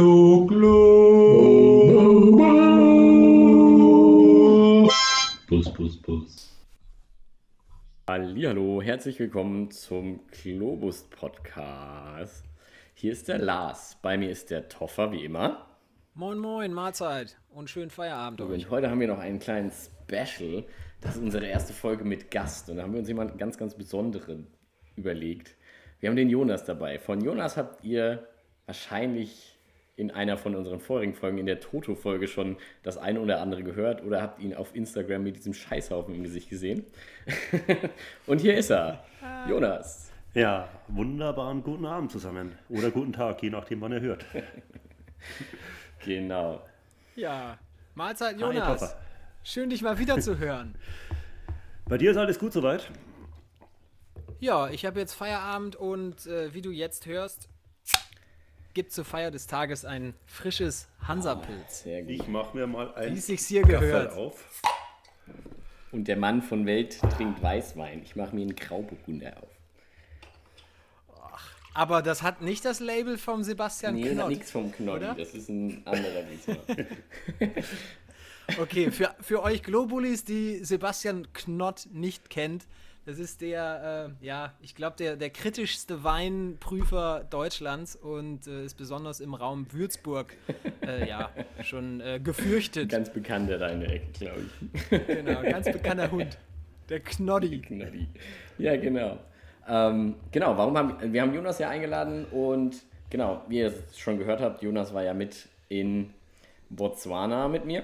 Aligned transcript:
Glo, 0.00 0.46
glo. 0.46 0.78
Bus, 5.46 5.74
bus, 5.74 6.00
bus. 6.00 6.56
Hallo, 8.08 8.80
herzlich 8.80 9.18
willkommen 9.18 9.70
zum 9.70 10.20
Globus 10.28 11.02
Podcast. 11.02 12.46
Hier 12.94 13.12
ist 13.12 13.28
der 13.28 13.40
Lars, 13.40 13.98
bei 14.00 14.16
mir 14.16 14.30
ist 14.30 14.48
der 14.48 14.70
Toffer 14.70 15.12
wie 15.12 15.22
immer. 15.22 15.66
Moin 16.14 16.38
Moin, 16.38 16.72
Mahlzeit 16.72 17.36
und 17.50 17.68
schönen 17.68 17.90
Feierabend 17.90 18.40
euch. 18.40 18.48
Und 18.48 18.70
heute 18.70 18.88
haben 18.88 19.00
wir 19.00 19.08
noch 19.08 19.18
einen 19.18 19.38
kleinen 19.38 19.70
Special. 19.70 20.64
Das 21.02 21.16
ist 21.16 21.22
unsere 21.22 21.44
erste 21.44 21.74
Folge 21.74 22.04
mit 22.04 22.30
Gast 22.30 22.70
und 22.70 22.78
da 22.78 22.84
haben 22.84 22.94
wir 22.94 23.00
uns 23.00 23.08
jemanden 23.08 23.36
ganz, 23.36 23.58
ganz 23.58 23.74
Besonderen 23.74 24.46
überlegt. 24.96 25.56
Wir 25.98 26.08
haben 26.08 26.16
den 26.16 26.30
Jonas 26.30 26.64
dabei. 26.64 26.98
Von 26.98 27.20
Jonas 27.20 27.58
habt 27.58 27.84
ihr 27.84 28.26
wahrscheinlich 28.64 29.49
in 30.00 30.10
einer 30.10 30.38
von 30.38 30.56
unseren 30.56 30.80
vorigen 30.80 31.14
Folgen, 31.14 31.38
in 31.38 31.46
der 31.46 31.60
Toto-Folge, 31.60 32.26
schon 32.26 32.56
das 32.82 32.96
eine 32.96 33.20
oder 33.20 33.40
andere 33.40 33.62
gehört 33.62 34.02
oder 34.02 34.22
habt 34.22 34.40
ihn 34.40 34.54
auf 34.54 34.74
Instagram 34.74 35.22
mit 35.22 35.36
diesem 35.36 35.52
Scheißhaufen 35.54 36.14
im 36.14 36.22
Gesicht 36.22 36.48
gesehen. 36.48 36.84
und 38.26 38.40
hier 38.40 38.56
ist 38.56 38.70
er, 38.70 39.04
Jonas. 39.48 40.10
Ja, 40.32 40.68
wunderbaren 40.88 41.62
guten 41.62 41.84
Abend 41.84 42.10
zusammen. 42.10 42.52
Oder 42.68 42.90
guten 42.90 43.12
Tag, 43.12 43.42
je 43.42 43.50
nachdem, 43.50 43.80
wann 43.80 43.92
er 43.92 44.00
hört. 44.00 44.24
Genau. 46.02 46.62
Ja, 47.14 47.58
Mahlzeit 47.94 48.36
Hi, 48.36 48.40
Jonas. 48.40 48.80
Toffer. 48.80 49.00
Schön 49.42 49.68
dich 49.68 49.82
mal 49.82 49.98
wieder 49.98 50.18
zu 50.18 50.38
hören. 50.38 50.74
Bei 51.84 51.98
dir 51.98 52.12
ist 52.12 52.16
alles 52.16 52.38
gut 52.38 52.54
soweit? 52.54 52.90
Ja, 54.38 54.70
ich 54.70 54.86
habe 54.86 54.98
jetzt 54.98 55.12
Feierabend 55.12 55.76
und 55.76 56.26
äh, 56.26 56.54
wie 56.54 56.62
du 56.62 56.70
jetzt 56.70 57.04
hörst, 57.04 57.49
gibt 58.74 58.92
zur 58.92 59.04
Feier 59.04 59.30
des 59.30 59.46
Tages 59.46 59.84
ein 59.84 60.14
frisches 60.26 60.88
Hansapilz. 61.06 61.84
Gut. 61.84 62.08
Ich 62.08 62.28
mache 62.28 62.56
mir 62.56 62.66
mal 62.66 62.94
ein 62.94 63.14
Wie 63.14 63.20
hier 63.48 63.62
gehört. 63.62 64.14
auf. 64.14 64.44
Und 65.92 66.06
der 66.06 66.16
Mann 66.16 66.42
von 66.42 66.66
Welt 66.66 67.00
trinkt 67.16 67.42
Weißwein. 67.42 68.02
Ich 68.02 68.14
mache 68.14 68.34
mir 68.34 68.42
einen 68.42 68.54
Grauburgunder 68.54 69.36
auf. 69.42 69.48
Aber 71.72 72.02
das 72.02 72.22
hat 72.22 72.42
nicht 72.42 72.64
das 72.64 72.80
Label 72.80 73.16
vom 73.16 73.42
Sebastian 73.44 73.94
Nee, 73.94 74.10
Knott. 74.10 74.28
nichts 74.28 74.50
vom 74.50 74.72
oder? 74.96 75.14
Das 75.14 75.34
ist 75.34 75.48
ein 75.48 75.86
anderer 75.86 76.22
diesmal. 76.22 76.58
Okay, 78.58 78.90
für, 78.90 79.14
für 79.20 79.44
euch 79.44 79.62
Globulis, 79.62 80.24
die 80.24 80.64
Sebastian 80.64 81.32
Knott 81.32 81.88
nicht 81.92 82.30
kennt, 82.30 82.66
das 83.10 83.18
ist 83.18 83.40
der, 83.40 84.12
äh, 84.22 84.24
ja, 84.24 84.54
ich 84.62 84.76
glaube, 84.76 84.94
der, 84.96 85.16
der 85.16 85.30
kritischste 85.30 86.04
Weinprüfer 86.04 87.26
Deutschlands 87.28 87.96
und 87.96 88.46
äh, 88.46 88.64
ist 88.64 88.74
besonders 88.74 89.18
im 89.18 89.34
Raum 89.34 89.66
Würzburg, 89.72 90.36
äh, 90.86 91.08
ja, 91.08 91.30
schon 91.64 92.00
äh, 92.00 92.20
gefürchtet. 92.22 92.88
Ganz 92.88 93.10
bekannter 93.10 93.58
deine 93.58 93.86
Ecke, 93.86 94.06
glaube 94.12 94.42
ich. 94.42 95.06
Genau, 95.08 95.42
ganz 95.42 95.72
bekannter 95.72 96.08
Hund. 96.12 96.38
Der 96.88 97.00
Knoddy. 97.00 97.62
Knolli. 97.62 98.06
Ja, 98.58 98.76
genau. 98.76 99.18
Ähm, 99.68 100.14
genau, 100.30 100.56
warum 100.56 100.78
haben 100.78 101.12
wir 101.12 101.22
haben 101.22 101.34
Jonas 101.34 101.58
ja 101.58 101.68
eingeladen 101.68 102.26
und 102.26 102.76
genau, 103.10 103.42
wie 103.48 103.58
ihr 103.58 103.74
es 103.88 103.98
schon 103.98 104.18
gehört 104.18 104.40
habt, 104.40 104.62
Jonas 104.62 104.94
war 104.94 105.02
ja 105.02 105.14
mit 105.14 105.48
in 105.68 106.14
Botswana 106.68 107.48
mit 107.48 107.64
mir. 107.64 107.82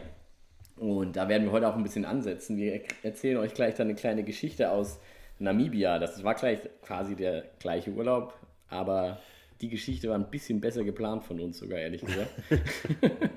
Und 0.77 1.17
da 1.17 1.29
werden 1.29 1.45
wir 1.45 1.53
heute 1.53 1.69
auch 1.69 1.75
ein 1.75 1.83
bisschen 1.83 2.05
ansetzen. 2.05 2.59
Wir 2.59 2.83
erzählen 3.03 3.39
euch 3.39 3.55
gleich 3.55 3.75
dann 3.75 3.89
eine 3.89 3.97
kleine 3.97 4.23
Geschichte 4.23 4.71
aus 4.71 5.01
Namibia. 5.39 5.99
Das 5.99 6.23
war 6.25 6.35
gleich 6.35 6.61
quasi 6.83 7.17
der 7.17 7.45
gleiche 7.59 7.91
Urlaub, 7.91 8.35
aber 8.69 9.21
die 9.61 9.69
Geschichte 9.69 10.09
war 10.09 10.17
ein 10.17 10.31
bisschen 10.31 10.61
besser 10.61 10.85
geplant 10.85 11.25
von 11.25 11.41
uns 11.41 11.59
sogar, 11.59 11.79
ehrlich 11.79 12.03
gesagt. 12.03 12.31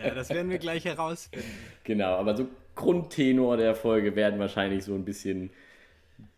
Ja, 0.00 0.14
das 0.14 0.30
werden 0.30 0.50
wir 0.50 0.58
gleich 0.58 0.84
herausfinden. 0.84 1.46
Genau, 1.82 2.14
aber 2.16 2.36
so 2.36 2.46
Grundtenor 2.76 3.56
der 3.56 3.74
Folge 3.74 4.14
werden 4.14 4.38
wahrscheinlich 4.38 4.84
so 4.84 4.94
ein 4.94 5.04
bisschen 5.04 5.50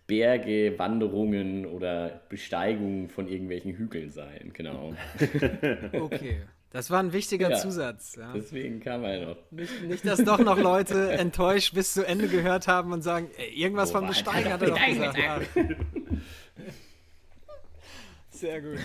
Berge, 0.06 0.78
Wanderungen 0.78 1.66
oder 1.66 2.22
Besteigungen 2.31 3.09
von 3.09 3.28
irgendwelchen 3.28 3.72
Hügeln 3.75 4.10
sein. 4.10 4.53
Genau. 4.54 4.94
Okay. 5.92 6.42
Das 6.70 6.90
war 6.90 7.00
ein 7.00 7.12
wichtiger 7.14 7.50
Ja. 7.50 7.56
Zusatz. 7.56 8.16
Ja. 8.16 8.32
Deswegen 8.34 8.80
kam 8.80 9.02
er 9.04 9.26
noch. 9.28 9.36
Nicht, 9.50 9.82
nicht, 9.84 10.06
dass 10.06 10.22
doch 10.22 10.38
noch 10.38 10.58
Leute 10.58 11.12
enttäuscht 11.12 11.74
bis 11.74 11.94
zu 11.94 12.06
Ende 12.06 12.28
gehört 12.28 12.68
haben 12.68 12.92
und 12.92 13.00
sagen, 13.02 13.30
ey, 13.38 13.48
irgendwas 13.54 13.90
Oh, 13.90 13.98
vom 13.98 14.06
Besteigen 14.06 14.52
hat 14.52 14.60
er 14.62 14.68
doch 14.68 14.86
gesagt. 14.86 15.18
Ja. 15.18 15.40
Sehr 18.30 18.60
gut. 18.60 18.78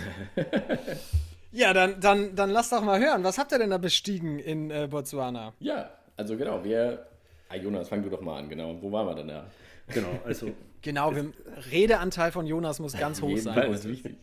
Ja, 1.51 1.73
dann, 1.73 1.99
dann, 1.99 2.35
dann 2.35 2.49
lass 2.49 2.69
doch 2.69 2.81
mal 2.83 2.99
hören. 2.99 3.23
Was 3.23 3.37
habt 3.37 3.51
ihr 3.51 3.59
denn 3.59 3.69
da 3.69 3.77
bestiegen 3.77 4.39
in 4.39 4.71
äh, 4.71 4.87
Botswana? 4.89 5.53
Ja, 5.59 5.91
also 6.17 6.35
genau, 6.37 6.63
wir. 6.63 7.05
Ah, 7.49 7.55
Jonas, 7.55 7.89
fang 7.89 8.01
du 8.01 8.09
doch 8.09 8.21
mal 8.21 8.39
an, 8.39 8.49
genau. 8.49 8.75
Wo 8.81 8.91
waren 8.91 9.05
wir 9.07 9.15
denn 9.15 9.27
da? 9.27 9.45
Genau, 9.89 10.19
also 10.25 10.51
Genau, 10.81 11.15
wir, 11.15 11.31
Redeanteil 11.71 12.31
von 12.31 12.45
Jonas 12.47 12.79
muss 12.79 12.93
ganz 12.99 13.21
hoch 13.21 13.37
sein. 13.37 13.53
Jedenfalls 13.55 13.85
ist 13.85 13.89
wichtig. 13.91 14.15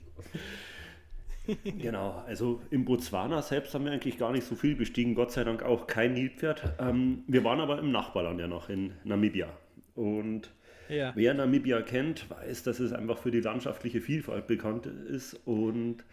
Genau, 1.78 2.22
also 2.27 2.61
im 2.71 2.84
Botswana 2.84 3.43
selbst 3.43 3.75
haben 3.75 3.84
wir 3.84 3.93
eigentlich 3.93 4.19
gar 4.19 4.33
nicht 4.33 4.44
so 4.47 4.55
viel 4.55 4.75
bestiegen, 4.75 5.15
Gott 5.15 5.33
sei 5.33 5.44
Dank 5.44 5.62
auch 5.62 5.87
kein 5.87 6.15
Nilpferd. 6.15 6.75
Ähm, 6.78 7.25
wir 7.27 7.44
waren 7.44 7.61
aber 7.61 7.78
im 7.78 7.91
Nachbarland 7.91 8.41
ja 8.41 8.47
noch 8.47 8.69
in 8.69 8.93
Namibia. 9.05 9.49
Und 9.94 10.50
Ja. 10.89 11.12
wer 11.15 11.34
Namibia 11.34 11.83
kennt, 11.83 12.28
weiß, 12.31 12.62
dass 12.62 12.81
es 12.81 12.93
einfach 12.93 13.19
für 13.19 13.31
die 13.31 13.41
landschaftliche 13.41 14.00
Vielfalt 14.00 14.47
bekannt 14.47 14.87
ist. 14.87 15.34
Und 15.44 16.05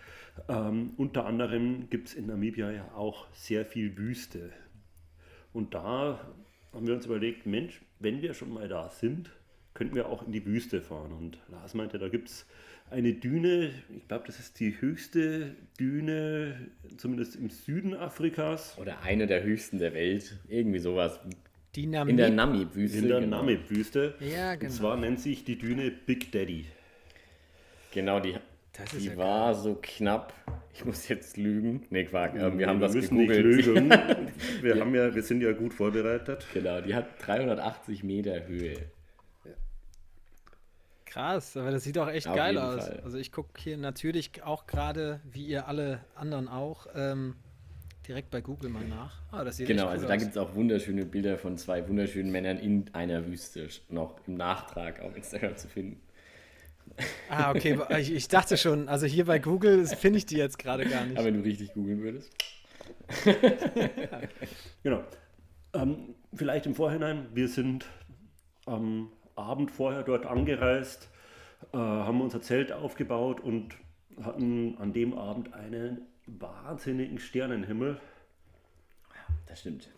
ähm, 0.49 0.91
unter 0.97 1.25
anderem 1.25 1.89
gibt 1.89 2.09
es 2.09 2.13
in 2.13 2.27
Namibia 2.27 2.71
ja 2.71 2.91
auch 2.95 3.27
sehr 3.33 3.65
viel 3.65 3.97
Wüste. 3.97 4.51
Und 5.53 5.73
da 5.73 6.19
haben 6.73 6.87
wir 6.87 6.93
uns 6.93 7.05
überlegt, 7.05 7.45
Mensch, 7.45 7.81
wenn 7.99 8.21
wir 8.21 8.33
schon 8.33 8.53
mal 8.53 8.67
da 8.67 8.89
sind, 8.89 9.31
könnten 9.73 9.95
wir 9.95 10.09
auch 10.09 10.25
in 10.25 10.31
die 10.31 10.45
Wüste 10.45 10.81
fahren. 10.81 11.11
Und 11.11 11.39
Lars 11.49 11.73
meinte, 11.73 11.97
da 11.97 12.09
gibt 12.09 12.29
es 12.29 12.45
eine 12.89 13.13
Düne, 13.13 13.71
ich 13.95 14.07
glaube, 14.07 14.25
das 14.27 14.39
ist 14.39 14.59
die 14.59 14.79
höchste 14.79 15.55
Düne, 15.79 16.55
zumindest 16.97 17.35
im 17.35 17.49
Süden 17.49 17.93
Afrikas, 17.93 18.77
Oder 18.79 19.01
eine 19.01 19.27
der 19.27 19.43
höchsten 19.43 19.79
der 19.79 19.93
Welt. 19.93 20.37
Irgendwie 20.47 20.79
sowas. 20.79 21.19
Die 21.75 21.83
In 21.83 21.91
der 21.91 22.05
Namib. 22.05 22.35
Namib-Wüste. 22.35 22.97
in 22.97 23.07
der 23.07 23.19
genau. 23.19 23.37
Namib-Wüste. 23.37 24.15
Ja, 24.19 24.55
genau. 24.55 24.71
Und 24.71 24.71
zwar 24.77 24.97
nennt 24.97 25.19
sich 25.19 25.43
die 25.43 25.57
Düne 25.57 25.91
Big 25.91 26.31
Daddy. 26.31 26.65
Genau, 27.93 28.19
die, 28.19 28.35
die 28.99 29.05
ja 29.05 29.17
war 29.17 29.53
so 29.53 29.77
knapp. 29.81 30.33
Ich 30.73 30.85
muss 30.85 31.07
jetzt 31.07 31.37
lügen. 31.37 31.85
Nee, 31.89 32.05
Quark. 32.05 32.35
ähm, 32.35 32.59
wir 32.59 32.67
haben 32.67 32.79
das 32.79 32.93
müssen 32.93 33.17
gegoogelt. 33.17 33.45
nicht 33.45 33.65
lügen. 33.65 33.89
Wir, 34.61 34.79
haben 34.79 34.93
ja, 34.93 35.13
wir 35.13 35.21
sind 35.23 35.41
ja 35.41 35.51
gut 35.53 35.73
vorbereitet. 35.73 36.45
Genau, 36.53 36.81
die 36.81 36.93
hat 36.95 37.07
380 37.25 38.03
Meter 38.03 38.47
Höhe. 38.47 38.77
Krass, 41.07 41.55
aber 41.57 41.71
das 41.71 41.83
sieht 41.83 41.97
auch 41.97 42.09
echt 42.09 42.27
Auf 42.27 42.35
geil 42.35 42.57
aus. 42.57 42.85
Fall. 42.85 42.99
Also 43.03 43.17
ich 43.17 43.31
gucke 43.31 43.49
hier 43.59 43.77
natürlich 43.77 44.43
auch 44.43 44.67
gerade, 44.67 45.21
wie 45.31 45.45
ihr 45.45 45.67
alle 45.67 46.01
anderen 46.15 46.47
auch, 46.47 46.87
ähm, 46.93 47.35
direkt 48.07 48.29
bei 48.29 48.41
Google 48.41 48.69
mal 48.69 48.83
nach. 48.85 49.21
Ah, 49.31 49.43
das 49.43 49.57
sieht 49.57 49.67
Genau, 49.67 49.83
echt 49.83 49.87
cool 49.87 49.93
also 49.93 50.07
da 50.07 50.13
aus. 50.13 50.19
gibt 50.19 50.31
es 50.31 50.37
auch 50.37 50.53
wunderschöne 50.55 51.05
Bilder 51.05 51.37
von 51.37 51.57
zwei 51.57 51.87
wunderschönen 51.87 52.31
Männern 52.31 52.57
in 52.57 52.89
einer 52.93 53.25
Wüste 53.25 53.67
noch 53.89 54.19
im 54.27 54.35
Nachtrag 54.35 54.99
auf 55.01 55.15
Instagram 55.15 55.55
zu 55.57 55.67
finden. 55.67 56.01
Ah, 57.29 57.51
okay, 57.51 57.79
ich, 57.99 58.13
ich 58.13 58.27
dachte 58.27 58.57
schon, 58.57 58.87
also 58.89 59.05
hier 59.05 59.25
bei 59.25 59.39
Google 59.39 59.85
finde 59.85 60.17
ich 60.19 60.25
die 60.25 60.37
jetzt 60.37 60.57
gerade 60.57 60.85
gar 60.85 61.05
nicht. 61.05 61.17
Aber 61.17 61.27
wenn 61.27 61.35
du 61.35 61.41
richtig 61.41 61.73
googeln 61.73 62.01
würdest. 62.01 62.31
Genau. 64.83 65.03
Ähm, 65.73 66.15
vielleicht 66.33 66.65
im 66.65 66.75
Vorhinein, 66.75 67.27
wir 67.33 67.47
sind 67.47 67.85
am 68.65 69.11
Abend 69.37 69.71
vorher 69.71 70.03
dort 70.03 70.25
angereist, 70.25 71.09
äh, 71.73 71.77
haben 71.77 72.21
unser 72.21 72.41
Zelt 72.41 72.71
aufgebaut 72.71 73.39
und 73.39 73.75
hatten 74.21 74.77
an 74.79 74.93
dem 74.93 75.13
Abend 75.17 75.53
einen 75.53 76.01
wahnsinnigen 76.25 77.19
Sternenhimmel. 77.19 77.99
Das 79.47 79.61
stimmt. 79.61 79.89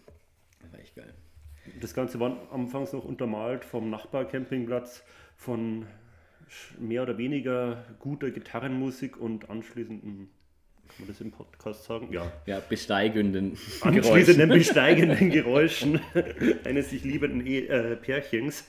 Das 0.62 0.72
war 0.72 0.80
echt 0.80 0.96
geil. 0.96 1.14
Das 1.82 1.94
Ganze 1.94 2.20
war 2.20 2.36
anfangs 2.52 2.94
noch 2.94 3.06
untermalt 3.06 3.66
vom 3.66 3.90
Nachbarcampingplatz 3.90 5.04
von 5.36 5.86
mehr 6.80 7.04
oder 7.04 7.18
weniger 7.18 7.86
guter 8.00 8.32
Gitarrenmusik 8.32 9.18
und 9.18 9.50
anschließenden, 9.50 10.30
kann 10.88 10.96
man 11.00 11.08
das 11.08 11.22
im 11.22 11.32
Podcast 11.32 11.84
sagen? 11.86 12.12
Ja. 12.12 12.32
Ja, 12.46 12.60
besteigenden 12.60 13.52
Geräuschen. 13.52 13.98
Anschließenden 13.98 14.50
besteigenden 14.50 15.30
Geräuschen 15.30 16.02
eines 16.64 16.90
sich 16.90 17.04
liebenden 17.04 17.46
e 17.46 17.60
äh, 17.60 17.96
Pärchens, 17.96 18.66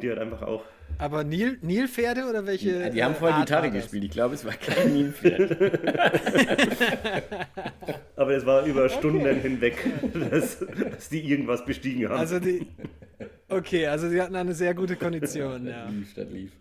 die 0.00 0.08
halt 0.08 0.18
einfach 0.18 0.42
auch. 0.42 0.64
Aber 0.98 1.24
Nil, 1.24 1.58
Nilpferde 1.62 2.24
oder 2.28 2.46
welche? 2.46 2.70
Ja, 2.70 2.88
die 2.88 3.04
haben 3.04 3.12
äh, 3.12 3.16
vorher 3.16 3.36
Art 3.36 3.46
Gitarre 3.46 3.70
gespielt. 3.70 4.04
Ich 4.04 4.10
glaube, 4.10 4.34
es 4.34 4.44
war 4.44 4.52
kein 4.54 4.94
Nilpferd. 4.94 5.56
Aber 8.16 8.30
es 8.30 8.46
war 8.46 8.64
über 8.64 8.88
Stunden 8.88 9.26
hinweg, 9.40 9.76
dass, 10.30 10.64
dass 10.90 11.08
die 11.08 11.20
irgendwas 11.20 11.64
bestiegen 11.64 12.08
haben. 12.08 12.18
Also 12.18 12.38
die. 12.38 12.66
Okay, 13.48 13.86
also 13.86 14.08
sie 14.08 14.20
hatten 14.20 14.36
eine 14.36 14.54
sehr 14.54 14.74
gute 14.74 14.96
Kondition, 14.96 15.66
ja. 15.66 15.86
lief, 15.90 16.14
das 16.14 16.30
lief. 16.30 16.52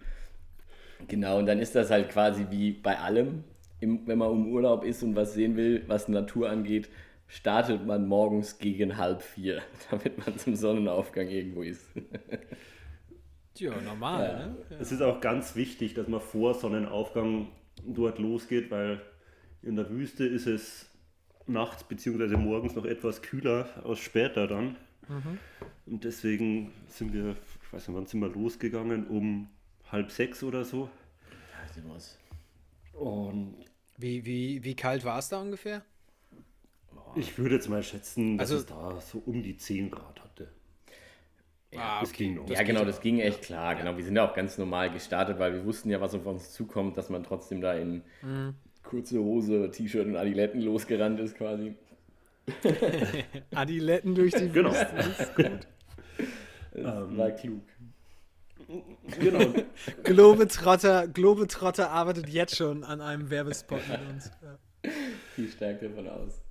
Genau, 1.07 1.39
und 1.39 1.45
dann 1.45 1.59
ist 1.59 1.75
das 1.75 1.89
halt 1.91 2.09
quasi 2.09 2.47
wie 2.49 2.71
bei 2.71 2.97
allem. 2.99 3.43
im, 3.79 4.05
wenn 4.07 4.17
man 4.17 4.31
im 4.31 4.51
Urlaub 4.51 4.83
ist 4.83 5.03
und 5.03 5.15
was 5.15 5.33
sehen 5.33 5.55
will, 5.55 5.83
was 5.87 6.07
Natur 6.07 6.49
angeht, 6.49 6.89
startet 7.27 7.85
man 7.85 8.07
morgens 8.07 8.59
gegen 8.59 8.97
halb 8.97 9.21
vier, 9.21 9.61
damit 9.91 10.25
man 10.25 10.37
zum 10.37 10.55
Sonnenaufgang 10.55 11.27
irgendwo 11.27 11.61
ist. 11.63 11.85
Tja, 13.56 13.81
normal, 13.81 14.24
Ja. 14.24 14.46
ne? 14.48 14.80
Es 14.80 14.92
ist 14.92 15.02
auch 15.02 15.19
ganz 15.22 15.56
wichtig, 15.56 15.94
dass 15.96 16.07
man 16.07 16.22
vor 16.22 16.54
Sonnenaufgang 16.54 17.48
dort 17.88 18.19
losgeht, 18.19 18.69
weil 18.69 19.02
in 19.63 19.75
der 19.75 19.90
Wüste 19.90 20.25
ist 20.25 20.46
es 20.46 20.90
nachts 21.48 21.84
bzw. 21.84 22.38
morgens 22.38 22.75
noch 22.75 22.86
etwas 22.86 23.22
kühler 23.22 23.68
als 23.84 24.00
später 24.00 24.46
dann. 24.48 24.75
Und 25.86 26.04
deswegen 26.04 26.72
sind 26.88 27.13
wir, 27.13 27.31
ich 27.63 27.74
weiß 27.74 27.88
nicht, 27.88 27.98
wann 27.98 28.06
sind 28.07 28.19
wir 28.22 28.30
losgegangen? 28.30 29.07
Um 29.07 29.48
halb 29.92 30.12
sechs 30.12 30.44
oder 30.44 30.63
so. 30.66 30.90
Und 32.94 33.56
Wie, 33.98 34.25
wie, 34.25 34.63
wie 34.63 34.75
kalt 34.75 35.04
war 35.06 35.19
es 35.19 35.30
da 35.30 35.42
ungefähr? 35.42 35.84
ich 37.16 37.38
würde 37.38 37.56
jetzt 37.56 37.69
mal 37.69 37.81
schätzen, 37.84 38.38
dass 38.38 38.52
Also- 38.52 38.62
es 38.62 38.66
da 38.68 39.00
so 39.02 39.19
um 39.25 39.42
die 39.42 39.56
10 39.57 39.90
Grad 39.92 40.22
hatte. 40.22 40.50
Ah, 41.77 42.00
das 42.01 42.13
ging 42.13 42.36
noch. 42.36 42.50
ja, 42.50 42.63
genau, 42.63 42.86
das 42.86 43.01
ging 43.01 43.19
echt 43.19 43.44
klar. 43.44 43.75
Genau, 43.75 43.98
wir 43.98 44.04
sind 44.04 44.16
ja 44.16 44.30
auch 44.30 44.33
ganz 44.33 44.57
normal 44.57 44.92
gestartet, 44.92 45.39
weil 45.39 45.54
wir 45.54 45.66
wussten 45.66 45.89
ja, 45.89 46.00
was 46.01 46.13
auf 46.13 46.25
uns 46.25 46.54
zukommt, 46.54 46.98
dass 46.98 47.10
man 47.10 47.24
trotzdem 47.24 47.62
da 47.62 47.74
in 47.74 48.04
kurze 48.83 49.19
Hose, 49.19 49.69
T-Shirt 49.72 50.06
und 50.06 50.16
Adiletten 50.16 50.62
losgerannt 50.62 51.19
ist 51.19 51.36
quasi. 51.38 51.75
Adiletten 53.56 54.16
durch 54.16 54.33
die 54.33 54.50
Genau. 54.50 54.72
Das 54.72 55.31
war 57.18 57.31
klug. 57.31 57.63
genau. 59.19 59.54
Globetrotter, 60.04 61.07
Globetrotter 61.07 61.89
arbeitet 61.89 62.30
jetzt 62.30 62.56
schon 62.56 62.83
an 62.83 63.01
einem 63.01 63.30
Werbespot 63.30 63.81
mit 63.88 64.00
uns. 64.10 64.31
Ja. 64.42 64.92
Viel 65.36 65.50
stärker 65.50 65.89
davon 65.89 66.07
aus. 66.07 66.42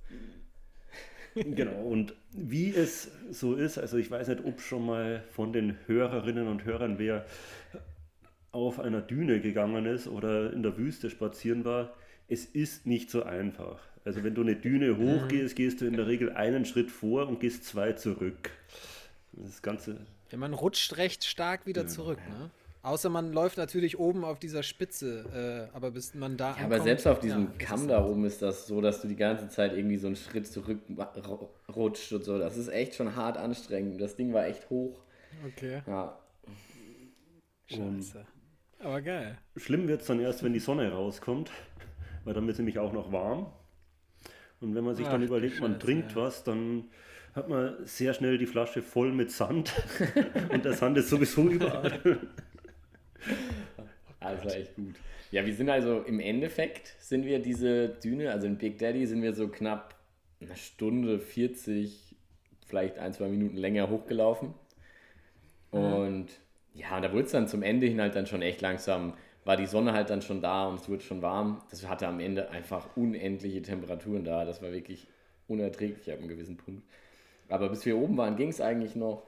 Genau, 1.35 1.81
und 1.81 2.13
wie 2.31 2.73
es 2.73 3.11
so 3.29 3.55
ist, 3.55 3.77
also 3.77 3.97
ich 3.97 4.09
weiß 4.09 4.29
nicht, 4.29 4.45
ob 4.45 4.61
schon 4.61 4.85
mal 4.85 5.21
von 5.33 5.51
den 5.51 5.77
Hörerinnen 5.85 6.47
und 6.47 6.63
Hörern 6.63 6.97
wer 6.97 7.25
auf 8.51 8.79
einer 8.79 9.01
Düne 9.01 9.41
gegangen 9.41 9.85
ist 9.85 10.07
oder 10.07 10.53
in 10.53 10.63
der 10.63 10.77
Wüste 10.77 11.09
spazieren 11.09 11.65
war, 11.65 11.93
es 12.29 12.45
ist 12.45 12.85
nicht 12.85 13.11
so 13.11 13.23
einfach. 13.23 13.79
Also 14.05 14.23
wenn 14.23 14.33
du 14.33 14.41
eine 14.41 14.55
Düne 14.55 14.97
hochgehst, 14.97 15.55
gehst 15.55 15.81
du 15.81 15.85
in 15.85 15.97
der 15.97 16.07
Regel 16.07 16.31
einen 16.31 16.63
Schritt 16.63 16.89
vor 16.89 17.27
und 17.27 17.39
gehst 17.41 17.65
zwei 17.65 17.91
zurück. 17.93 18.51
Das 19.33 19.61
Ganze, 19.61 19.97
Ja, 20.31 20.37
man 20.37 20.53
rutscht 20.53 20.95
recht 20.95 21.25
stark 21.25 21.65
wieder 21.65 21.85
zurück, 21.87 22.19
ne? 22.29 22.49
Außer 22.85 23.09
man 23.09 23.33
läuft 23.33 23.57
natürlich 23.57 23.97
oben 23.97 24.23
auf 24.23 24.37
dieser 24.37 24.61
Spitze, 24.61 25.69
äh, 25.73 25.75
aber 25.75 25.89
bis 25.91 26.13
man 26.13 26.37
da 26.37 26.49
Ja, 26.49 26.65
aber 26.65 26.75
ankommt, 26.75 26.83
selbst 26.83 27.07
auf 27.07 27.19
diesem 27.19 27.45
ja, 27.45 27.51
Kamm 27.57 27.81
ist- 27.81 27.89
da 27.89 28.05
oben 28.05 28.25
ist 28.25 28.41
das 28.43 28.67
so, 28.67 28.79
dass 28.79 29.01
du 29.01 29.07
die 29.07 29.15
ganze 29.15 29.49
Zeit 29.49 29.73
irgendwie 29.73 29.97
so 29.97 30.07
einen 30.07 30.15
Schritt 30.15 30.45
zurück 30.47 30.79
ru- 30.89 31.49
rutscht 31.75 32.13
und 32.13 32.23
so. 32.23 32.37
Das 32.37 32.57
ist 32.57 32.67
echt 32.67 32.93
schon 32.95 33.15
hart 33.15 33.37
anstrengend. 33.37 33.99
Das 33.99 34.15
Ding 34.15 34.33
war 34.33 34.45
echt 34.45 34.69
hoch. 34.69 34.99
Okay, 35.47 35.81
Ja, 35.87 36.19
scheiße. 37.65 38.25
Aber 38.79 39.01
geil. 39.01 39.37
Schlimm 39.55 39.87
wird 39.87 40.01
es 40.01 40.07
dann 40.07 40.19
erst, 40.19 40.43
wenn 40.43 40.53
die 40.53 40.59
Sonne 40.59 40.91
rauskommt, 40.91 41.51
weil 42.23 42.33
dann 42.33 42.45
wird 42.45 42.53
es 42.53 42.59
nämlich 42.59 42.77
auch 42.79 42.93
noch 42.93 43.11
warm. 43.11 43.51
Und 44.61 44.75
wenn 44.75 44.83
man 44.83 44.95
sich 44.95 45.07
dann 45.07 45.21
Ach, 45.21 45.25
überlegt, 45.25 45.59
man 45.59 45.73
Scheiße, 45.73 45.85
trinkt 45.85 46.11
ja. 46.11 46.17
was, 46.17 46.43
dann 46.43 46.85
hat 47.33 47.49
man 47.49 47.75
sehr 47.85 48.13
schnell 48.13 48.37
die 48.37 48.45
Flasche 48.45 48.81
voll 48.81 49.11
mit 49.11 49.31
Sand. 49.31 49.73
Und 50.51 50.65
der 50.65 50.73
Sand 50.73 50.97
ist 50.97 51.09
sowieso 51.09 51.49
überall. 51.49 52.19
also 54.19 54.49
echt 54.49 54.75
gut. 54.75 54.95
Ja, 55.31 55.45
wir 55.45 55.53
sind 55.53 55.69
also 55.69 56.01
im 56.01 56.19
Endeffekt 56.19 56.95
sind 56.99 57.25
wir 57.25 57.39
diese 57.39 57.89
Düne, 57.89 58.31
also 58.31 58.47
in 58.47 58.57
Big 58.57 58.77
Daddy 58.77 59.05
sind 59.05 59.21
wir 59.21 59.33
so 59.33 59.47
knapp 59.47 59.95
eine 60.39 60.55
Stunde 60.55 61.19
40, 61.19 62.15
vielleicht 62.65 62.97
ein, 62.97 63.13
zwei 63.13 63.27
Minuten 63.27 63.57
länger 63.57 63.89
hochgelaufen. 63.89 64.53
Und 65.71 66.27
ja, 66.73 66.95
und 66.95 67.01
da 67.03 67.11
wurde 67.11 67.23
es 67.23 67.31
dann 67.31 67.47
zum 67.47 67.63
Ende 67.63 67.87
hin 67.87 68.01
halt 68.01 68.15
dann 68.15 68.27
schon 68.27 68.41
echt 68.41 68.61
langsam, 68.61 69.13
war 69.45 69.57
die 69.57 69.65
Sonne 69.65 69.93
halt 69.93 70.09
dann 70.09 70.21
schon 70.21 70.41
da 70.41 70.67
und 70.67 70.79
es 70.79 70.89
wurde 70.89 71.03
schon 71.03 71.21
warm. 71.21 71.61
Das 71.69 71.87
hatte 71.87 72.07
am 72.07 72.19
Ende 72.19 72.49
einfach 72.49 72.95
unendliche 72.95 73.61
Temperaturen 73.61 74.23
da. 74.23 74.45
Das 74.45 74.61
war 74.61 74.71
wirklich 74.71 75.07
unerträglich 75.47 76.11
ab 76.11 76.19
einem 76.19 76.27
gewissen 76.27 76.57
Punkt. 76.57 76.83
Aber 77.47 77.69
bis 77.69 77.85
wir 77.85 77.97
oben 77.97 78.17
waren, 78.17 78.35
ging 78.35 78.49
es 78.49 78.61
eigentlich 78.61 78.95
noch. 78.95 79.23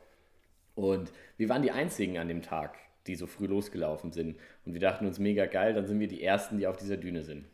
Und 0.75 1.11
wir 1.37 1.49
waren 1.49 1.61
die 1.61 1.71
Einzigen 1.71 2.17
an 2.17 2.27
dem 2.27 2.41
Tag, 2.41 2.77
die 3.07 3.15
so 3.15 3.27
früh 3.27 3.47
losgelaufen 3.47 4.11
sind. 4.11 4.37
Und 4.65 4.73
wir 4.73 4.81
dachten 4.81 5.05
uns 5.05 5.19
mega 5.19 5.45
geil, 5.45 5.73
dann 5.73 5.87
sind 5.87 5.99
wir 5.99 6.07
die 6.07 6.23
Ersten, 6.23 6.57
die 6.57 6.67
auf 6.67 6.77
dieser 6.77 6.97
Düne 6.97 7.23
sind. 7.23 7.45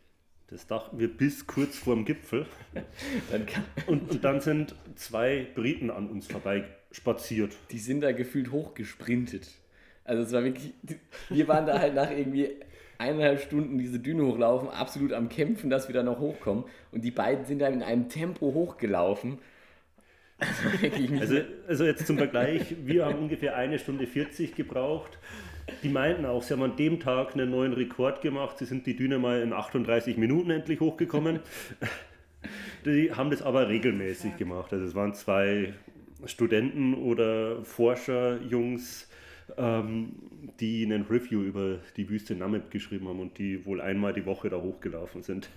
Das 0.48 0.68
dachten 0.68 1.00
wir 1.00 1.08
bis 1.08 1.48
kurz 1.48 1.78
vorm 1.78 2.06
Gipfel. 2.06 2.46
Und, 3.88 4.12
und 4.12 4.24
dann 4.24 4.40
sind 4.40 4.76
zwei 4.96 5.48
Briten 5.56 5.90
an 5.90 6.10
uns 6.10 6.28
vorbei 6.28 6.66
spaziert. 6.92 7.58
die 7.72 7.80
sind 7.80 8.02
da 8.02 8.12
gefühlt 8.12 8.52
hochgesprintet. 8.52 9.50
Also 10.06 10.24
es 10.24 10.32
war 10.32 10.44
wirklich, 10.44 10.74
wir 11.30 11.48
waren 11.48 11.66
da 11.66 11.80
halt 11.80 11.96
nach 11.96 12.12
irgendwie 12.12 12.50
eineinhalb 12.98 13.42
Stunden 13.42 13.78
diese 13.78 14.00
Düne 14.00 14.26
hochlaufen, 14.26 14.70
absolut 14.70 15.14
am 15.14 15.30
Kämpfen, 15.30 15.70
dass 15.70 15.88
wir 15.88 15.96
da 15.96 16.04
noch 16.04 16.20
hochkommen. 16.20 16.66
Und 16.92 17.04
die 17.04 17.12
beiden 17.12 17.46
sind 17.46 17.60
da 17.60 17.68
in 17.68 17.82
einem 17.82 18.10
Tempo 18.10 18.54
hochgelaufen. 18.54 19.40
Also 21.20 21.38
also 21.68 21.86
jetzt 21.86 22.06
zum 22.08 22.18
Vergleich, 22.18 22.76
wir 22.86 23.06
haben 23.06 23.20
ungefähr 23.20 23.56
eine 23.56 23.80
Stunde 23.80 24.08
40 24.08 24.56
gebraucht. 24.56 25.18
Die 25.82 25.90
meinten 25.90 26.26
auch, 26.26 26.44
sie 26.44 26.54
haben 26.54 26.64
an 26.64 26.76
dem 26.76 27.00
Tag 27.00 27.34
einen 27.34 27.50
neuen 27.50 27.74
Rekord 27.74 28.22
gemacht. 28.22 28.58
Sie 28.58 28.66
sind 28.66 28.86
die 28.86 28.96
Düne 28.96 29.18
mal 29.20 29.42
in 29.42 29.54
38 29.54 30.18
Minuten 30.18 30.50
endlich 30.50 30.80
hochgekommen. 30.80 31.40
Die 32.86 33.14
haben 33.14 33.30
das 33.30 33.42
aber 33.42 33.70
regelmäßig 33.70 34.36
gemacht. 34.36 34.74
Also 34.74 34.86
es 34.86 34.94
waren 34.94 35.14
zwei 35.14 35.74
Studenten 36.26 36.94
oder 36.94 37.64
Forscherjungs, 37.64 39.08
ähm, 39.58 40.14
die 40.60 40.84
einen 40.84 41.04
Review 41.04 41.42
über 41.42 41.80
die 41.96 42.10
Wüste 42.10 42.36
Namib 42.36 42.72
geschrieben 42.72 43.08
haben 43.08 43.20
und 43.20 43.38
die 43.38 43.66
wohl 43.66 43.80
einmal 43.80 44.14
die 44.14 44.26
Woche 44.26 44.50
da 44.50 44.58
hochgelaufen 44.58 45.24
sind. 45.24 45.50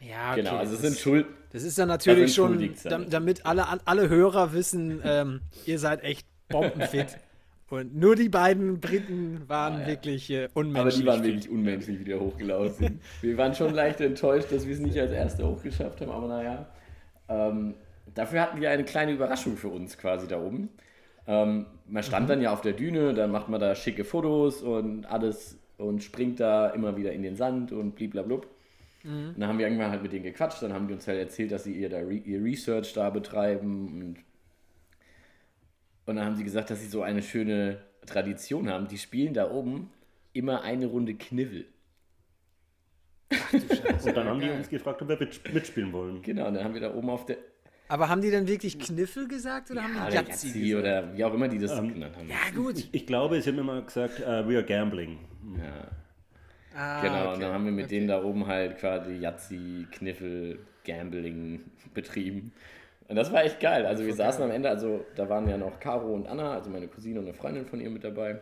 Ja, 0.00 0.32
okay. 0.32 0.42
Genau, 0.42 0.56
also 0.56 0.74
es 0.74 0.80
das, 0.82 0.90
sind 0.90 1.00
Schuld. 1.00 1.26
das 1.50 1.62
ist 1.62 1.78
dann 1.78 1.88
natürlich 1.88 2.34
schon, 2.34 2.72
damit 3.10 3.44
alle, 3.46 3.66
alle 3.84 4.08
Hörer 4.08 4.52
wissen, 4.52 5.00
ähm, 5.04 5.40
ihr 5.66 5.78
seid 5.78 6.04
echt 6.04 6.26
bombenfit. 6.48 7.18
Und 7.70 7.94
nur 7.94 8.16
die 8.16 8.30
beiden 8.30 8.80
Briten 8.80 9.42
waren 9.46 9.74
Ah, 9.74 9.80
ja. 9.80 9.86
wirklich 9.88 10.30
äh, 10.30 10.44
Aber 10.44 10.60
unmenschlich. 10.60 11.00
die 11.02 11.06
waren 11.06 11.22
wirklich 11.22 11.50
unmenschlich, 11.50 12.00
wie 12.00 12.04
die 12.04 12.14
hochgelaufen 12.14 12.74
sind. 12.74 13.02
Wir 13.20 13.36
waren 13.36 13.54
schon 13.54 13.74
leicht 13.74 14.00
enttäuscht, 14.00 14.50
dass 14.50 14.66
wir 14.66 14.72
es 14.72 14.80
nicht 14.80 14.98
als 14.98 15.12
Erste 15.12 15.46
hochgeschafft 15.46 16.00
haben, 16.00 16.10
aber 16.10 16.28
naja. 16.28 16.66
Ähm, 17.28 17.74
dafür 18.14 18.40
hatten 18.40 18.60
wir 18.62 18.70
eine 18.70 18.84
kleine 18.84 19.12
Überraschung 19.12 19.58
für 19.58 19.68
uns 19.68 19.98
quasi 19.98 20.26
da 20.26 20.40
oben. 20.40 20.70
Ähm, 21.26 21.66
man 21.86 22.02
stand 22.02 22.30
dann 22.30 22.40
ja 22.40 22.54
auf 22.54 22.62
der 22.62 22.72
Düne, 22.72 23.12
dann 23.12 23.30
macht 23.30 23.50
man 23.50 23.60
da 23.60 23.74
schicke 23.74 24.04
Fotos 24.04 24.62
und 24.62 25.04
alles 25.04 25.58
und 25.76 26.02
springt 26.02 26.40
da 26.40 26.68
immer 26.70 26.96
wieder 26.96 27.12
in 27.12 27.22
den 27.22 27.36
Sand 27.36 27.70
und 27.72 27.94
bliblablub. 27.96 28.46
Und 29.08 29.40
dann 29.40 29.48
haben 29.48 29.58
wir 29.58 29.66
irgendwann 29.66 29.90
halt 29.90 30.02
mit 30.02 30.12
denen 30.12 30.24
gequatscht, 30.24 30.62
dann 30.62 30.72
haben 30.72 30.86
die 30.88 30.94
uns 30.94 31.06
halt 31.08 31.18
erzählt, 31.18 31.50
dass 31.52 31.64
sie 31.64 31.72
ihr, 31.72 31.88
da 31.88 31.98
Re 31.98 32.14
ihr 32.14 32.42
Research 32.44 32.92
da 32.92 33.10
betreiben 33.10 33.88
und 34.02 34.16
und 36.06 36.16
dann 36.16 36.24
haben 36.24 36.36
sie 36.36 36.44
gesagt, 36.44 36.70
dass 36.70 36.80
sie 36.80 36.86
so 36.88 37.02
eine 37.02 37.20
schöne 37.22 37.82
Tradition 38.06 38.70
haben. 38.70 38.88
Die 38.88 38.96
spielen 38.96 39.34
da 39.34 39.50
oben 39.50 39.90
immer 40.32 40.62
eine 40.62 40.86
Runde 40.86 41.14
Kniffel. 41.14 41.66
Und 43.52 44.16
dann 44.16 44.26
haben 44.26 44.40
die 44.40 44.48
uns 44.48 44.70
gefragt, 44.70 45.02
ob 45.02 45.08
wir 45.08 45.18
mit- 45.18 45.52
mitspielen 45.52 45.92
wollen. 45.92 46.22
Genau, 46.22 46.46
und 46.48 46.54
dann 46.54 46.64
haben 46.64 46.72
wir 46.72 46.80
da 46.80 46.94
oben 46.94 47.10
auf 47.10 47.26
der 47.26 47.36
Aber 47.88 48.08
haben 48.08 48.22
die 48.22 48.30
denn 48.30 48.46
wirklich 48.48 48.78
Kniffel 48.78 49.28
gesagt 49.28 49.70
oder 49.70 49.82
haben 49.82 49.92
die 50.10 50.14
Yazzi 50.16 50.60
gesagt? 50.60 50.80
oder 50.80 51.14
wie 51.16 51.24
auch 51.24 51.34
immer 51.34 51.48
die 51.48 51.58
das 51.58 51.72
genannt 51.76 52.16
haben. 52.16 52.28
Ja, 52.28 52.36
gut. 52.56 52.78
Ich, 52.78 52.88
ich 52.92 53.06
glaube, 53.06 53.40
sie 53.42 53.50
haben 53.50 53.58
immer 53.58 53.82
gesagt, 53.82 54.20
äh, 54.20 54.48
we 54.48 54.56
are 54.56 54.64
gambling. 54.64 55.18
Ja, 55.58 55.88
Ah, 56.78 57.02
genau, 57.02 57.24
okay. 57.24 57.34
und 57.34 57.40
dann 57.40 57.52
haben 57.52 57.64
wir 57.64 57.72
mit 57.72 57.86
okay. 57.86 57.96
denen 57.96 58.08
da 58.08 58.22
oben 58.22 58.46
halt 58.46 58.78
quasi 58.78 59.14
Yazzi, 59.14 59.88
Kniffel, 59.90 60.60
Gambling 60.84 61.60
betrieben. 61.92 62.52
Und 63.08 63.16
das 63.16 63.32
war 63.32 63.42
echt 63.42 63.58
geil. 63.58 63.84
Also 63.84 64.06
wir 64.06 64.14
saßen 64.14 64.44
am 64.44 64.50
Ende, 64.50 64.68
also 64.68 65.04
da 65.16 65.28
waren 65.28 65.48
ja 65.48 65.56
noch 65.56 65.80
Caro 65.80 66.14
und 66.14 66.28
Anna, 66.28 66.52
also 66.52 66.70
meine 66.70 66.86
Cousine 66.86 67.18
und 67.18 67.24
eine 67.26 67.34
Freundin 67.34 67.66
von 67.66 67.80
ihr 67.80 67.90
mit 67.90 68.04
dabei. 68.04 68.38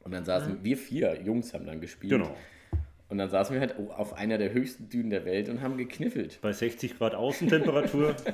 Und 0.00 0.12
dann 0.12 0.24
saßen 0.24 0.62
wir 0.62 0.76
vier 0.76 1.20
Jungs 1.22 1.54
haben 1.54 1.64
dann 1.64 1.80
gespielt. 1.80 2.12
Genau. 2.12 2.36
Und 3.08 3.18
dann 3.18 3.30
saßen 3.30 3.54
wir 3.54 3.60
halt 3.60 3.76
auf 3.78 4.14
einer 4.14 4.36
der 4.36 4.52
höchsten 4.52 4.88
Dünen 4.88 5.10
der 5.10 5.24
Welt 5.24 5.48
und 5.48 5.62
haben 5.62 5.78
gekniffelt. 5.78 6.40
Bei 6.42 6.52
60 6.52 6.98
Grad 6.98 7.14
Außentemperatur. 7.14 8.14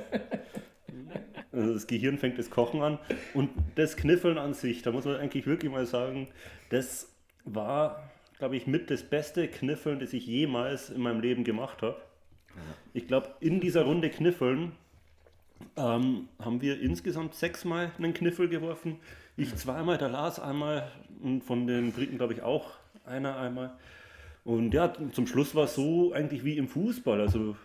Also 1.51 1.71
das 1.75 1.85
Gehirn 1.85 2.17
fängt 2.17 2.39
das 2.39 2.49
Kochen 2.49 2.81
an. 2.81 2.97
Und 3.35 3.51
das 3.75 3.95
Kniffeln 3.95 4.39
an 4.39 4.55
sich, 4.55 4.81
da 4.81 4.91
muss 4.91 5.05
man 5.05 5.17
eigentlich 5.17 5.45
wirklich 5.45 5.71
mal 5.71 5.85
sagen, 5.85 6.27
das 6.69 7.13
war, 7.45 8.11
glaube 8.43 8.57
ich, 8.57 8.67
mit 8.67 8.91
das 8.91 9.03
beste 9.03 9.47
Kniffeln, 9.47 9.99
das 9.99 10.11
ich 10.11 10.27
jemals 10.27 10.89
in 10.89 10.99
meinem 10.99 11.21
Leben 11.21 11.45
gemacht 11.45 11.81
habe. 11.81 11.95
Ich 12.93 13.07
glaube, 13.07 13.29
in 13.39 13.61
dieser 13.61 13.83
Runde 13.83 14.09
Kniffeln 14.09 14.73
ähm, 15.77 16.27
haben 16.39 16.61
wir 16.61 16.81
insgesamt 16.81 17.35
sechsmal 17.35 17.93
einen 17.97 18.13
Kniffel 18.13 18.49
geworfen. 18.49 18.99
Ich 19.37 19.55
zweimal, 19.55 19.97
der 19.97 20.09
Lars 20.09 20.41
einmal 20.41 20.91
und 21.21 21.41
von 21.45 21.67
den 21.67 21.93
Briten, 21.93 22.17
glaube 22.17 22.33
ich, 22.33 22.41
auch 22.41 22.71
einer 23.05 23.37
einmal. 23.37 23.77
Und 24.43 24.73
ja, 24.73 24.91
zum 25.13 25.25
Schluss 25.25 25.55
war 25.55 25.63
es 25.63 25.75
so 25.75 26.11
eigentlich 26.11 26.43
wie 26.43 26.57
im 26.57 26.67
Fußball. 26.67 27.21
Also 27.21 27.55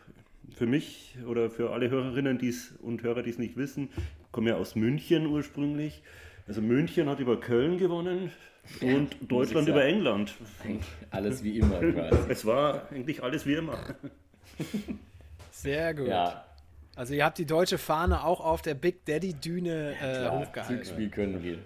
für 0.55 0.67
mich 0.67 1.17
oder 1.27 1.51
für 1.51 1.73
alle 1.73 1.91
Hörerinnen 1.91 2.39
die's 2.39 2.73
und 2.83 3.03
Hörer, 3.03 3.25
die 3.25 3.31
es 3.31 3.39
nicht 3.39 3.57
wissen, 3.57 3.89
ich 3.97 4.31
komme 4.31 4.51
ja 4.51 4.57
aus 4.57 4.77
München 4.77 5.27
ursprünglich. 5.27 6.05
Also 6.47 6.63
München 6.63 7.09
hat 7.09 7.19
über 7.19 7.41
Köln 7.41 7.79
gewonnen 7.79 8.31
und 8.81 9.17
Deutschland 9.31 9.69
über. 9.69 9.85
England. 9.85 10.35
Eigentlich 10.65 10.87
Alles 11.11 11.43
wie 11.43 11.59
immer 11.59 11.81
quasi. 11.81 12.19
Es 12.29 12.45
war 12.47 12.91
eigentlich 12.91 13.23
alles 13.23 13.47
wie 13.47 13.55
immer. 13.55 13.79
Sehr 15.51 15.95
gut. 15.95 16.09
Ja, 16.09 16.45
Also 16.97 17.15
ihr 17.15 17.25
habt 17.25 17.39
die 17.39 17.47
deutsche 17.47 17.79
Fahne 17.79 18.25
auch 18.25 18.41
auf 18.41 18.63
der 18.63 18.75
Big 18.75 19.05
Daddy 19.05 19.35
Düne 19.35 19.93
äh, 19.93 20.19
klar, 20.19 20.39
hochgehalten. 20.41 20.85
Zugspiel 20.85 21.09
können 21.11 21.43
wir. 21.43 21.59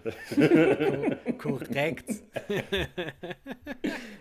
Korrekt. 1.38 2.10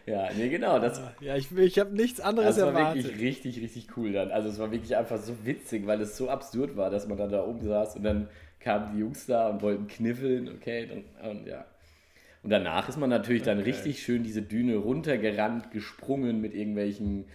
Ja, 0.07 0.29
nee, 0.35 0.49
genau. 0.49 0.79
Das, 0.79 0.99
Ja, 1.21 1.35
ich, 1.37 1.51
ich 1.55 1.79
habe 1.79 1.91
nichts 1.95 2.19
anderes 2.19 2.55
das 2.55 2.65
war 2.65 2.73
erwartet. 2.73 3.03
wirklich 3.05 3.21
richtig, 3.21 3.61
richtig 3.61 3.95
cool 3.95 4.11
dann. 4.11 4.31
Also 4.31 4.49
es 4.49 4.59
war 4.59 4.71
wirklich 4.71 4.95
einfach 4.97 5.17
so 5.17 5.45
witzig, 5.45 5.85
weil 5.85 6.01
es 6.01 6.17
so 6.17 6.29
absurd 6.29 6.75
war, 6.75 6.89
dass 6.89 7.07
man 7.07 7.17
dann 7.17 7.31
da 7.31 7.45
oben 7.45 7.61
saß 7.61 7.95
und 7.97 8.03
dann 8.03 8.27
kamen 8.59 8.93
die 8.93 8.99
Jungs 8.99 9.25
da 9.27 9.47
und 9.49 9.61
wollten 9.61 9.87
kniffeln, 9.87 10.49
okay, 10.49 10.87
dann, 10.87 11.29
und 11.29 11.47
ja. 11.47 11.65
Und 12.43 12.49
danach 12.49 12.89
ist 12.89 12.97
man 12.97 13.09
natürlich 13.09 13.43
dann 13.43 13.59
richtig 13.59 14.01
schön 14.01 14.23
diese 14.23 14.41
Düne 14.41 14.77
runtergerannt, 14.77 15.71
gesprungen 15.71 16.41
mit 16.41 16.53
irgendwelchen 16.53 17.25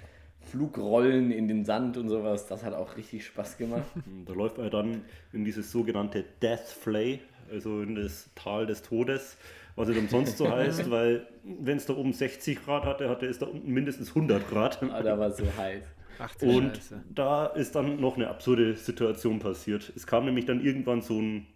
Flugrollen 0.40 1.30
in 1.30 1.48
den 1.48 1.64
Sand 1.64 1.96
und 1.96 2.08
sowas. 2.08 2.46
Das 2.46 2.64
hat 2.64 2.74
auch 2.74 2.96
richtig 2.96 3.24
Spaß 3.26 3.58
gemacht. 3.58 3.84
Da 4.26 4.32
läuft 4.32 4.58
man 4.58 4.70
dann 4.70 5.02
in 5.32 5.44
dieses 5.44 5.70
sogenannte 5.70 6.24
Death 6.42 6.60
Flay, 6.60 7.20
also 7.50 7.80
in 7.82 7.94
das 7.94 8.30
Tal 8.34 8.66
des 8.66 8.82
Todes, 8.82 9.36
was 9.76 9.88
nicht 9.88 9.98
umsonst 9.98 10.38
so 10.38 10.50
heißt, 10.50 10.90
weil 10.90 11.26
wenn 11.44 11.76
es 11.76 11.86
da 11.86 11.94
oben 11.94 12.12
60 12.12 12.64
Grad 12.64 12.84
hatte, 12.84 13.08
hatte 13.08 13.26
es 13.26 13.38
da 13.38 13.46
unten 13.46 13.70
mindestens 13.70 14.08
100 14.08 14.48
Grad. 14.48 14.82
Aber 14.82 15.02
da 15.02 15.18
war 15.18 15.28
es 15.28 15.36
so 15.36 15.44
heiß. 15.56 15.84
Ach 16.18 16.34
Und 16.40 16.76
Scheiße. 16.78 17.04
da 17.14 17.46
ist 17.46 17.74
dann 17.74 18.00
noch 18.00 18.16
eine 18.16 18.28
absurde 18.28 18.74
Situation 18.74 19.38
passiert. 19.38 19.92
Es 19.94 20.06
kam 20.06 20.24
nämlich 20.24 20.46
dann 20.46 20.64
irgendwann 20.64 21.02
so 21.02 21.20
ein 21.20 21.46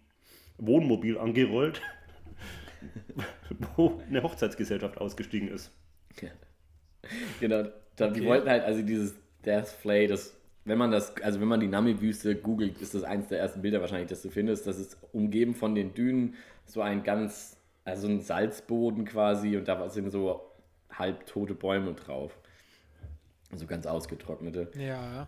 Wohnmobil 0.59 1.17
angerollt, 1.17 1.81
wo 3.75 4.01
eine 4.07 4.23
Hochzeitsgesellschaft 4.23 4.97
ausgestiegen 4.97 5.49
ist. 5.49 5.71
Genau, 7.39 7.63
da, 7.95 8.07
die 8.09 8.21
Okay. 8.21 8.29
wollten 8.29 8.49
halt, 8.49 8.63
also 8.63 8.81
dieses 8.81 9.15
Death 9.45 9.67
Flay, 9.67 10.07
das, 10.07 10.35
wenn 10.65 10.77
man 10.77 10.91
das, 10.91 11.15
also 11.21 11.41
wenn 11.41 11.47
man 11.47 11.59
die 11.59 11.67
Nami-Wüste 11.67 12.35
googelt, 12.35 12.79
ist 12.81 12.93
das 12.93 13.03
eins 13.03 13.27
der 13.29 13.39
ersten 13.39 13.61
Bilder 13.61 13.81
wahrscheinlich, 13.81 14.09
das 14.09 14.21
du 14.21 14.29
findest. 14.29 14.67
Das 14.67 14.77
ist 14.79 14.97
umgeben 15.11 15.55
von 15.55 15.73
den 15.75 15.93
Dünen, 15.93 16.35
so 16.65 16.81
ein 16.81 17.03
ganz, 17.03 17.57
also 17.83 18.07
ein 18.07 18.21
Salzboden 18.21 19.05
quasi 19.05 19.57
und 19.57 19.67
da 19.67 19.89
sind 19.89 20.11
so 20.11 20.51
halbtote 20.91 21.55
Bäume 21.55 21.93
drauf. 21.93 22.37
So 23.55 23.65
ganz 23.65 23.85
ausgetrocknete. 23.85 24.71
Ja. 24.77 25.27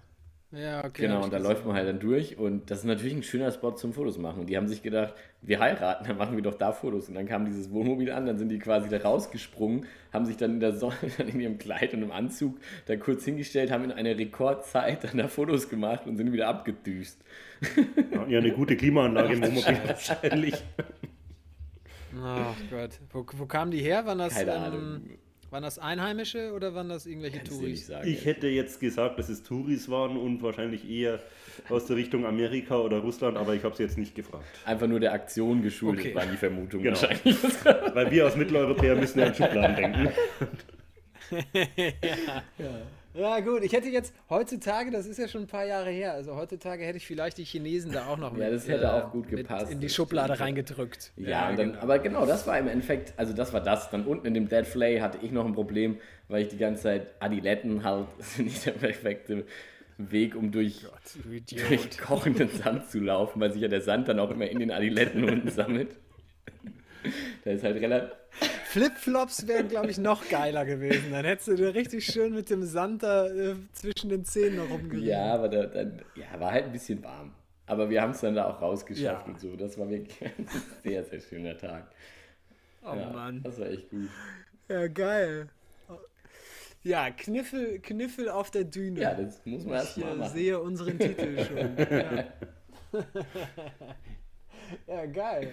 Ja, 0.53 0.85
okay. 0.85 1.03
Genau, 1.03 1.23
und 1.23 1.33
da 1.33 1.37
gesehen. 1.37 1.51
läuft 1.51 1.65
man 1.65 1.75
halt 1.75 1.87
dann 1.87 1.99
durch 1.99 2.37
und 2.37 2.69
das 2.69 2.79
ist 2.79 2.85
natürlich 2.85 3.15
ein 3.15 3.23
schöner 3.23 3.51
Spot 3.51 3.71
zum 3.71 3.91
Fotos 3.91 4.19
machen. 4.19 4.41
Und 4.41 4.47
die 4.47 4.55
haben 4.55 4.67
sich 4.67 4.83
gedacht, 4.83 5.15
wir 5.41 5.59
heiraten, 5.59 6.05
dann 6.07 6.17
machen 6.17 6.35
wir 6.35 6.43
doch 6.43 6.53
da 6.53 6.71
Fotos. 6.71 7.09
Und 7.09 7.15
dann 7.15 7.27
kam 7.27 7.45
dieses 7.45 7.71
Wohnmobil 7.71 8.11
an, 8.11 8.27
dann 8.27 8.37
sind 8.37 8.49
die 8.49 8.59
quasi 8.59 8.87
da 8.87 8.97
rausgesprungen, 8.97 9.87
haben 10.11 10.27
sich 10.27 10.37
dann 10.37 10.51
in 10.51 10.59
der 10.59 10.73
Sonne, 10.73 10.95
dann 11.17 11.27
in 11.27 11.39
ihrem 11.39 11.57
Kleid 11.57 11.95
und 11.95 12.03
im 12.03 12.11
Anzug 12.11 12.59
da 12.85 12.95
kurz 12.95 13.25
hingestellt, 13.25 13.71
haben 13.71 13.83
in 13.83 13.91
einer 13.91 14.15
Rekordzeit 14.15 15.03
dann 15.03 15.17
da 15.17 15.27
Fotos 15.27 15.69
gemacht 15.69 16.05
und 16.05 16.17
sind 16.17 16.31
wieder 16.31 16.47
abgedüst. 16.47 17.19
Ja, 18.11 18.27
ja 18.27 18.37
eine 18.37 18.51
gute 18.51 18.77
Klimaanlage 18.77 19.33
im 19.33 19.41
Wohnmobil 19.43 19.79
wahrscheinlich. 19.87 20.63
Ach 22.21 22.55
Gott. 22.69 22.99
Wo, 23.11 23.25
wo 23.37 23.45
kamen 23.47 23.71
die 23.71 23.79
her? 23.79 24.05
Waren 24.05 24.19
das, 24.19 24.35
Keine 24.35 24.53
ähm, 24.53 24.61
Ahnung. 24.61 25.01
Waren 25.53 25.63
das 25.63 25.79
Einheimische 25.79 26.51
oder 26.53 26.75
waren 26.75 26.89
das 26.89 27.05
irgendwelche 27.05 27.37
Kannst 27.37 27.51
Touris? 27.53 27.87
sagen. 27.87 28.07
Ich 28.07 28.25
hätte 28.25 28.47
jetzt 28.47 28.79
gesagt, 28.79 29.17
dass 29.19 29.29
es 29.29 29.43
Touris 29.43 29.87
waren 29.89 30.17
und 30.17 30.41
wahrscheinlich 30.43 30.89
eher 30.89 31.19
aus 31.69 31.85
der 31.85 31.95
Richtung 31.95 32.25
Amerika 32.25 32.77
oder 32.79 32.97
Russland, 32.97 33.37
aber 33.37 33.53
ich 33.55 33.63
habe 33.63 33.75
sie 33.75 33.83
jetzt 33.83 33.97
nicht 33.97 34.15
gefragt. 34.15 34.43
Einfach 34.65 34.87
nur 34.87 34.99
der 34.99 35.13
Aktion 35.13 35.61
geschuldet, 35.61 36.05
Okay. 36.07 36.15
war 36.15 36.25
die 36.25 36.35
Vermutung 36.37 36.81
Genau. 36.83 36.99
wahrscheinlich. 37.01 37.37
Weil 37.93 38.11
wir 38.11 38.25
als 38.25 38.35
Mitteleuropäer 38.35 38.95
müssen 38.95 39.19
ja 39.19 39.27
an 39.27 39.35
Schubladen 39.35 39.75
denken. 39.75 40.09
Ja, 42.59 42.81
gut. 43.13 43.63
Ich 43.63 43.73
hätte 43.73 43.89
jetzt 43.89 44.13
heutzutage, 44.29 44.91
das 44.91 45.05
ist 45.05 45.17
ja 45.19 45.27
schon 45.27 45.41
ein 45.41 45.47
paar 45.47 45.65
Jahre 45.65 45.89
her, 45.89 46.13
also 46.13 46.35
heutzutage 46.35 46.83
hätte 46.83 46.97
ich 46.97 47.05
vielleicht 47.07 47.37
die 47.37 47.43
Chinesen 47.43 47.91
da 47.91 48.07
auch 48.07 48.17
noch 48.17 48.35
Ja, 48.37 48.49
das 48.49 48.67
hätte 48.67 48.91
auch 48.93 49.11
gut 49.11 49.29
mit 49.31 49.41
gepasst, 49.47 49.71
in 49.71 49.79
die 49.79 49.89
Schublade 49.89 50.33
stimmt. 50.33 50.47
reingedrückt. 50.47 51.11
Ja, 51.17 51.49
und 51.49 51.59
dann, 51.59 51.75
aber 51.75 51.99
genau, 51.99 52.25
das 52.25 52.47
war 52.47 52.57
im 52.57 52.67
Endeffekt, 52.67 53.13
also 53.17 53.33
das 53.33 53.53
war 53.53 53.61
das. 53.61 53.89
Dann 53.89 54.05
unten 54.05 54.25
in 54.27 54.33
dem 54.33 54.49
Dead 54.49 54.65
Flay 54.65 54.99
hatte 54.99 55.19
ich 55.21 55.31
noch 55.31 55.45
ein 55.45 55.53
Problem, 55.53 55.97
weil 56.27 56.41
ich 56.43 56.47
die 56.49 56.57
ganze 56.57 56.83
Zeit 56.83 57.07
Adiletten 57.19 57.83
halt, 57.83 58.07
sind 58.19 58.45
nicht 58.45 58.65
der 58.65 58.71
perfekte 58.71 59.45
Weg, 59.97 60.35
um 60.35 60.51
durch, 60.51 60.85
Du 61.23 61.29
Idiot. 61.31 61.69
durch 61.69 61.97
kochenden 61.99 62.49
Sand 62.49 62.89
zu 62.89 62.99
laufen, 62.99 63.39
weil 63.39 63.53
sich 63.53 63.61
ja 63.61 63.67
der 63.67 63.81
Sand 63.81 64.07
dann 64.07 64.19
auch 64.19 64.31
immer 64.31 64.47
in 64.47 64.59
den 64.59 64.71
Adiletten 64.71 65.23
unten 65.23 65.49
sammelt. 65.49 65.89
Da 67.43 67.51
ist 67.51 67.63
halt 67.65 67.81
relativ. 67.81 68.11
Flipflops 68.73 69.47
wären, 69.47 69.67
glaube 69.67 69.91
ich, 69.91 69.99
noch 69.99 70.27
geiler 70.29 70.65
gewesen. 70.65 71.11
Dann 71.11 71.25
hättest 71.25 71.47
du 71.47 71.55
dir 71.55 71.75
richtig 71.75 72.05
schön 72.05 72.33
mit 72.33 72.49
dem 72.49 72.63
Sand 72.63 73.03
da 73.03 73.27
äh, 73.27 73.55
zwischen 73.73 74.09
den 74.09 74.25
Zähnen 74.25 74.59
rumgerieben. 74.59 75.07
Ja, 75.07 75.35
aber 75.35 75.47
da, 75.47 75.67
dann, 75.67 76.01
ja, 76.15 76.39
war 76.39 76.51
halt 76.51 76.65
ein 76.65 76.71
bisschen 76.71 77.03
warm. 77.03 77.33
Aber 77.67 77.87
wir 77.89 78.01
haben 78.01 78.11
es 78.11 78.21
dann 78.21 78.33
da 78.33 78.45
auch 78.49 78.59
rausgeschafft 78.61 79.27
Ja. 79.27 79.31
und 79.31 79.39
so. 79.39 79.55
Das 79.55 79.77
war 79.77 79.87
wirklich 79.89 80.19
ein 80.37 80.47
sehr, 80.83 81.03
sehr 81.05 81.19
schöner 81.21 81.55
Tag. 81.55 81.85
Oh 82.83 82.95
ja, 82.95 83.09
Mann. 83.11 83.43
Das 83.43 83.59
war 83.59 83.67
echt 83.67 83.89
gut. 83.91 84.09
Ja, 84.67 84.87
geil. 84.87 85.49
Ja, 86.81 87.11
Kniffel, 87.11 87.79
Kniffel 87.79 88.27
auf 88.27 88.49
der 88.51 88.63
Düne. 88.63 88.99
Ja, 89.01 89.13
das 89.13 89.45
muss 89.45 89.63
man 89.65 89.75
erst 89.75 89.97
ich 89.97 90.03
mal 90.03 90.13
äh, 90.13 90.15
machen. 90.15 90.33
sehe 90.33 90.59
unseren 90.59 90.97
Titel 90.97 91.45
schon. 91.45 91.77
Ja, 92.95 93.01
ja 94.87 95.05
geil. 95.05 95.49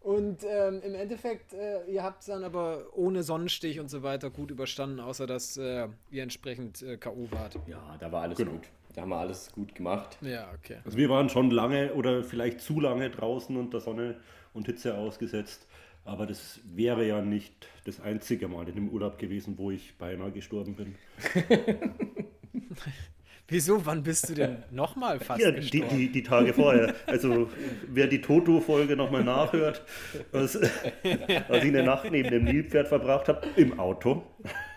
Und 0.00 0.38
ähm, 0.48 0.80
im 0.82 0.94
Endeffekt, 0.94 1.52
äh, 1.52 1.84
ihr 1.86 2.02
habt 2.02 2.20
es 2.20 2.26
dann 2.26 2.42
aber 2.42 2.86
ohne 2.94 3.22
Sonnenstich 3.22 3.80
und 3.80 3.90
so 3.90 4.02
weiter 4.02 4.30
gut 4.30 4.50
überstanden, 4.50 4.98
außer 4.98 5.26
dass 5.26 5.58
äh, 5.58 5.88
ihr 6.10 6.22
entsprechend 6.22 6.80
äh, 6.82 6.96
K.O. 6.96 7.28
wart. 7.30 7.58
Ja, 7.66 7.96
da 8.00 8.10
war 8.10 8.22
alles 8.22 8.38
Genau. 8.38 8.52
gut. 8.52 8.62
Da 8.94 9.02
haben 9.02 9.10
wir 9.10 9.18
alles 9.18 9.52
gut 9.52 9.74
gemacht. 9.74 10.16
Ja, 10.22 10.50
okay. 10.58 10.78
Also 10.84 10.96
wir 10.96 11.08
waren 11.10 11.28
schon 11.28 11.50
lange 11.50 11.92
oder 11.94 12.24
vielleicht 12.24 12.60
zu 12.60 12.80
lange 12.80 13.08
draußen 13.10 13.56
unter 13.56 13.80
Sonne 13.80 14.16
und 14.54 14.66
Hitze 14.66 14.96
ausgesetzt. 14.96 15.66
Aber 16.04 16.26
das 16.26 16.60
wäre 16.64 17.06
ja 17.06 17.20
nicht 17.20 17.68
das 17.84 18.00
einzige 18.00 18.48
Mal 18.48 18.68
in 18.68 18.74
dem 18.74 18.88
Urlaub 18.88 19.18
gewesen, 19.18 19.58
wo 19.58 19.70
ich 19.70 19.94
beinahe 19.98 20.32
gestorben 20.32 20.74
bin. 20.74 20.94
Wieso, 23.50 23.84
wann 23.84 24.02
bist 24.04 24.28
du 24.28 24.34
denn 24.34 24.62
nochmal 24.70 25.18
fast 25.18 25.42
Ja, 25.42 25.50
die, 25.50 25.82
die, 25.82 26.12
die 26.12 26.22
Tage 26.22 26.54
vorher. 26.54 26.94
Also 27.06 27.50
wer 27.88 28.06
die 28.06 28.20
Toto-Folge 28.20 28.94
nochmal 28.96 29.24
nachhört, 29.24 29.84
was, 30.30 30.54
was 30.54 31.58
ich 31.58 31.68
eine 31.68 31.82
Nacht 31.82 32.08
neben 32.10 32.30
dem 32.30 32.44
Nilpferd 32.44 32.86
verbracht 32.86 33.26
habe, 33.28 33.46
im 33.56 33.78
Auto. 33.80 34.22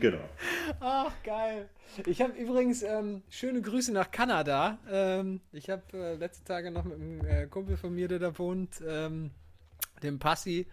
genau. 0.00 0.20
Ach, 0.78 1.12
geil. 1.24 1.68
Ich 2.06 2.20
habe 2.20 2.38
übrigens 2.38 2.82
ähm, 2.82 3.22
schöne 3.28 3.60
Grüße 3.60 3.92
nach 3.92 4.12
Kanada. 4.12 4.78
Ähm, 4.88 5.40
ich 5.52 5.70
habe 5.70 5.82
äh, 5.92 6.14
letzte 6.14 6.44
Tage 6.44 6.70
noch 6.70 6.84
mit 6.84 7.00
einem 7.00 7.24
äh, 7.26 7.46
Kumpel 7.46 7.76
von 7.76 7.92
mir, 7.92 8.06
der 8.06 8.20
da 8.20 8.38
wohnt, 8.38 8.80
ähm, 8.86 9.32
dem 10.02 10.20
Passi, 10.20 10.66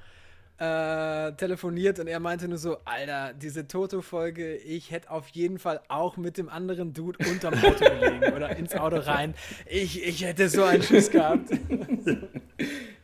äh, 0.60 1.32
telefoniert 1.34 2.00
und 2.00 2.08
er 2.08 2.20
meinte 2.20 2.48
nur 2.48 2.58
so, 2.58 2.78
Alter, 2.86 3.34
diese 3.34 3.68
Toto-Folge, 3.68 4.56
ich 4.56 4.92
hätte 4.92 5.10
auf 5.12 5.28
jeden 5.30 5.60
Fall 5.60 5.82
auch 5.88 6.18
mit 6.18 6.38
dem 6.38 6.50
anderen 6.50 6.94
Dude 6.94 7.18
unterm 7.30 7.54
Auto 7.56 7.86
gelegen 7.86 8.34
oder 8.34 8.56
ins 8.56 8.76
Auto 8.76 8.98
rein. 8.98 9.34
Ich, 9.66 10.06
ich 10.06 10.24
hätte 10.24 10.50
so 10.50 10.64
einen 10.64 10.84
Schuss 10.84 11.10
gehabt. 11.10 11.50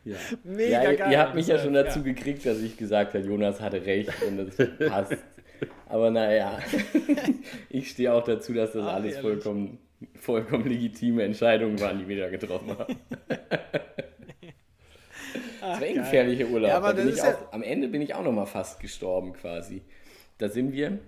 Ja. 0.02 0.16
Mega 0.44 0.82
ja, 0.82 0.92
geil. 0.94 1.12
Ihr 1.12 1.18
habt 1.18 1.34
mich 1.34 1.46
ja 1.46 1.58
schon 1.58 1.74
dazu 1.74 2.02
gekriegt, 2.02 2.46
dass 2.46 2.58
ich 2.60 2.76
gesagt 2.78 3.12
habe, 3.12 3.24
Jonas 3.24 3.60
hatte 3.60 3.84
recht 3.84 4.10
und 4.26 4.38
das 4.38 4.88
passt. 4.88 5.18
Aber 5.86 6.10
naja, 6.10 6.58
ich 7.68 7.90
stehe 7.90 8.12
auch 8.12 8.24
dazu, 8.24 8.54
dass 8.54 8.72
das 8.72 8.86
Ach, 8.86 8.94
alles 8.94 9.16
ehrlich. 9.16 9.20
vollkommen, 9.20 9.78
vollkommen 10.14 10.66
legitime 10.66 11.22
Entscheidungen 11.24 11.78
waren, 11.80 11.98
die 11.98 12.08
wir 12.08 12.18
da 12.18 12.30
getroffen 12.30 12.78
haben. 12.78 12.96
Das 15.60 15.80
war 15.80 15.86
ein 15.86 15.94
gefährlicher 15.94 16.46
Urlaub. 16.46 16.68
Ja, 16.70 16.76
aber 16.78 16.88
da 16.88 16.94
bin 16.94 17.08
ich 17.08 17.14
ist 17.16 17.22
ja- 17.24 17.34
auch, 17.34 17.52
am 17.52 17.62
Ende 17.62 17.88
bin 17.88 18.00
ich 18.02 18.14
auch 18.14 18.22
noch 18.24 18.32
mal 18.32 18.46
fast 18.46 18.80
gestorben 18.80 19.32
quasi. 19.34 19.82
Da 20.38 20.48
sind 20.48 20.72
wir. 20.72 20.98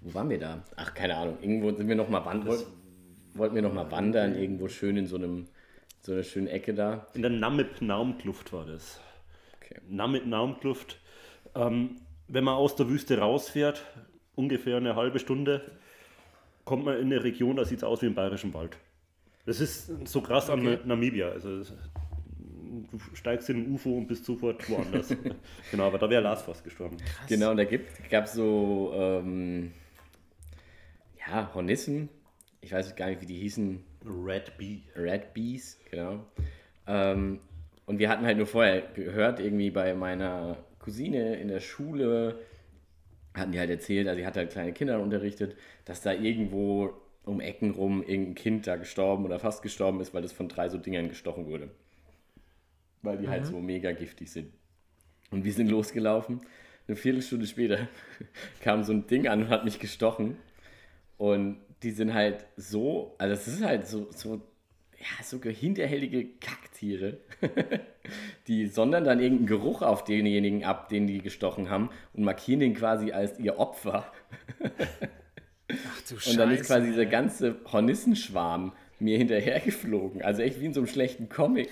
Wo 0.00 0.14
waren 0.14 0.28
wir 0.30 0.38
da? 0.38 0.62
Ach, 0.76 0.92
keine 0.94 1.16
Ahnung. 1.16 1.38
Irgendwo 1.40 1.72
sind 1.72 1.88
wir 1.88 1.94
noch 1.96 2.08
mal 2.08 2.24
wandern. 2.24 2.58
Wollten, 3.34 3.54
wir 3.54 3.62
noch 3.62 3.72
mal 3.74 3.90
wandern, 3.90 4.34
irgendwo 4.36 4.68
schön 4.68 4.96
in 4.96 5.06
so 5.06 5.16
einem 5.16 5.46
so 6.02 6.12
einer 6.12 6.22
schönen 6.24 6.46
Ecke 6.48 6.74
da. 6.74 7.06
In 7.14 7.22
der 7.22 7.30
Namib-Naum-Kluft 7.30 8.52
war 8.52 8.64
das. 8.64 9.00
Okay. 9.60 9.80
Namib-Naum-Kluft. 9.88 10.98
Ähm, 11.54 11.96
wenn 12.28 12.44
man 12.44 12.54
aus 12.54 12.76
der 12.76 12.88
Wüste 12.88 13.18
rausfährt, 13.18 13.84
ungefähr 14.34 14.76
eine 14.78 14.96
halbe 14.96 15.18
Stunde, 15.18 15.62
kommt 16.64 16.84
man 16.84 16.96
in 16.98 17.06
eine 17.06 17.22
Region, 17.24 17.56
da 17.56 17.64
sieht 17.64 17.78
es 17.78 17.84
aus 17.84 18.02
wie 18.02 18.06
im 18.06 18.14
Bayerischen 18.14 18.54
Wald. 18.54 18.76
Das 19.46 19.60
ist 19.60 19.90
so 20.06 20.20
krass 20.20 20.50
Okay. 20.50 20.74
an 20.74 20.88
Namibia. 20.88 21.28
Also 21.30 21.62
du 22.90 22.98
steigst 23.14 23.48
in 23.50 23.64
ein 23.64 23.72
UFO 23.72 23.96
und 23.96 24.06
bist 24.06 24.24
sofort 24.24 24.68
woanders. 24.68 25.14
genau, 25.70 25.84
aber 25.84 25.98
da 25.98 26.08
wäre 26.10 26.22
Lars 26.22 26.42
fast 26.42 26.64
gestorben. 26.64 26.96
Krass. 26.96 27.28
Genau, 27.28 27.50
und 27.50 27.56
da 27.56 27.64
gab 27.64 28.24
es 28.24 28.32
so, 28.32 28.92
ähm, 28.94 29.72
ja, 31.18 31.50
Hornissen. 31.54 32.08
Ich 32.60 32.72
weiß 32.72 32.94
gar 32.96 33.08
nicht, 33.08 33.20
wie 33.22 33.26
die 33.26 33.38
hießen. 33.38 33.82
Red 34.04 34.56
Bee. 34.58 34.82
Red 34.96 35.34
Bees, 35.34 35.78
genau. 35.90 36.24
Ähm, 36.86 37.40
und 37.86 37.98
wir 37.98 38.08
hatten 38.08 38.26
halt 38.26 38.36
nur 38.36 38.46
vorher 38.46 38.82
gehört, 38.94 39.40
irgendwie 39.40 39.70
bei 39.70 39.94
meiner 39.94 40.58
Cousine 40.78 41.36
in 41.36 41.48
der 41.48 41.60
Schule, 41.60 42.38
hatten 43.34 43.52
die 43.52 43.58
halt 43.58 43.70
erzählt, 43.70 44.08
also 44.08 44.18
sie 44.20 44.26
hat 44.26 44.36
halt 44.36 44.50
kleine 44.50 44.72
Kinder 44.72 45.00
unterrichtet, 45.00 45.56
dass 45.84 46.02
da 46.02 46.12
irgendwo 46.12 46.94
um 47.24 47.40
Ecken 47.40 47.72
rum 47.72 48.02
irgendein 48.02 48.34
Kind 48.34 48.66
da 48.66 48.76
gestorben 48.76 49.24
oder 49.24 49.38
fast 49.38 49.62
gestorben 49.62 50.00
ist, 50.00 50.14
weil 50.14 50.22
das 50.22 50.32
von 50.32 50.48
drei 50.48 50.68
so 50.68 50.78
Dingern 50.78 51.08
gestochen 51.08 51.46
wurde. 51.46 51.70
Weil 53.08 53.18
die 53.18 53.28
halt 53.28 53.40
mhm. 53.40 53.44
halt 53.44 53.54
so 53.54 53.60
mega 53.60 53.92
giftig 53.92 54.30
sind. 54.30 54.52
Und 55.30 55.44
wir 55.44 55.52
sind 55.52 55.70
losgelaufen. 55.70 56.40
Eine 56.86 56.96
Viertelstunde 56.96 57.46
später 57.46 57.88
kam 58.62 58.82
so 58.84 58.92
ein 58.92 59.06
Ding 59.06 59.28
an 59.28 59.42
und 59.42 59.48
hat 59.48 59.64
mich 59.64 59.78
gestochen. 59.78 60.36
Und 61.16 61.58
die 61.82 61.90
sind 61.90 62.14
halt 62.14 62.46
so, 62.56 63.14
also 63.18 63.34
es 63.34 63.48
ist 63.48 63.62
halt 63.62 63.86
so, 63.86 64.08
so, 64.10 64.42
ja, 64.98 65.24
so 65.24 65.40
hinterhältige 65.40 66.26
Kacktiere. 66.40 67.18
die 68.46 68.66
sondern 68.66 69.04
dann 69.04 69.20
irgendeinen 69.20 69.46
Geruch 69.46 69.82
auf 69.82 70.04
denjenigen 70.04 70.64
ab, 70.64 70.88
den 70.88 71.06
die 71.06 71.20
gestochen 71.20 71.70
haben 71.70 71.90
und 72.14 72.24
markieren 72.24 72.60
den 72.60 72.74
quasi 72.74 73.12
als 73.12 73.38
ihr 73.38 73.58
Opfer. 73.58 74.10
Ach 75.70 76.02
du 76.08 76.18
Scheiße. 76.18 76.30
Und 76.30 76.36
dann 76.38 76.50
ist 76.50 76.66
quasi 76.66 76.88
dieser 76.88 77.06
ganze 77.06 77.56
Hornissenschwarm 77.70 78.72
mir 79.00 79.18
hinterhergeflogen. 79.18 80.22
Also 80.22 80.42
echt 80.42 80.60
wie 80.60 80.66
in 80.66 80.74
so 80.74 80.80
einem 80.80 80.88
schlechten 80.88 81.28
Comic. 81.28 81.70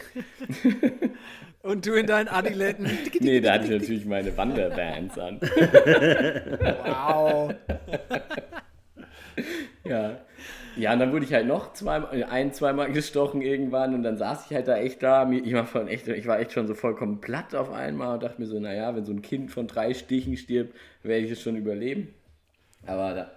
Und 1.62 1.84
du 1.84 1.94
in 1.94 2.06
deinen 2.06 2.28
Adiletten. 2.28 2.88
nee, 3.20 3.40
da 3.40 3.54
hatte 3.54 3.64
ich 3.64 3.70
natürlich 3.70 4.04
meine 4.04 4.36
Wanderbands 4.36 5.18
an. 5.18 5.40
wow. 6.84 7.52
ja. 9.84 10.18
Ja, 10.76 10.92
und 10.92 10.98
dann 10.98 11.10
wurde 11.10 11.24
ich 11.24 11.32
halt 11.32 11.46
noch 11.46 11.72
zweimal, 11.72 12.22
ein, 12.24 12.52
zweimal 12.52 12.92
gestochen 12.92 13.40
irgendwann 13.40 13.94
und 13.94 14.02
dann 14.02 14.18
saß 14.18 14.46
ich 14.46 14.54
halt 14.54 14.68
da 14.68 14.76
echt 14.76 15.02
da. 15.02 15.28
Ich 15.30 15.52
war, 15.54 15.64
von 15.64 15.88
echt, 15.88 16.06
ich 16.06 16.26
war 16.26 16.38
echt 16.38 16.52
schon 16.52 16.66
so 16.66 16.74
vollkommen 16.74 17.20
platt 17.22 17.54
auf 17.54 17.72
einmal 17.72 18.14
und 18.14 18.22
dachte 18.22 18.40
mir 18.40 18.46
so, 18.46 18.60
naja, 18.60 18.94
wenn 18.94 19.06
so 19.06 19.12
ein 19.12 19.22
Kind 19.22 19.50
von 19.50 19.66
drei 19.66 19.94
Stichen 19.94 20.36
stirbt, 20.36 20.76
werde 21.02 21.24
ich 21.24 21.32
es 21.32 21.40
schon 21.40 21.56
überleben. 21.56 22.14
Aber 22.86 23.14
da, 23.14 23.30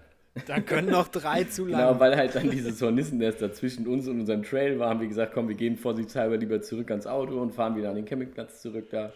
dann 0.48 0.66
können 0.66 0.90
noch 0.90 1.08
drei 1.08 1.44
zu 1.44 1.66
lang. 1.66 1.82
Genau, 1.82 2.00
weil 2.00 2.16
halt 2.16 2.36
dann 2.36 2.50
dieses 2.50 2.82
Hornissennest 2.82 3.42
dazwischen 3.42 3.88
uns 3.88 4.08
und 4.08 4.22
unserem 4.22 4.44
Trail 4.44 4.80
war, 4.80 4.90
haben 4.90 5.02
wir 5.02 5.08
gesagt, 5.08 5.34
komm, 5.34 5.48
wir 5.48 5.56
gehen 5.56 5.78
vorsichtshalber 5.78 6.38
lieber 6.38 6.62
zurück 6.62 6.90
ans 6.92 7.08
Auto 7.08 7.42
und 7.42 7.54
fahren 7.54 7.76
wieder 7.76 7.90
an 7.90 7.96
den 7.96 8.06
Campingplatz 8.06 8.62
zurück 8.62 8.90
da. 8.90 9.14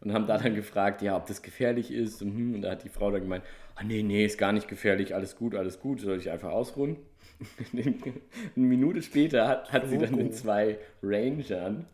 Und 0.00 0.12
haben 0.12 0.26
da 0.26 0.36
dann 0.36 0.56
gefragt, 0.56 1.00
ja, 1.00 1.16
ob 1.16 1.26
das 1.26 1.42
gefährlich 1.42 1.92
ist. 1.92 2.22
Und, 2.22 2.34
hm, 2.34 2.54
und 2.56 2.62
da 2.62 2.72
hat 2.72 2.82
die 2.82 2.88
Frau 2.88 3.10
dann 3.12 3.20
gemeint, 3.20 3.44
ah, 3.76 3.84
nee, 3.84 4.02
nee, 4.02 4.24
ist 4.24 4.36
gar 4.36 4.52
nicht 4.52 4.66
gefährlich, 4.66 5.14
alles 5.14 5.36
gut, 5.36 5.54
alles 5.54 5.78
gut, 5.78 6.00
soll 6.00 6.18
ich 6.18 6.30
einfach 6.30 6.50
ausruhen? 6.50 6.96
Eine 7.72 8.66
Minute 8.66 9.02
später 9.02 9.46
hat, 9.46 9.72
hat 9.72 9.88
sie 9.88 9.98
dann 9.98 10.16
den 10.16 10.32
zwei 10.32 10.78
Rangern 11.02 11.86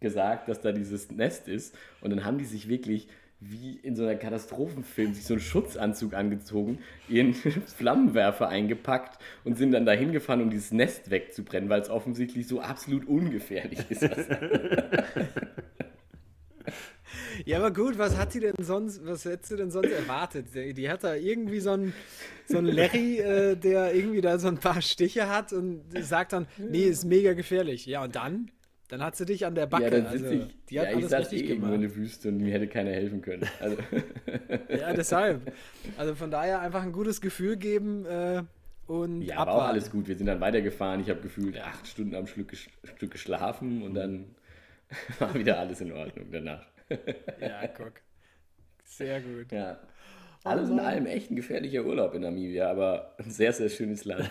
gesagt, 0.00 0.48
dass 0.48 0.60
da 0.60 0.72
dieses 0.72 1.10
Nest 1.10 1.48
ist. 1.48 1.74
Und 2.00 2.10
dann 2.10 2.24
haben 2.24 2.38
die 2.38 2.44
sich 2.44 2.68
wirklich 2.68 3.08
wie 3.40 3.76
in 3.82 3.96
so 3.96 4.02
einer 4.02 4.16
Katastrophenfilm 4.16 5.14
sich 5.14 5.24
so 5.24 5.32
einen 5.34 5.40
Schutzanzug 5.40 6.12
angezogen, 6.14 6.78
ihren 7.08 7.32
Flammenwerfer 7.76 8.48
eingepackt 8.48 9.18
und 9.44 9.56
sind 9.56 9.72
dann 9.72 9.86
dahin 9.86 10.12
gefahren, 10.12 10.42
um 10.42 10.50
dieses 10.50 10.72
Nest 10.72 11.10
wegzubrennen, 11.10 11.70
weil 11.70 11.80
es 11.80 11.88
offensichtlich 11.88 12.46
so 12.46 12.60
absolut 12.60 13.08
ungefährlich 13.08 13.80
ist. 13.88 14.02
ja, 17.46 17.56
aber 17.58 17.70
gut, 17.72 17.96
was 17.98 18.18
hat 18.18 18.32
sie 18.32 18.40
denn 18.40 18.56
sonst, 18.58 19.06
was 19.06 19.24
hättest 19.24 19.52
du 19.52 19.56
denn 19.56 19.70
sonst 19.70 19.90
erwartet? 19.90 20.48
Die 20.54 20.90
hat 20.90 21.02
da 21.02 21.14
irgendwie 21.14 21.60
so 21.60 21.70
einen, 21.70 21.94
so 22.46 22.58
einen 22.58 22.66
Larry, 22.66 23.20
äh, 23.20 23.56
der 23.56 23.94
irgendwie 23.94 24.20
da 24.20 24.38
so 24.38 24.48
ein 24.48 24.58
paar 24.58 24.82
Stiche 24.82 25.30
hat 25.30 25.54
und 25.54 25.82
sagt 26.00 26.34
dann, 26.34 26.46
nee, 26.58 26.84
ist 26.84 27.04
mega 27.04 27.32
gefährlich. 27.32 27.86
Ja, 27.86 28.04
und 28.04 28.16
dann? 28.16 28.50
Dann 28.90 29.04
hat 29.04 29.14
sie 29.14 29.24
dich 29.24 29.46
an 29.46 29.54
der 29.54 29.66
Backe. 29.66 29.84
Ja, 29.84 29.90
dann 29.90 30.06
also, 30.06 30.26
ich, 30.26 30.48
die 30.68 30.80
hat 30.80 30.86
ja, 30.86 30.92
alles 30.94 31.04
ich 31.04 31.10
saß 31.10 31.32
eh 31.32 31.40
irgendwo 31.40 31.72
in 31.72 31.80
der 31.80 31.94
Wüste 31.94 32.28
und 32.28 32.38
mir 32.38 32.52
hätte 32.52 32.66
keiner 32.66 32.90
helfen 32.90 33.22
können. 33.22 33.48
Also. 33.60 33.76
ja, 34.68 34.92
deshalb. 34.92 35.52
Also 35.96 36.16
von 36.16 36.32
daher 36.32 36.60
einfach 36.60 36.82
ein 36.82 36.90
gutes 36.90 37.20
Gefühl 37.20 37.56
geben 37.56 38.04
äh, 38.04 38.42
und 38.88 39.22
Ja, 39.22 39.36
abwarten. 39.36 39.58
war 39.58 39.64
auch 39.64 39.68
alles 39.68 39.92
gut. 39.92 40.08
Wir 40.08 40.16
sind 40.16 40.26
dann 40.26 40.40
weitergefahren. 40.40 41.00
Ich 41.00 41.08
habe 41.08 41.20
gefühlt 41.20 41.56
acht 41.60 41.86
Stunden 41.86 42.16
am 42.16 42.26
Stück, 42.26 42.52
Stück 42.56 43.12
geschlafen 43.12 43.82
und 43.82 43.94
dann 43.94 44.34
war 45.20 45.32
wieder 45.34 45.60
alles 45.60 45.80
in 45.80 45.92
Ordnung 45.92 46.26
danach. 46.32 46.66
ja, 47.40 47.68
guck. 47.68 47.92
Sehr 48.84 49.20
gut. 49.20 49.52
Ja. 49.52 49.78
Alles 50.42 50.68
in 50.68 50.80
allem 50.80 51.06
echt 51.06 51.30
ein 51.30 51.36
gefährlicher 51.36 51.84
Urlaub 51.84 52.12
in 52.14 52.22
Namibia, 52.22 52.68
aber 52.68 53.14
ein 53.18 53.30
sehr, 53.30 53.52
sehr 53.52 53.68
schönes 53.68 54.04
Land. 54.04 54.28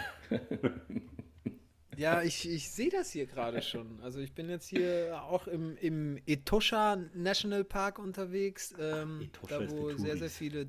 Ja, 2.00 2.22
ich, 2.22 2.50
ich 2.50 2.70
sehe 2.70 2.90
das 2.90 3.12
hier 3.12 3.26
gerade 3.26 3.62
schon. 3.62 4.00
Also 4.02 4.22
ich 4.22 4.32
bin 4.32 4.50
jetzt 4.50 4.70
hier 4.70 5.22
auch 5.30 5.48
im, 5.48 5.76
im 5.82 6.18
Etosha 6.26 6.98
National 7.14 7.66
Park 7.66 8.00
unterwegs, 8.00 8.74
ähm, 8.80 9.30
Etosha 9.34 9.60
da 9.60 9.70
wo 9.70 9.92
sehr, 9.92 10.16
sehr 10.16 10.30
viele... 10.30 10.68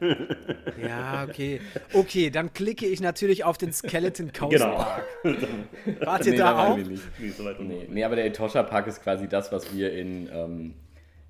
ja, 0.82 1.26
okay. 1.28 1.60
Okay, 1.92 2.30
dann 2.30 2.54
klicke 2.54 2.86
ich 2.86 3.02
natürlich 3.02 3.44
auf 3.44 3.58
den 3.58 3.74
Skeleton 3.74 4.32
Coast 4.32 4.52
genau. 4.52 4.76
Park. 4.76 5.04
Wart 6.00 6.24
ihr 6.24 6.32
nee, 6.32 6.38
da 6.38 6.66
auch? 6.66 6.76
Nicht. 6.78 7.02
Nee, 7.18 7.28
so 7.28 7.42
nee, 7.42 7.86
nee, 7.90 8.04
aber 8.04 8.16
der 8.16 8.24
Etosha 8.24 8.62
Park 8.62 8.86
ist 8.86 9.02
quasi 9.02 9.28
das, 9.28 9.52
was 9.52 9.74
wir 9.74 9.92
in... 9.92 10.30
Ähm, 10.32 10.74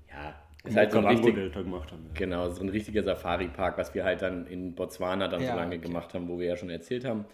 ja, 0.09 0.33
ist 0.63 0.77
halt 0.77 0.93
so 0.93 0.99
ein 0.99 1.05
richtig, 1.07 1.53
gemacht 1.53 1.91
haben. 1.91 2.05
Ja. 2.07 2.13
Genau, 2.13 2.49
so 2.51 2.63
ein 2.63 2.69
richtiger 2.69 3.03
Safari-Park, 3.03 3.77
was 3.77 3.93
wir 3.93 4.05
halt 4.05 4.21
dann 4.21 4.47
in 4.47 4.75
Botswana 4.75 5.27
dann 5.27 5.41
ja, 5.41 5.51
so 5.51 5.57
lange 5.57 5.75
okay. 5.75 5.85
gemacht 5.85 6.13
haben, 6.13 6.29
wo 6.29 6.39
wir 6.39 6.47
ja 6.47 6.55
schon 6.55 6.69
erzählt 6.69 7.03
haben. 7.03 7.25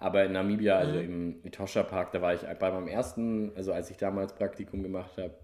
Aber 0.00 0.24
in 0.24 0.32
Namibia, 0.32 0.78
also 0.78 0.94
mhm. 0.94 1.04
im 1.04 1.44
Etosha 1.44 1.82
Park, 1.82 2.12
da 2.12 2.22
war 2.22 2.32
ich 2.32 2.40
bei 2.40 2.70
meinem 2.72 2.88
ersten, 2.88 3.52
also 3.54 3.74
als 3.74 3.90
ich 3.90 3.98
damals 3.98 4.34
Praktikum 4.34 4.82
gemacht 4.82 5.18
habe. 5.18 5.34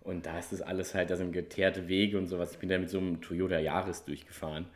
Und 0.00 0.26
da 0.26 0.38
ist 0.38 0.52
das 0.52 0.62
alles 0.62 0.94
halt, 0.94 1.10
da 1.10 1.16
sind 1.16 1.32
geteerte 1.32 1.86
Wege 1.86 2.18
und 2.18 2.26
sowas. 2.26 2.52
Ich 2.52 2.58
bin 2.58 2.70
da 2.70 2.78
mit 2.78 2.88
so 2.88 2.98
einem 2.98 3.20
Toyota 3.20 3.58
Yaris 3.58 4.04
durchgefahren. 4.04 4.66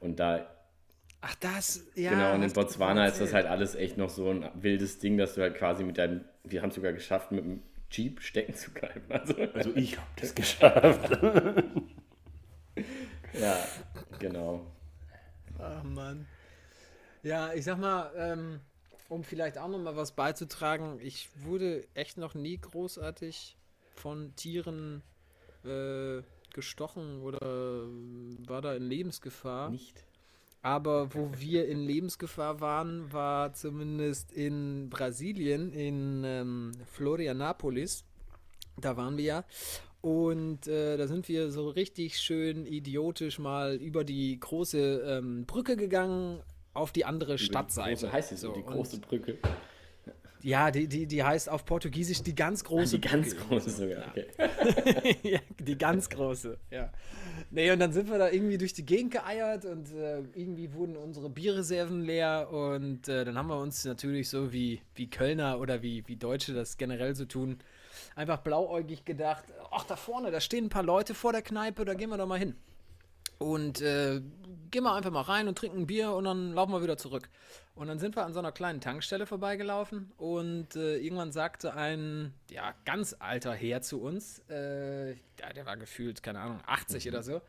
Und 0.00 0.18
da. 0.18 0.48
Ach, 1.20 1.34
das, 1.36 1.86
ja. 1.94 2.10
Genau, 2.10 2.34
und 2.34 2.42
in 2.42 2.52
Botswana 2.52 3.06
ist 3.06 3.20
das 3.20 3.32
halt 3.32 3.46
alles 3.46 3.74
echt 3.74 3.96
noch 3.96 4.10
so 4.10 4.30
ein 4.30 4.48
wildes 4.54 4.98
Ding, 4.98 5.18
dass 5.18 5.34
du 5.34 5.42
halt 5.42 5.56
quasi 5.56 5.84
mit 5.84 5.98
deinem. 5.98 6.24
Wir 6.44 6.62
haben 6.62 6.70
es 6.70 6.76
sogar 6.76 6.92
geschafft, 6.92 7.30
mit 7.32 7.44
dem 7.44 7.62
Jeep 7.90 8.20
stecken 8.20 8.54
zu 8.54 8.72
bleiben. 8.72 9.02
Also, 9.08 9.34
also 9.54 9.74
ich 9.76 9.96
habe 9.96 10.06
das 10.20 10.34
geschafft. 10.34 11.18
ja, 13.40 13.56
genau. 14.18 14.66
Ach, 15.58 15.82
Mann. 15.84 16.26
Ja, 17.22 17.52
ich 17.52 17.64
sag 17.64 17.78
mal, 17.78 18.10
ähm, 18.16 18.60
um 19.08 19.24
vielleicht 19.24 19.58
auch 19.58 19.68
noch 19.68 19.78
mal 19.78 19.96
was 19.96 20.12
beizutragen, 20.12 20.98
ich 21.00 21.28
wurde 21.36 21.86
echt 21.94 22.18
noch 22.18 22.34
nie 22.34 22.58
großartig 22.58 23.56
von 23.94 24.34
Tieren 24.36 25.02
äh, 25.64 26.22
gestochen 26.52 27.20
oder 27.22 27.86
war 28.46 28.62
da 28.62 28.74
in 28.74 28.84
Lebensgefahr. 28.84 29.70
Nicht. 29.70 30.04
Aber 30.62 31.14
wo 31.14 31.30
wir 31.36 31.68
in 31.68 31.80
Lebensgefahr 31.80 32.60
waren, 32.60 33.12
war 33.12 33.52
zumindest 33.54 34.32
in 34.32 34.90
Brasilien, 34.90 35.72
in 35.72 36.24
ähm, 36.24 36.72
Florianapolis. 36.92 38.04
Da 38.76 38.96
waren 38.96 39.16
wir 39.16 39.24
ja. 39.24 39.44
Und 40.00 40.66
äh, 40.66 40.96
da 40.96 41.06
sind 41.06 41.28
wir 41.28 41.50
so 41.50 41.68
richtig 41.68 42.20
schön 42.20 42.66
idiotisch 42.66 43.38
mal 43.38 43.76
über 43.76 44.04
die 44.04 44.38
große 44.38 45.02
ähm, 45.06 45.44
Brücke 45.46 45.76
gegangen, 45.76 46.40
auf 46.78 46.92
die 46.92 47.04
andere 47.04 47.36
die 47.36 47.44
Stadtseite. 47.44 48.06
Große, 48.06 48.12
heißt 48.12 48.32
es 48.32 48.40
so, 48.40 48.52
die 48.52 48.62
große 48.62 48.98
Brücke. 49.00 49.38
Ja, 50.42 50.70
die, 50.70 50.86
die, 50.86 51.06
die 51.06 51.22
heißt 51.24 51.48
auf 51.48 51.64
Portugiesisch 51.64 52.22
die 52.22 52.34
ganz 52.34 52.62
große 52.62 52.96
ah, 52.96 52.98
Die 52.98 53.08
ganz 53.08 53.34
Brücke. 53.34 53.48
große 53.48 53.70
sogar, 53.70 54.04
okay. 54.08 55.16
ja, 55.22 55.40
die 55.58 55.76
ganz 55.76 56.08
große, 56.08 56.58
ja. 56.70 56.92
Nee, 57.50 57.70
und 57.72 57.80
dann 57.80 57.92
sind 57.92 58.08
wir 58.08 58.18
da 58.18 58.30
irgendwie 58.30 58.56
durch 58.56 58.72
die 58.72 58.86
Gegend 58.86 59.12
geeiert 59.12 59.64
und 59.64 59.92
äh, 59.92 60.20
irgendwie 60.34 60.72
wurden 60.74 60.96
unsere 60.96 61.28
Bierreserven 61.28 62.02
leer 62.02 62.48
und 62.52 63.08
äh, 63.08 63.24
dann 63.24 63.36
haben 63.36 63.48
wir 63.48 63.58
uns 63.58 63.84
natürlich 63.84 64.28
so 64.28 64.52
wie, 64.52 64.80
wie 64.94 65.10
Kölner 65.10 65.58
oder 65.58 65.82
wie, 65.82 66.06
wie 66.06 66.16
Deutsche 66.16 66.54
das 66.54 66.76
generell 66.76 67.16
so 67.16 67.24
tun, 67.24 67.58
einfach 68.14 68.38
blauäugig 68.38 69.04
gedacht, 69.04 69.44
ach 69.72 69.84
da 69.84 69.96
vorne, 69.96 70.30
da 70.30 70.40
stehen 70.40 70.66
ein 70.66 70.70
paar 70.70 70.84
Leute 70.84 71.14
vor 71.14 71.32
der 71.32 71.42
Kneipe, 71.42 71.84
da 71.84 71.94
gehen 71.94 72.10
wir 72.10 72.16
doch 72.16 72.26
mal 72.26 72.38
hin. 72.38 72.54
Und 73.38 73.80
äh, 73.80 74.20
gehen 74.70 74.84
wir 74.84 74.94
einfach 74.94 75.10
mal 75.10 75.22
rein 75.22 75.48
und 75.48 75.56
trinken 75.56 75.78
ein 75.78 75.86
Bier 75.86 76.12
und 76.12 76.24
dann 76.24 76.52
laufen 76.52 76.72
wir 76.72 76.82
wieder 76.82 76.96
zurück. 76.96 77.28
Und 77.74 77.86
dann 77.86 77.98
sind 77.98 78.16
wir 78.16 78.24
an 78.24 78.32
so 78.32 78.40
einer 78.40 78.50
kleinen 78.50 78.80
Tankstelle 78.80 79.24
vorbeigelaufen 79.26 80.12
und 80.16 80.74
äh, 80.74 80.96
irgendwann 80.96 81.30
sagte 81.30 81.74
ein 81.74 82.34
ja, 82.50 82.74
ganz 82.84 83.14
alter 83.18 83.54
Herr 83.54 83.82
zu 83.82 84.02
uns, 84.02 84.42
äh, 84.50 85.12
ja, 85.12 85.52
der 85.54 85.64
war 85.64 85.76
gefühlt, 85.76 86.22
keine 86.22 86.40
Ahnung, 86.40 86.60
80 86.66 87.04
mhm. 87.04 87.10
oder 87.12 87.22
so, 87.22 87.40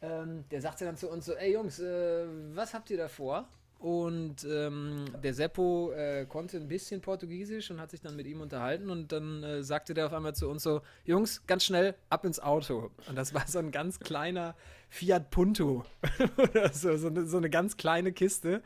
ähm, 0.00 0.44
der 0.50 0.60
sagte 0.60 0.84
dann 0.84 0.96
zu 0.96 1.08
uns 1.10 1.26
so, 1.26 1.32
ey 1.34 1.52
Jungs, 1.52 1.80
äh, 1.80 2.24
was 2.54 2.72
habt 2.72 2.88
ihr 2.90 2.98
da 2.98 3.08
vor? 3.08 3.48
Und 3.78 4.44
ähm, 4.50 5.04
der 5.22 5.34
Seppo 5.34 5.92
äh, 5.92 6.24
konnte 6.26 6.56
ein 6.56 6.68
bisschen 6.68 7.00
Portugiesisch 7.02 7.70
und 7.70 7.80
hat 7.80 7.90
sich 7.90 8.00
dann 8.00 8.16
mit 8.16 8.26
ihm 8.26 8.40
unterhalten 8.40 8.88
und 8.88 9.12
dann 9.12 9.42
äh, 9.42 9.62
sagte 9.62 9.92
der 9.92 10.06
auf 10.06 10.12
einmal 10.14 10.34
zu 10.34 10.48
uns 10.48 10.62
so, 10.62 10.80
Jungs, 11.04 11.46
ganz 11.46 11.64
schnell 11.64 11.94
ab 12.08 12.24
ins 12.24 12.40
Auto. 12.40 12.90
Und 13.08 13.16
das 13.16 13.34
war 13.34 13.46
so 13.46 13.58
ein 13.58 13.70
ganz 13.72 14.00
kleiner 14.00 14.54
Fiat 14.88 15.30
Punto 15.30 15.84
oder 16.38 16.72
so, 16.72 16.96
so 16.96 17.08
eine, 17.08 17.26
so 17.26 17.36
eine 17.36 17.50
ganz 17.50 17.76
kleine 17.76 18.12
Kiste. 18.12 18.62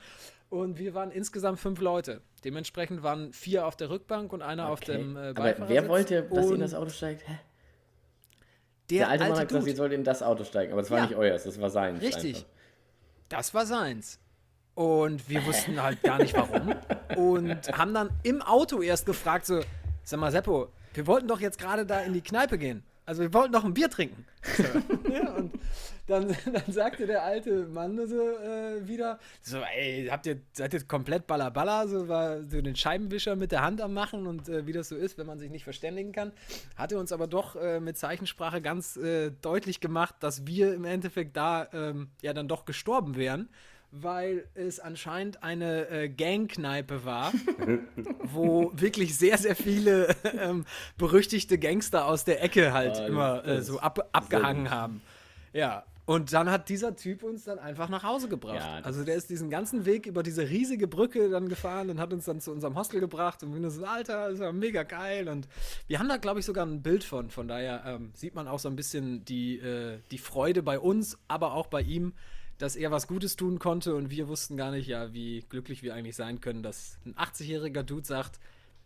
Und 0.50 0.78
wir 0.78 0.94
waren 0.94 1.10
insgesamt 1.10 1.58
fünf 1.58 1.80
Leute. 1.80 2.20
Dementsprechend 2.44 3.02
waren 3.02 3.32
vier 3.32 3.66
auf 3.66 3.76
der 3.76 3.90
Rückbank 3.90 4.32
und 4.32 4.40
einer 4.42 4.68
auf 4.68 4.80
dem 4.80 5.16
äh, 5.16 5.30
Aber 5.30 5.68
wer 5.68 5.88
wollte, 5.88 6.22
dass 6.22 6.46
ihr 6.46 6.54
in 6.54 6.60
das 6.60 6.74
Auto 6.74 6.90
steigt? 6.90 7.26
Hä? 7.28 7.38
Der, 8.90 8.98
Der 8.98 9.08
alte 9.08 9.24
Mann 9.24 9.30
alte 9.32 9.40
hat 9.42 9.48
gesagt, 9.48 9.66
ihr 9.66 9.76
sollt 9.76 9.92
in 9.92 10.04
das 10.04 10.22
Auto 10.22 10.44
steigen, 10.44 10.72
aber 10.72 10.80
es 10.80 10.90
war 10.90 10.98
Ja. 10.98 11.06
nicht 11.06 11.16
euers, 11.16 11.44
das 11.44 11.60
war 11.60 11.68
seins. 11.70 12.00
Richtig. 12.00 12.36
einfach. 12.36 12.48
Das 13.28 13.52
war 13.52 13.66
seins. 13.66 14.18
Und 14.78 15.28
wir 15.28 15.44
wussten 15.44 15.82
halt 15.82 16.04
gar 16.04 16.18
nicht 16.18 16.36
warum. 16.36 16.72
Und 17.16 17.76
haben 17.76 17.92
dann 17.92 18.10
im 18.22 18.40
Auto 18.40 18.80
erst 18.80 19.06
gefragt, 19.06 19.44
so, 19.44 19.60
sag 20.04 20.20
mal, 20.20 20.30
Seppo, 20.30 20.68
wir 20.94 21.04
wollten 21.08 21.26
doch 21.26 21.40
jetzt 21.40 21.58
gerade 21.58 21.84
da 21.84 21.98
in 22.02 22.12
die 22.12 22.20
Kneipe 22.20 22.58
gehen. 22.58 22.84
Also 23.04 23.22
wir 23.22 23.34
wollten 23.34 23.52
doch 23.52 23.64
ein 23.64 23.74
Bier 23.74 23.90
trinken. 23.90 24.24
Ja, 25.12 25.32
und 25.32 25.52
dann, 26.06 26.28
dann 26.52 26.72
sagte 26.72 27.06
der 27.06 27.24
alte 27.24 27.66
Mann 27.66 27.96
so 28.06 28.20
äh, 28.20 28.86
wieder, 28.86 29.18
so, 29.42 29.58
ey, 29.58 30.06
habt 30.12 30.26
ihr, 30.26 30.42
seid 30.52 30.72
ihr 30.72 30.84
komplett 30.84 31.26
ballerballer? 31.26 31.88
So 31.88 32.06
war 32.06 32.42
so 32.44 32.60
den 32.60 32.76
Scheibenwischer 32.76 33.34
mit 33.34 33.50
der 33.50 33.62
Hand 33.62 33.80
am 33.80 33.94
machen 33.94 34.28
und 34.28 34.48
äh, 34.48 34.64
wie 34.66 34.72
das 34.72 34.90
so 34.90 34.96
ist, 34.96 35.18
wenn 35.18 35.26
man 35.26 35.40
sich 35.40 35.50
nicht 35.50 35.64
verständigen 35.64 36.12
kann. 36.12 36.30
Hatte 36.76 36.98
uns 37.00 37.10
aber 37.10 37.26
doch 37.26 37.56
äh, 37.56 37.80
mit 37.80 37.98
Zeichensprache 37.98 38.62
ganz 38.62 38.96
äh, 38.96 39.32
deutlich 39.42 39.80
gemacht, 39.80 40.14
dass 40.20 40.46
wir 40.46 40.72
im 40.72 40.84
Endeffekt 40.84 41.36
da 41.36 41.66
ähm, 41.72 42.10
ja 42.22 42.32
dann 42.32 42.46
doch 42.46 42.64
gestorben 42.64 43.16
wären, 43.16 43.48
weil 43.90 44.46
es 44.54 44.80
anscheinend 44.80 45.42
eine 45.42 45.88
äh, 45.88 46.08
Gangkneipe 46.08 47.04
war, 47.04 47.32
wo 48.22 48.70
wirklich 48.74 49.16
sehr, 49.16 49.38
sehr 49.38 49.56
viele 49.56 50.14
ähm, 50.38 50.64
berüchtigte 50.96 51.58
Gangster 51.58 52.06
aus 52.06 52.24
der 52.24 52.42
Ecke 52.42 52.72
halt 52.72 52.96
Ah, 52.96 53.06
immer 53.06 53.46
äh, 53.46 53.62
so 53.62 53.76
ist 53.76 53.82
ab, 53.82 54.08
abgehangen 54.12 54.70
haben. 54.70 55.02
Ja. 55.52 55.84
Und 56.04 56.32
dann 56.32 56.50
hat 56.50 56.70
dieser 56.70 56.96
Typ 56.96 57.22
uns 57.22 57.44
dann 57.44 57.58
einfach 57.58 57.90
nach 57.90 58.02
Hause 58.02 58.30
gebracht. 58.30 58.56
Ja, 58.56 58.80
also 58.82 59.04
der 59.04 59.14
ist 59.14 59.28
diesen 59.28 59.50
ganzen 59.50 59.84
Weg 59.84 60.06
über 60.06 60.22
diese 60.22 60.48
riesige 60.48 60.88
Brücke 60.88 61.28
dann 61.28 61.50
gefahren 61.50 61.90
und 61.90 62.00
hat 62.00 62.14
uns 62.14 62.24
dann 62.24 62.40
zu 62.40 62.50
unserem 62.50 62.76
Hostel 62.76 62.98
gebracht 63.00 63.42
und 63.42 63.54
wir 63.54 63.70
so, 63.70 63.84
Alter, 63.84 64.30
das 64.30 64.38
war 64.38 64.54
mega 64.54 64.84
geil. 64.84 65.28
Und 65.28 65.48
wir 65.86 65.98
haben 65.98 66.08
da, 66.08 66.16
glaube 66.16 66.40
ich, 66.40 66.46
sogar 66.46 66.64
ein 66.64 66.80
Bild 66.80 67.04
von. 67.04 67.28
Von 67.28 67.46
daher 67.46 67.82
ähm, 67.84 68.10
sieht 68.14 68.34
man 68.34 68.48
auch 68.48 68.58
so 68.58 68.70
ein 68.70 68.76
bisschen 68.76 69.22
die, 69.26 69.58
äh, 69.58 69.98
die 70.10 70.16
Freude 70.16 70.62
bei 70.62 70.78
uns, 70.78 71.18
aber 71.28 71.52
auch 71.52 71.66
bei 71.66 71.82
ihm, 71.82 72.14
dass 72.58 72.76
er 72.76 72.90
was 72.90 73.06
Gutes 73.06 73.36
tun 73.36 73.58
konnte 73.58 73.94
und 73.94 74.10
wir 74.10 74.28
wussten 74.28 74.56
gar 74.56 74.70
nicht, 74.70 74.88
ja, 74.88 75.12
wie 75.12 75.44
glücklich 75.48 75.82
wir 75.82 75.94
eigentlich 75.94 76.16
sein 76.16 76.40
können, 76.40 76.62
dass 76.62 76.98
ein 77.06 77.14
80-jähriger 77.14 77.82
Dude 77.82 78.06
sagt, 78.06 78.38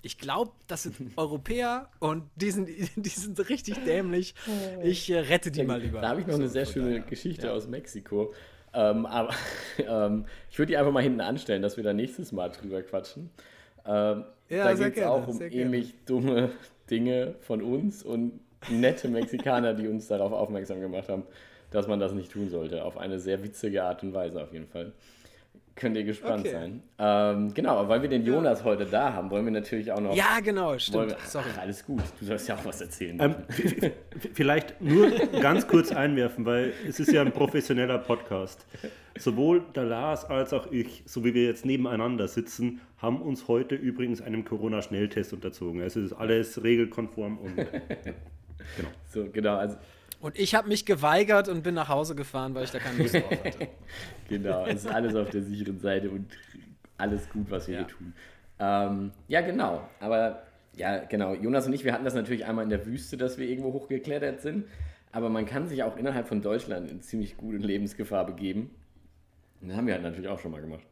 ich 0.03 0.19
glaube, 0.19 0.53
das 0.67 0.83
sind 0.85 0.97
Europäer 1.17 1.89
und 1.99 2.25
die 2.37 2.51
sind, 2.51 2.69
die 2.97 3.09
sind 3.09 3.49
richtig 3.49 3.83
dämlich. 3.85 4.35
Ich 4.83 5.11
äh, 5.11 5.19
rette 5.19 5.51
die 5.51 5.63
mal 5.63 5.81
lieber. 5.81 6.01
Da 6.01 6.11
habe 6.11 6.21
ich 6.21 6.27
noch 6.27 6.35
eine 6.35 6.49
sehr 6.49 6.67
schöne. 6.67 7.01
Geschichte 7.03 7.47
Ja. 7.47 7.53
aus 7.53 7.67
Mexiko. 7.69 8.35
Ähm, 8.75 9.07
aber 9.07 9.35
ähm, 9.79 10.25
ich 10.51 10.59
würde 10.59 10.71
die 10.73 10.77
einfach 10.77 10.93
mal 10.93 11.03
hinten 11.03 11.21
anstellen, 11.21 11.63
dass 11.63 11.77
wir 11.77 11.85
da 11.85 11.93
nächstes 11.93 12.33
Mal 12.33 12.49
drüber 12.51 12.83
quatschen. 12.83 13.31
Ähm, 13.87 14.25
Ja, 14.49 14.65
da 14.65 14.75
geht 14.75 14.97
es 14.99 15.03
auch 15.05 15.27
um 15.29 15.41
ähnlich 15.41 15.95
dumme 16.05 16.51
Dinge 16.91 17.35
von 17.41 17.63
uns 17.63 18.03
und 18.03 18.41
nette 18.71 19.09
Mexikaner, 19.09 19.75
die 19.75 19.89
uns 19.89 20.09
darauf 20.09 20.33
aufmerksam 20.33 20.81
gemacht 20.81 21.09
haben, 21.09 21.25
dass 21.73 21.89
man 21.89 21.99
das 22.01 22.13
nicht 22.13 22.31
tun 22.33 22.49
sollte. 22.51 22.85
Auf 22.85 22.97
eine 22.97 23.19
sehr 23.19 23.43
witzige 23.43 23.83
Art 23.85 24.03
und 24.03 24.15
Weise 24.15 24.43
auf 24.43 24.53
jeden 24.53 24.69
Fall. 24.69 24.93
Könnt 25.75 25.97
ihr 25.97 26.05
gespannt 26.05 26.41
Okay. 26.47 26.53
sein. 26.53 26.83
Ähm, 26.99 27.55
genau, 27.55 27.79
aber 27.79 27.89
weil 27.89 28.03
wir 28.03 28.09
den 28.11 28.27
Jonas 28.27 28.63
heute 28.63 28.85
da 28.85 29.15
haben, 29.15 29.31
wollen 29.31 29.47
wir 29.47 29.53
natürlich 29.53 29.91
auch 29.91 30.01
noch. 30.01 30.15
Ja, 30.15 30.41
genau, 30.45 30.79
stimmt. 30.79 31.09
wir, 31.09 31.17
Sorry. 31.25 31.47
Ach, 31.57 31.63
alles 31.63 31.85
gut. 31.87 32.03
Du 32.21 32.27
sollst 32.27 32.47
ja 32.47 32.57
auch 32.57 32.65
was 32.67 32.83
erzählen. 32.83 33.19
Ähm, 33.19 33.35
vielleicht 34.35 34.79
nur 34.83 35.11
ganz 35.41 35.67
kurz 35.67 35.91
einwerfen, 35.91 36.45
weil 36.45 36.75
es 36.87 37.01
ist 37.01 37.11
ja 37.11 37.23
ein 37.23 37.33
professioneller 37.33 37.99
Podcast. 37.99 38.67
Sowohl 39.19 39.63
der 39.75 39.85
Lars 39.85 40.27
als 40.27 40.53
auch 40.53 40.71
ich, 40.71 41.05
so 41.07 41.25
wie 41.25 41.33
wir 41.33 41.45
jetzt 41.45 41.65
nebeneinander 41.65 42.29
sitzen, 42.29 42.83
haben 42.99 43.23
uns 43.23 43.49
heute 43.49 43.75
übrigens 43.75 44.21
einem 44.21 44.45
Corona-Schnelltest 44.45 45.33
unterzogen. 45.33 45.81
Also 45.81 46.01
es 46.01 46.07
ist 46.07 46.13
alles 46.13 46.63
regelkonform 46.63 47.39
und 47.39 47.55
so, 49.09 49.27
genau, 49.33 49.57
also 49.57 49.77
Und 50.23 50.39
ich 50.39 50.55
habe 50.55 50.69
mich 50.69 50.87
geweigert 50.87 51.49
und 51.49 51.63
bin 51.65 51.75
nach 51.75 51.89
Hause 51.89 52.15
gefahren, 52.15 52.55
weil 52.55 52.63
ich 52.63 52.71
da 52.71 52.79
keine 52.79 52.99
Lust 53.03 53.15
drauf 53.15 53.45
hatte. 53.45 53.69
Genau, 54.29 54.65
es 54.65 54.85
ist 54.85 54.87
alles 54.87 55.15
auf 55.17 55.29
der 55.31 55.43
sicheren 55.43 55.79
Seite 55.81 56.09
und 56.11 56.27
alles 56.97 57.29
gut, 57.29 57.51
was 57.51 57.67
wir 57.67 57.75
Ja. 57.75 57.81
hier 57.81 57.89
tun. 57.89 58.15
Ähm, 58.61 59.11
ja, 59.27 59.41
genau. 59.41 59.87
Aber 59.99 60.45
ja, 60.77 60.99
genau. 61.05 61.35
Jonas 61.35 61.67
und 61.67 61.73
ich, 61.73 61.85
wir 61.85 61.93
hatten 61.93 62.05
das 62.05 62.15
natürlich 62.15 62.47
einmal 62.47 62.63
in 62.65 62.71
der 62.71 62.87
Wüste, 62.87 63.17
dass 63.17 63.37
wir 63.37 63.47
irgendwo 63.49 63.73
hochgeklettert 63.73 64.41
sind. 64.41 64.67
Aber 65.11 65.29
man 65.29 65.45
kann 65.45 65.67
sich 65.69 65.83
auch 65.83 65.97
innerhalb 65.97 66.29
von 66.29 66.41
Deutschland 66.41 66.89
in 66.91 67.03
ziemlich 67.03 67.37
gute 67.37 67.59
Lebensgefahr 67.59 68.25
begeben. 68.25 68.71
Und 69.61 69.69
das 69.69 69.77
haben 69.77 69.87
wir 69.89 69.95
halt 69.95 70.05
natürlich 70.05 70.29
auch 70.29 70.39
schon 70.39 70.53
mal 70.53 70.61
gemacht. 70.63 70.85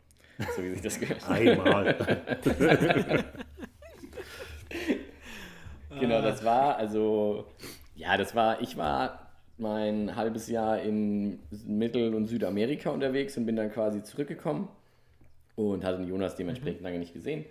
So 0.56 0.62
wie 0.64 0.70
sich 0.70 0.82
das 0.82 0.98
gehört. 0.98 1.24
einmal. 1.30 1.96
Genau, 5.98 6.20
das 6.20 6.44
war 6.44 6.76
also, 6.76 7.46
ja, 8.00 8.16
das 8.16 8.34
war, 8.34 8.60
ich 8.62 8.76
war 8.76 9.30
mein 9.58 10.16
halbes 10.16 10.48
Jahr 10.48 10.80
in 10.80 11.38
Mittel- 11.66 12.14
und 12.14 12.26
Südamerika 12.26 12.90
unterwegs 12.90 13.36
und 13.36 13.44
bin 13.44 13.56
dann 13.56 13.70
quasi 13.70 14.02
zurückgekommen 14.02 14.68
und 15.54 15.84
hatte 15.84 15.98
den 15.98 16.08
Jonas 16.08 16.34
dementsprechend 16.34 16.80
lange 16.80 16.98
nicht 16.98 17.12
gesehen. 17.12 17.44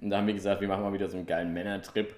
Und 0.00 0.08
da 0.08 0.16
haben 0.16 0.26
wir 0.26 0.32
gesagt, 0.32 0.62
wir 0.62 0.68
machen 0.68 0.82
mal 0.82 0.94
wieder 0.94 1.08
so 1.08 1.18
einen 1.18 1.26
geilen 1.26 1.52
Männertrip 1.52 2.14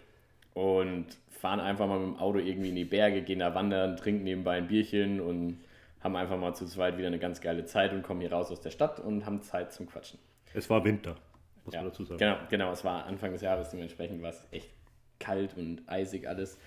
und 0.54 1.06
fahren 1.28 1.58
einfach 1.58 1.88
mal 1.88 1.98
mit 1.98 2.14
dem 2.14 2.20
Auto 2.20 2.38
irgendwie 2.38 2.68
in 2.68 2.76
die 2.76 2.84
Berge, 2.84 3.22
gehen 3.22 3.40
da 3.40 3.52
wandern, 3.52 3.96
trinken 3.96 4.22
nebenbei 4.22 4.58
ein 4.58 4.68
Bierchen 4.68 5.20
und 5.20 5.58
haben 6.00 6.14
einfach 6.14 6.38
mal 6.38 6.54
zu 6.54 6.66
zweit 6.66 6.98
wieder 6.98 7.08
eine 7.08 7.18
ganz 7.18 7.40
geile 7.40 7.64
Zeit 7.64 7.92
und 7.92 8.04
kommen 8.04 8.20
hier 8.20 8.32
raus 8.32 8.52
aus 8.52 8.60
der 8.60 8.70
Stadt 8.70 9.00
und 9.00 9.26
haben 9.26 9.42
Zeit 9.42 9.72
zum 9.72 9.88
Quatschen. 9.88 10.20
Es 10.54 10.70
war 10.70 10.84
Winter, 10.84 11.16
muss 11.64 11.74
Ja, 11.74 11.80
man 11.80 11.90
dazu 11.90 12.04
sagen. 12.04 12.18
Genau, 12.18 12.36
genau, 12.48 12.70
es 12.70 12.84
war 12.84 13.06
Anfang 13.06 13.32
des 13.32 13.42
Jahres, 13.42 13.70
dementsprechend 13.70 14.22
war 14.22 14.30
es 14.30 14.46
echt 14.52 14.70
kalt 15.18 15.56
und 15.56 15.82
eisig 15.88 16.28
alles. 16.28 16.58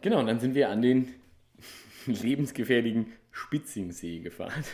Genau, 0.00 0.20
und 0.20 0.26
dann 0.26 0.40
sind 0.40 0.54
wir 0.54 0.68
an 0.68 0.82
den 0.82 1.14
lebensgefährlichen 2.06 3.12
Spitzingsee 3.32 4.20
gefahren. 4.20 4.64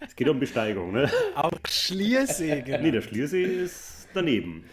Es 0.00 0.14
geht 0.14 0.28
um 0.28 0.38
Besteigung, 0.38 0.92
ne? 0.92 1.10
Auch 1.34 1.50
Schliersee, 1.68 2.62
genau. 2.62 2.82
Nee, 2.82 2.90
der 2.90 3.02
Schliersee 3.02 3.42
ist 3.42 4.08
daneben. 4.14 4.64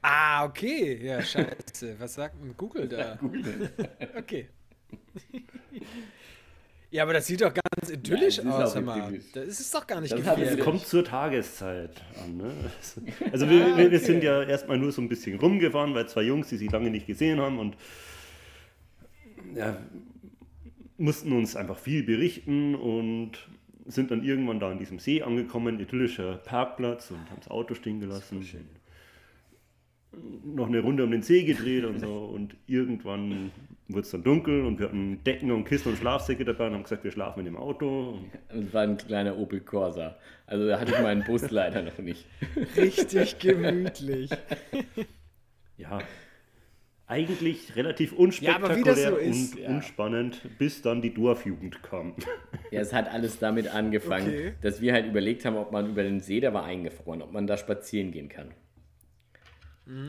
Ah, 0.00 0.44
okay. 0.44 0.98
Ja, 1.04 1.22
scheiße. 1.22 1.96
Was 1.98 2.14
sagt 2.14 2.36
Google 2.56 2.88
da? 2.88 3.18
Okay. 4.16 4.48
Ja, 6.92 7.04
aber 7.04 7.14
das 7.14 7.26
sieht 7.26 7.40
doch 7.40 7.52
ganz 7.54 7.90
idyllisch 7.90 8.36
Ja, 8.38 8.50
aus, 8.64 8.74
hör 8.74 8.82
mal. 8.82 9.18
Das 9.32 9.46
ist 9.60 9.74
doch 9.74 9.86
gar 9.86 10.00
nicht 10.02 10.12
Das 10.12 10.18
gefährlich. 10.20 10.50
es- 10.50 10.60
Kommt 10.60 10.86
zur 10.86 11.02
Tageszeit 11.02 12.02
an. 12.22 12.36
Ne? 12.36 12.52
Also 13.32 13.48
wir, 13.48 13.66
wir, 13.66 13.76
wir 13.78 13.86
okay. 13.86 13.98
sind 13.98 14.22
ja 14.22 14.42
erstmal 14.42 14.76
nur 14.78 14.92
so 14.92 15.00
ein 15.00 15.08
bisschen 15.08 15.38
rumgefahren, 15.40 15.94
weil 15.94 16.06
zwei 16.06 16.22
Jungs, 16.22 16.48
die 16.48 16.58
sich 16.58 16.70
lange 16.70 16.90
nicht 16.90 17.06
gesehen 17.06 17.40
haben 17.40 17.58
und 17.58 17.76
ja, 19.56 19.78
mussten 20.98 21.32
uns 21.32 21.56
einfach 21.56 21.78
viel 21.78 22.02
berichten 22.02 22.74
und 22.74 23.32
sind 23.86 24.10
dann 24.10 24.22
irgendwann 24.22 24.60
da 24.60 24.70
an 24.70 24.78
diesem 24.78 24.98
See 24.98 25.22
angekommen, 25.22 25.80
idyllischer 25.80 26.36
Parkplatz 26.36 27.10
und 27.10 27.18
haben 27.30 27.38
das 27.40 27.50
Auto 27.50 27.74
stehen 27.74 28.00
gelassen. 28.00 28.46
Noch 30.44 30.66
eine 30.68 30.80
Runde 30.80 31.04
um 31.04 31.10
den 31.10 31.22
See 31.22 31.42
gedreht 31.44 31.84
und 31.86 32.00
so 32.00 32.26
und 32.26 32.54
irgendwann 32.66 33.50
wurde 33.92 34.02
es 34.02 34.10
dann 34.10 34.22
dunkel 34.22 34.64
und 34.64 34.78
wir 34.78 34.86
hatten 34.86 35.22
Decken 35.24 35.50
und 35.52 35.64
Kissen 35.64 35.90
und 35.92 35.98
Schlafsäcke 35.98 36.44
dabei 36.44 36.66
und 36.68 36.74
haben 36.74 36.82
gesagt, 36.82 37.04
wir 37.04 37.10
schlafen 37.12 37.40
in 37.40 37.46
dem 37.46 37.56
Auto. 37.56 38.18
Es 38.48 38.72
war 38.72 38.82
ein 38.82 38.96
kleiner 38.96 39.36
Opel 39.38 39.60
Corsa. 39.60 40.16
Also 40.46 40.66
da 40.68 40.80
hatte 40.80 40.92
ich 40.92 41.00
meinen 41.00 41.24
Bus 41.24 41.50
leider 41.50 41.82
noch 41.82 41.98
nicht. 41.98 42.26
Richtig 42.76 43.38
gemütlich. 43.38 44.30
ja, 45.76 45.98
eigentlich 47.06 47.76
relativ 47.76 48.12
Ja, 48.12 48.18
unspektakulär 48.18 48.70
aber 48.70 48.76
wie 48.78 48.82
das 48.84 49.02
so 49.02 49.16
ist, 49.16 49.54
und 49.56 49.60
ja. 49.62 49.68
unspannend, 49.68 50.40
bis 50.58 50.80
dann 50.82 51.02
die 51.02 51.12
Dorfjugend 51.12 51.82
kam. 51.82 52.14
Ja, 52.70 52.80
es 52.80 52.92
hat 52.92 53.12
alles 53.12 53.38
damit 53.38 53.68
angefangen, 53.68 54.28
Okay. 54.28 54.54
dass 54.62 54.80
wir 54.80 54.92
halt 54.94 55.06
überlegt 55.06 55.44
haben, 55.44 55.56
ob 55.56 55.72
man 55.72 55.90
über 55.90 56.02
den 56.02 56.20
See, 56.20 56.40
der 56.40 56.54
war 56.54 56.64
eingefroren, 56.64 57.20
ob 57.22 57.32
man 57.32 57.46
da 57.46 57.56
spazieren 57.58 58.12
gehen 58.12 58.28
kann. 58.28 58.52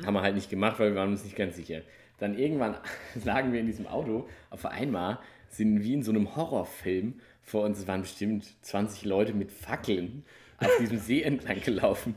Haben 0.06 0.14
wir 0.14 0.22
halt 0.22 0.36
nicht 0.36 0.50
gemacht, 0.50 0.80
weil 0.80 0.92
wir 0.92 0.96
waren 0.96 1.10
uns 1.10 1.24
nicht 1.26 1.36
ganz 1.36 1.56
sicher. 1.58 1.82
Dann 2.20 2.38
irgendwann 2.38 2.78
lagen 3.24 3.54
wir 3.54 3.60
in 3.60 3.68
diesem 3.68 3.88
Auto, 3.88 4.28
auf 4.50 4.66
einmal 4.66 5.20
sind 5.50 5.84
wie 5.84 5.94
in 5.94 6.04
so 6.04 6.12
einem 6.12 6.36
Horrorfilm 6.36 7.20
vor 7.42 7.64
uns, 7.66 7.86
waren 7.88 8.02
bestimmt 8.02 8.46
20 8.64 9.06
Leute 9.06 9.34
mit 9.34 9.52
Fackeln 9.52 10.24
auf 10.58 10.72
diesem 10.80 10.98
See 10.98 11.22
entlang 11.24 11.62
gelaufen. 11.62 12.16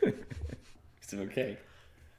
Ist 1.00 1.14
okay. 1.14 1.56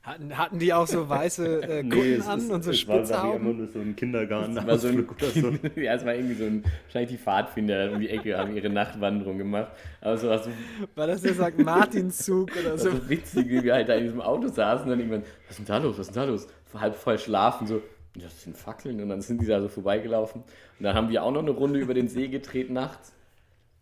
Hatten, 0.08 0.38
hatten 0.38 0.58
die 0.58 0.74
auch 0.74 0.88
so 0.88 1.10
weiße 1.10 1.64
äh, 1.64 1.84
Kutten 1.90 2.14
es 2.14 2.28
an 2.28 2.40
ist- 2.40 2.50
und 2.50 2.64
so 2.64 2.72
es 2.72 2.88
war, 2.88 3.36
immer 3.36 3.52
nur 3.52 3.68
so 3.68 3.80
ein 3.80 3.94
Kindergarten. 3.94 4.56
Das 4.56 4.66
war 4.66 4.78
so 4.78 4.88
ein, 4.88 5.06
oder 5.10 5.28
so. 5.28 5.50
ja, 5.76 5.96
es 5.96 6.06
war 6.06 6.16
irgendwie 6.16 6.36
so 6.36 6.46
ein, 6.46 6.64
wahrscheinlich 6.86 7.12
die 7.12 7.18
Pfadfinder 7.18 7.92
um 7.92 8.00
die 8.00 8.08
Ecke 8.08 8.38
haben 8.38 8.56
ihre 8.56 8.70
Nachtwanderung 8.70 9.38
gemacht. 9.38 9.70
Aber 10.00 10.18
so 10.18 10.30
was 10.30 10.46
so, 10.46 10.52
War 10.96 11.08
das 11.08 11.24
der 11.24 11.34
St. 11.34 11.60
Martinszug 11.60 12.50
oder 12.56 12.76
was 12.76 12.84
so? 12.84 12.92
so 12.92 13.10
witzig, 13.10 13.50
wie 13.50 13.62
wir 13.62 13.74
halt 13.74 13.90
da 13.90 13.96
in 13.96 14.06
diesem 14.06 14.22
Auto 14.22 14.48
saßen 14.48 14.86
und 14.86 14.92
dann 14.92 15.00
irgendwann, 15.02 15.24
was 15.46 15.60
ist 15.60 15.60
denn 15.60 15.66
da 15.66 15.78
los, 15.78 16.00
was 16.00 16.08
ist 16.08 16.16
denn 16.16 16.24
da 16.24 16.30
los? 16.30 16.48
Halb 16.74 16.96
voll 16.96 17.20
schlafen, 17.20 17.68
so, 17.68 17.82
das 18.16 18.44
sind 18.44 18.56
Fackeln 18.56 19.02
und 19.02 19.10
dann 19.10 19.20
sind 19.22 19.42
die 19.42 19.46
da 19.46 19.60
so 19.60 19.68
vorbeigelaufen. 19.68 20.42
Und 20.80 20.84
dann 20.84 20.96
haben 20.96 21.10
wir 21.10 21.22
auch 21.22 21.32
noch 21.34 21.42
eine 21.42 21.52
Runde 21.52 21.80
über 21.80 21.94
den 21.94 22.08
See 22.08 22.30
gedreht 22.30 22.70
nachts 22.70 23.12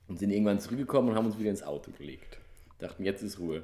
und 0.08 0.18
sind 0.18 0.32
irgendwann 0.32 0.60
zurückgekommen 0.60 1.10
und 1.10 1.16
haben 1.16 1.28
uns 1.28 1.38
wieder 1.38 1.52
ins 1.52 1.62
Auto 1.62 1.92
gelegt. 1.92 2.40
Dachten, 2.80 3.04
jetzt 3.04 3.22
ist 3.22 3.40
Ruhe. 3.40 3.62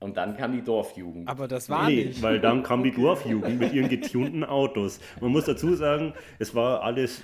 Und 0.00 0.16
dann 0.16 0.36
kam 0.36 0.52
die 0.52 0.62
Dorfjugend. 0.62 1.28
Aber 1.28 1.48
das 1.48 1.68
war 1.68 1.88
Nee, 1.88 2.04
nicht. 2.06 2.22
weil 2.22 2.38
dann 2.40 2.62
kam 2.62 2.84
die 2.84 2.92
Dorfjugend 2.92 3.58
mit 3.58 3.72
ihren 3.72 3.88
getunten 3.88 4.44
Autos. 4.44 5.00
Man 5.20 5.32
muss 5.32 5.46
dazu 5.46 5.74
sagen, 5.74 6.12
es 6.38 6.54
war 6.54 6.82
alles, 6.82 7.22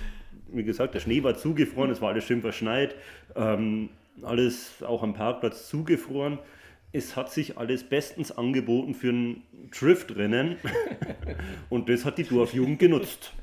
wie 0.49 0.63
gesagt, 0.63 0.93
der 0.93 0.99
Schnee 0.99 1.23
war 1.23 1.35
zugefroren, 1.35 1.89
es 1.91 2.01
war 2.01 2.09
alles 2.09 2.25
schön 2.25 2.41
verschneit, 2.41 2.95
ähm, 3.35 3.89
alles 4.23 4.83
auch 4.83 5.03
am 5.03 5.13
Parkplatz 5.13 5.69
zugefroren. 5.69 6.39
Es 6.91 7.15
hat 7.15 7.31
sich 7.31 7.57
alles 7.57 7.83
bestens 7.83 8.31
angeboten 8.31 8.93
für 8.93 9.09
ein 9.09 9.43
Driftrennen 9.77 10.57
und 11.69 11.89
das 11.89 12.03
hat 12.05 12.17
die 12.17 12.23
Dorfjugend 12.23 12.79
genutzt. 12.79 13.33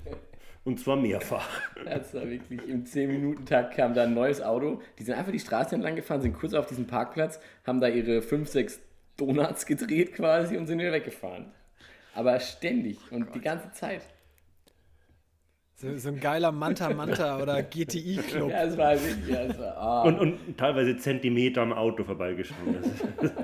Und 0.64 0.79
zwar 0.79 0.97
mehrfach. 0.97 1.49
Das 1.85 2.14
war 2.14 2.29
wirklich 2.31 2.61
im 2.68 2.85
10-Minuten-Takt 2.85 3.75
kam 3.75 3.95
da 3.95 4.05
ein 4.05 4.14
neues 4.14 4.40
Auto. 4.40 4.81
Die 4.99 5.03
sind 5.03 5.14
einfach 5.14 5.33
die 5.33 5.40
Straße 5.40 5.75
entlang 5.75 5.97
gefahren, 5.97 6.21
sind 6.21 6.35
kurz 6.38 6.55
auf 6.55 6.66
diesen 6.66 6.87
Parkplatz, 6.87 7.40
haben 7.66 7.81
da 7.81 7.88
ihre 7.88 8.23
5, 8.23 8.49
6 8.49 8.81
Donuts 9.16 9.66
gedreht 9.66 10.14
quasi 10.14 10.57
und 10.57 10.66
sind 10.66 10.79
wieder 10.79 10.92
weggefahren. 10.92 11.46
Aber 12.14 12.38
ständig 12.40 12.98
und 13.11 13.35
die 13.35 13.40
ganze 13.40 13.70
Zeit. 13.72 14.03
So, 15.77 15.96
so 15.96 16.09
ein 16.11 16.20
geiler 16.20 16.53
Manta 16.53 16.90
Manta 16.90 17.38
oder 17.42 17.62
GTI-Club. 17.62 18.51
Ja, 18.51 18.64
es 18.64 18.77
war 18.77 18.92
wirklich, 18.92 19.29
ja, 19.29 19.42
es 19.42 19.59
war, 19.59 19.77
ah. 19.77 20.03
Und, 20.03 20.18
und 20.18 20.59
teilweise 20.59 20.96
Zentimeter 20.96 21.62
am 21.62 21.72
Auto 21.72 22.05
vorbeigeschaut. 22.05 22.57
Das- 23.20 23.33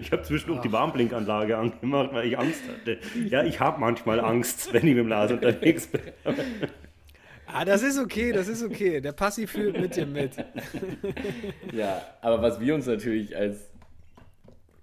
Ich 0.00 0.10
habe 0.12 0.22
zwischendurch 0.22 0.62
die 0.62 0.72
Warnblinkanlage 0.72 1.58
angemacht, 1.58 2.08
weil 2.14 2.26
ich 2.28 2.38
Angst 2.38 2.62
hatte. 2.66 2.96
Ja, 3.28 3.44
ich 3.44 3.60
habe 3.60 3.78
manchmal 3.78 4.18
Angst, 4.24 4.72
wenn 4.72 4.80
ich 4.86 4.94
mit 4.94 5.04
dem 5.04 5.08
Lars 5.08 5.30
unterwegs 5.30 5.88
bin. 5.88 6.00
Ah, 7.44 7.66
das 7.66 7.82
ist 7.82 7.98
okay, 7.98 8.32
das 8.32 8.48
ist 8.48 8.62
okay. 8.64 9.02
Der 9.02 9.12
Passi 9.12 9.46
fühlt 9.46 9.78
mit 9.78 9.94
dir 9.94 10.06
mit. 10.06 10.32
Ja, 11.72 12.00
aber 12.22 12.40
was 12.40 12.60
wir 12.60 12.74
uns 12.74 12.86
natürlich 12.86 13.36
als 13.36 13.58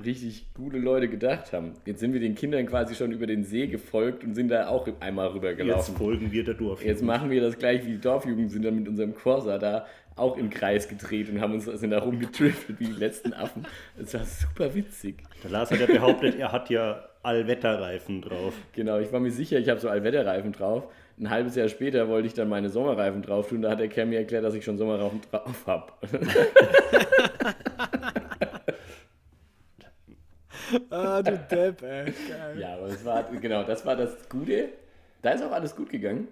richtig 0.06 0.46
gute 0.54 0.78
Leute 0.78 1.08
gedacht 1.08 1.54
haben, 1.54 1.74
jetzt 1.86 2.00
sind 2.00 2.14
wir 2.14 2.20
den 2.20 2.36
Kindern 2.36 2.66
quasi 2.66 2.96
schon 2.96 3.12
über 3.12 3.28
den 3.28 3.44
See 3.44 3.68
gefolgt 3.68 4.24
und 4.24 4.36
sind 4.36 4.50
da 4.50 4.68
auch 4.68 4.88
einmal 5.00 5.28
Jetzt 5.28 5.36
rübergelaufen. 5.36 5.96
folgen 5.96 6.32
wir 6.32 6.44
der 6.44 6.56
Dorf. 6.56 6.84
Jetzt 6.84 7.04
machen 7.04 7.30
wir 7.30 7.42
das 7.42 7.58
gleich 7.58 7.86
wie 7.86 7.92
die 7.92 8.02
Dorfjugend, 8.02 8.52
sind 8.52 8.64
dann 8.64 8.76
mit 8.76 8.88
unserem 8.88 9.16
Corsa 9.16 9.58
da 9.58 9.86
auch 10.16 10.38
im 10.38 10.50
Kreis 10.50 10.88
gedreht 10.88 11.30
und 11.30 11.42
haben 11.42 11.54
uns 11.54 11.66
sind 11.66 11.90
da 11.90 12.00
rumgetriftet 12.00 12.80
wie 12.80 12.86
die 12.86 12.92
letzten 12.92 13.34
Affen. 13.34 13.66
Das 13.98 14.14
war 14.14 14.26
super 14.26 14.76
witzig. 14.76 15.16
Der 15.44 15.52
Lars 15.52 15.72
hat 15.72 15.80
ja 15.80 15.86
behauptet, 15.86 16.38
er 16.38 16.52
hat 16.52 16.70
ja 16.70 17.04
Allwetterreifen 17.24 18.22
drauf. 18.22 18.54
Genau, 18.74 19.00
ich 19.00 19.12
war 19.12 19.20
mir 19.20 19.32
sicher, 19.32 19.60
ich 19.60 19.70
habe 19.70 19.80
so 19.80 19.90
Allwetterreifen 19.90 20.52
drauf. 20.52 20.84
Ein 21.20 21.30
halbes 21.30 21.56
Jahr 21.56 21.70
später 21.70 22.08
wollte 22.08 22.28
ich 22.28 22.34
dann 22.34 22.50
meine 22.50 22.70
Sommerreifen 22.70 23.22
drauf 23.22 23.50
tun. 23.50 23.62
Da 23.62 23.72
hat 23.72 23.80
der 23.80 23.90
Kerl 23.90 24.08
mir 24.08 24.20
erklärt, 24.20 24.44
dass 24.44 24.56
ich 24.56 24.66
schon 24.66 24.78
Sommerreifen 24.78 25.22
drauf 25.30 25.68
habe. 25.68 25.92
Ah, 30.90 31.22
du 31.22 31.38
Depp, 31.38 31.82
ey. 31.82 32.12
Geil. 32.28 32.60
Ja, 32.60 32.76
aber 32.76 32.88
das 32.88 33.04
war, 33.06 33.24
genau, 33.24 33.64
das 33.64 33.86
war 33.86 33.96
das 33.96 34.30
Gute. 34.30 34.70
Da 35.22 35.32
ist 35.32 35.44
auch 35.44 35.52
alles 35.52 35.76
gut 35.76 35.90
gegangen. 35.90 36.28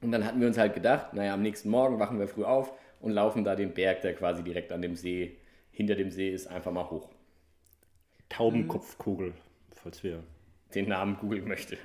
Und 0.00 0.12
dann 0.12 0.24
hatten 0.24 0.40
wir 0.40 0.48
uns 0.48 0.58
halt 0.58 0.74
gedacht, 0.74 1.14
naja, 1.14 1.34
am 1.34 1.42
nächsten 1.42 1.70
Morgen 1.70 1.98
wachen 1.98 2.18
wir 2.18 2.26
früh 2.26 2.44
auf 2.44 2.72
und 3.00 3.12
laufen 3.12 3.44
da 3.44 3.54
den 3.54 3.72
Berg, 3.72 4.02
der 4.02 4.14
quasi 4.14 4.42
direkt 4.42 4.72
an 4.72 4.82
dem 4.82 4.96
See, 4.96 5.36
hinter 5.70 5.94
dem 5.94 6.10
See 6.10 6.30
ist, 6.30 6.48
einfach 6.48 6.72
mal 6.72 6.90
hoch. 6.90 7.08
Taubenkopfkugel, 8.28 9.34
falls 9.74 10.02
wir. 10.02 10.22
Den 10.74 10.88
Namen 10.88 11.18
googeln 11.18 11.46
möchte. 11.46 11.76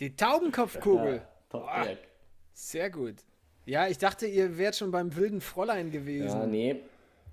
Die 0.00 0.14
Taubenkopfkugel. 0.14 1.22
Top 1.48 1.66
Berg. 1.66 1.98
Sehr 2.52 2.90
gut. 2.90 3.14
Ja, 3.66 3.88
ich 3.88 3.98
dachte, 3.98 4.26
ihr 4.26 4.58
wärt 4.58 4.76
schon 4.76 4.90
beim 4.90 5.16
wilden 5.16 5.40
Fräulein 5.40 5.90
gewesen. 5.90 6.26
Ja, 6.26 6.46
nee, 6.46 6.76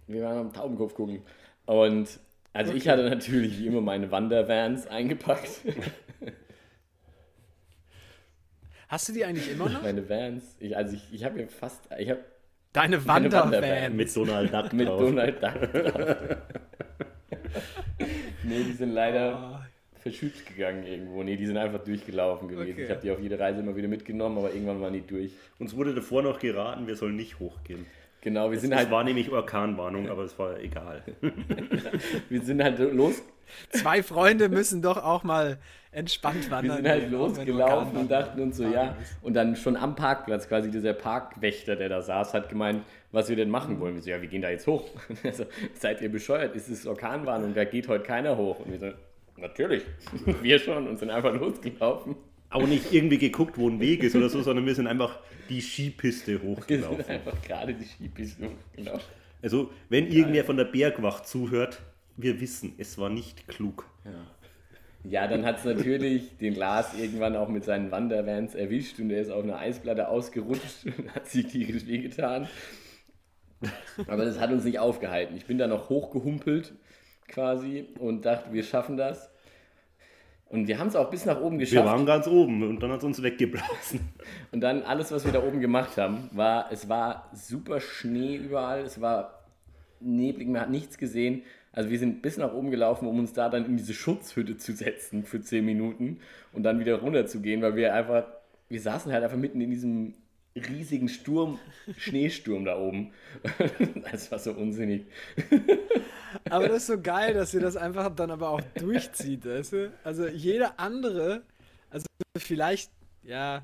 wir 0.08 0.24
waren 0.24 0.38
am 0.38 0.54
Taubenkopf 0.54 0.94
gucken. 0.94 1.22
Und 1.66 2.20
also 2.54 2.74
ich 2.74 2.88
hatte 2.88 3.10
natürlich 3.10 3.60
wie 3.60 3.68
immer 3.68 3.82
meine 3.82 4.12
Wandervans 4.12 4.88
eingepackt. 4.88 5.62
Hast 8.88 9.08
du 9.08 9.14
die 9.14 9.24
eigentlich 9.24 9.50
immer 9.50 9.70
noch? 9.70 9.82
meine 9.82 10.10
Vans. 10.10 10.58
Ich, 10.60 10.76
also 10.76 10.96
ich, 10.96 11.14
ich 11.14 11.24
habe 11.24 11.36
mir 11.36 11.48
fast, 11.48 11.88
ich 11.98 12.10
habe 12.10 12.20
Deine 12.74 12.98
Meine 13.00 13.32
Wandervan. 13.32 13.52
Wandervan. 13.52 13.96
Mit 13.96 14.16
Donald 14.16 14.54
Duck 14.54 14.74
mit 14.74 14.88
drauf. 14.88 15.00
Donald 15.00 15.44
Duck 15.44 15.74
drauf. 15.74 16.18
nee, 18.44 18.64
die 18.64 18.72
sind 18.74 18.94
leider 18.94 19.36
Ah, 19.36 19.66
verschützt 20.00 20.46
gegangen 20.46 20.86
irgendwo. 20.86 21.22
Nee, 21.24 21.36
die 21.36 21.46
sind 21.46 21.58
einfach 21.58 21.84
durchgelaufen 21.84 22.48
gewesen. 22.48 22.72
Okay. 22.74 22.84
Ich 22.86 22.90
habe 22.90 23.02
die 23.02 23.12
auf 23.12 23.20
jede 23.20 23.38
Reise 23.40 23.60
immer 23.60 23.76
wieder 23.76 23.90
mitgenommen, 23.90 24.38
aber 24.38 24.54
irgendwann 24.54 24.80
waren 24.82 24.94
die 24.94 25.06
durch. 25.06 25.34
Uns 25.60 25.76
wurde 25.76 25.94
davor 25.94 26.22
noch 26.22 26.40
geraten, 26.40 26.88
wir 26.88 26.96
sollen 26.96 27.16
nicht 27.18 27.40
hochgehen. 27.40 27.86
Genau, 28.22 28.52
wir 28.52 28.60
sind 28.60 28.72
Es 28.72 28.78
halt, 28.78 28.92
war 28.92 29.04
nämlich 29.04 29.32
Orkanwarnung, 29.32 30.10
aber 30.10 30.24
es 30.24 30.38
war 30.38 30.60
egal. 30.60 31.04
wir 32.30 32.42
sind 32.42 32.64
halt 32.64 32.80
los, 32.80 33.24
Zwei 33.70 34.04
Freunde 34.04 34.50
müssen 34.50 34.82
doch 34.82 34.98
auch 34.98 35.24
mal 35.24 35.58
entspannt 35.92 36.46
wir 36.46 36.52
wandern. 36.52 36.78
sind 36.78 36.90
halt 36.90 37.12
losgelaufen 37.12 37.98
und 37.98 38.12
dachten 38.12 38.42
uns 38.42 38.58
so, 38.58 38.64
ja. 38.64 38.96
Und 39.22 39.34
dann 39.34 39.56
schon 39.56 39.76
am 39.76 39.96
Parkplatz 39.96 40.48
quasi 40.48 40.72
dieser 40.72 40.94
Parkwächter, 40.94 41.76
der 41.76 41.90
da 41.90 42.02
saß, 42.02 42.34
hat 42.34 42.50
gemeint, 42.50 42.84
was 43.12 43.30
wir 43.30 43.36
denn 43.36 43.50
machen 43.50 43.80
wollen. 43.80 43.96
Wir 43.96 44.02
so, 44.02 44.10
ja, 44.10 44.22
wir 44.22 44.30
gehen 44.30 44.42
da 44.42 44.50
jetzt 44.50 44.68
hoch. 44.68 44.90
Er 45.24 45.34
so, 45.34 45.46
seid 45.74 46.02
ihr 46.02 46.12
bescheuert? 46.12 46.56
Ist 46.56 46.70
es 46.70 46.88
Orkanwarnung? 46.88 47.54
Da 47.54 47.66
geht 47.66 47.88
heute 47.88 48.04
keiner 48.04 48.38
hoch. 48.38 48.60
Und 48.60 48.72
wir 48.72 48.80
so, 48.80 48.92
natürlich. 49.38 49.84
wir 50.42 50.60
schon 50.60 50.88
und 50.88 50.98
sind 50.98 51.10
einfach 51.10 51.34
losgelaufen. 51.34 52.16
Auch 52.52 52.68
nicht 52.68 52.92
irgendwie 52.92 53.18
geguckt, 53.18 53.58
wo 53.58 53.70
ein 53.70 53.80
Weg 53.80 54.04
ist 54.04 54.16
oder 54.16 54.30
so, 54.30 54.42
sondern 54.42 54.66
wir 54.66 54.76
sind 54.76 54.88
einfach 54.88 55.20
die 55.50 55.62
Skipiste 55.62 56.34
Wir 56.34 56.40
sind 56.40 56.50
hochgelaufen. 56.50 57.06
einfach 57.06 57.42
gerade 57.42 57.74
die 57.74 57.86
Skipiste 57.86 58.50
genau. 58.76 59.00
Also, 59.42 59.72
wenn 59.90 60.08
irgendwer 60.12 60.46
von 60.46 60.58
der 60.58 60.66
Bergwacht 60.66 61.28
zuhört, 61.28 61.82
wir 62.18 62.40
wissen, 62.40 62.74
es 62.78 62.98
war 62.98 63.10
nicht 63.10 63.48
klug. 63.48 63.86
Ja, 65.04 65.28
dann 65.28 65.46
hat 65.46 65.60
es 65.60 65.66
natürlich 65.66 66.38
den 66.38 66.54
Lars 66.54 66.94
irgendwann 66.94 67.36
auch 67.36 67.48
mit 67.50 67.64
seinen 67.64 67.90
Wandervans 67.90 68.54
erwischt 68.54 69.00
und 69.00 69.10
er 69.10 69.22
ist 69.22 69.32
auf 69.32 69.44
einer 69.44 69.58
Eisplatte 69.58 70.08
ausgerutscht 70.10 70.86
und 70.86 71.16
hat 71.16 71.28
sich 71.28 71.48
tierisch 71.48 71.88
wehgetan. 71.88 72.48
Aber 74.08 74.26
das 74.26 74.40
hat 74.40 74.52
uns 74.52 74.64
nicht 74.64 74.80
aufgehalten. 74.80 75.36
Ich 75.38 75.46
bin 75.46 75.58
da 75.58 75.68
noch 75.68 75.90
hochgehumpelt 75.90 76.74
quasi 77.28 77.88
und 78.00 78.26
dachte, 78.26 78.54
wir 78.54 78.64
schaffen 78.64 78.98
das. 78.98 79.31
Und 80.52 80.68
wir 80.68 80.80
haben 80.80 80.88
es 80.88 80.98
auch 80.98 81.10
bis 81.10 81.26
nach 81.26 81.40
oben 81.40 81.60
Wir 81.60 81.66
geschafft. 81.66 81.86
waren 81.86 82.06
ganz 82.06 82.28
oben 82.28 82.64
und 82.64 82.84
dann 82.84 82.92
hat 82.92 82.98
es 82.98 83.06
uns 83.06 83.24
weggeblasen. 83.24 84.02
Und 84.52 84.60
dann 84.60 84.84
alles, 84.84 85.10
was 85.14 85.24
wir 85.24 85.32
da 85.32 85.42
oben 85.42 85.62
gemacht 85.62 85.96
haben, 85.98 86.30
war, 86.34 86.70
es 86.74 86.90
war 86.90 87.30
super 87.34 87.80
Schnee 87.80 88.36
überall, 88.36 88.82
es 88.82 89.00
war 89.00 89.46
neblig, 90.02 90.50
man 90.50 90.60
hat 90.62 90.70
nichts 90.70 90.98
gesehen. 90.98 91.44
Also 91.72 91.90
wir 91.90 91.98
sind 91.98 92.22
bis 92.22 92.36
nach 92.36 92.54
oben 92.54 92.70
gelaufen, 92.70 93.08
um 93.08 93.18
uns 93.18 93.32
da 93.32 93.48
dann 93.48 93.66
in 93.66 93.78
diese 93.78 93.94
Schutzhütte 93.94 94.58
zu 94.58 94.74
setzen 94.74 95.24
für 95.24 95.40
10 95.40 95.64
Minuten 95.64 96.20
und 96.52 96.64
dann 96.64 96.82
wieder 96.82 97.00
runter 97.00 97.26
zu 97.28 97.40
gehen, 97.40 97.62
weil 97.62 97.78
wir 97.78 97.94
einfach, 97.94 98.26
wir 98.68 98.82
saßen 98.82 99.10
halt 99.14 99.24
einfach 99.24 99.38
mitten 99.38 99.62
in 99.62 99.70
diesem 99.70 100.16
riesigen 100.54 101.08
Sturm, 101.08 101.60
Schneesturm 101.96 102.66
da 102.66 102.78
oben. 102.78 103.12
Das 104.12 104.30
war 104.34 104.40
so 104.40 104.52
unsinnig. 104.52 105.06
Aber 106.50 106.68
das 106.68 106.78
ist 106.84 106.88
so 106.88 107.02
geil, 107.02 107.34
dass 107.34 107.54
ihr 107.54 107.62
das 107.62 107.76
einfach 107.76 108.14
dann 108.16 108.32
aber 108.32 108.50
auch 108.50 108.62
durchzieht, 108.76 109.46
weißt 109.46 109.74
du? 109.74 109.94
Also 110.04 110.28
jeder 110.28 110.80
andere, 110.80 111.44
also 111.90 112.06
vielleicht, 112.38 112.92
ja, 113.24 113.62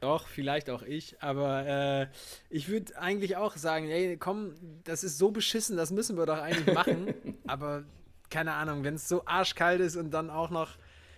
doch, 0.00 0.26
vielleicht 0.26 0.68
auch 0.68 0.82
ich, 0.82 1.22
aber 1.22 1.66
äh, 1.66 2.06
ich 2.50 2.68
würde 2.68 2.98
eigentlich 2.98 3.36
auch 3.36 3.56
sagen, 3.56 3.88
ey, 3.88 4.16
komm, 4.16 4.54
das 4.84 5.04
ist 5.04 5.16
so 5.16 5.30
beschissen, 5.30 5.76
das 5.76 5.92
müssen 5.92 6.16
wir 6.16 6.26
doch 6.26 6.38
eigentlich 6.38 6.74
machen. 6.74 7.14
aber 7.46 7.84
keine 8.28 8.54
Ahnung, 8.54 8.82
wenn 8.82 8.94
es 8.94 9.08
so 9.08 9.24
arschkalt 9.26 9.80
ist 9.80 9.96
und 9.96 10.10
dann 10.10 10.28
auch 10.28 10.50
noch 10.50 10.70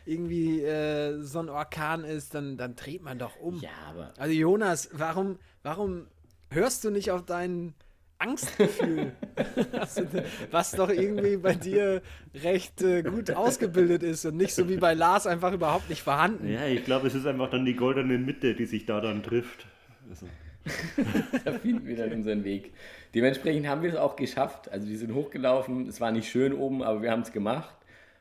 irgendwie 0.05 0.61
äh, 0.61 1.23
so 1.23 1.39
ein 1.39 1.49
Orkan 1.49 2.05
ist, 2.05 2.35
dann, 2.35 2.57
dann 2.59 2.77
dreht 2.77 3.03
man 3.03 3.19
doch 3.19 3.37
um. 3.37 3.59
Ja, 3.61 3.71
aber 3.89 4.13
Also 4.19 4.35
Jonas, 4.35 4.91
warum, 4.93 5.39
warum 5.63 6.07
hörst 6.51 6.85
du 6.85 6.91
nicht 6.91 7.11
auf 7.11 7.25
dein 7.25 7.75
Angstgefühl? 8.19 9.13
Was 10.51 10.73
doch 10.73 10.89
irgendwie 10.89 11.37
bei 11.37 11.55
dir 11.55 12.03
recht 12.35 12.83
äh, 12.83 13.03
gut 13.03 13.31
ausgebildet 13.31 14.03
ist 14.03 14.25
und 14.25 14.37
nicht 14.37 14.55
so 14.55 14.69
wie 14.69 14.77
bei 14.77 14.95
Lars 14.95 15.27
einfach 15.27 15.53
überhaupt 15.53 15.89
nicht 15.91 16.03
vorhanden. 16.03 16.49
Ja, 16.51 16.67
ich 16.67 16.85
glaube, 16.85 17.07
es 17.07 17.15
ist 17.15 17.27
einfach 17.27 17.51
dann 17.51 17.65
die 17.65 17.75
goldene 17.75 18.19
Mitte, 18.19 18.55
die 18.55 18.67
sich 18.67 18.87
da 18.87 19.01
dann 19.01 19.23
trifft. 19.23 19.67
Also, 20.09 20.27
da 21.45 21.53
finden 21.53 21.87
wir 21.87 21.97
dann 21.97 22.13
unseren 22.13 22.45
Weg. 22.45 22.73
Dementsprechend 23.15 23.67
haben 23.67 23.83
wir 23.83 23.91
es 23.91 23.97
auch 23.97 24.17
geschafft. 24.17 24.71
Also 24.71 24.89
wir 24.89 24.99
sind 24.99 25.15
hochgelaufen, 25.15 25.89
es 25.89 26.01
war 26.01 26.11
nicht 26.11 26.29
schön 26.29 26.53
oben, 26.53 26.83
aber 26.83 27.03
wir 27.03 27.11
haben 27.11 27.23
es 27.23 27.33
gemacht. 27.33 27.77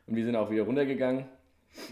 Und 0.05 0.15
wir 0.15 0.25
sind 0.25 0.35
auch 0.35 0.51
wieder 0.51 0.63
runtergegangen. 0.63 1.25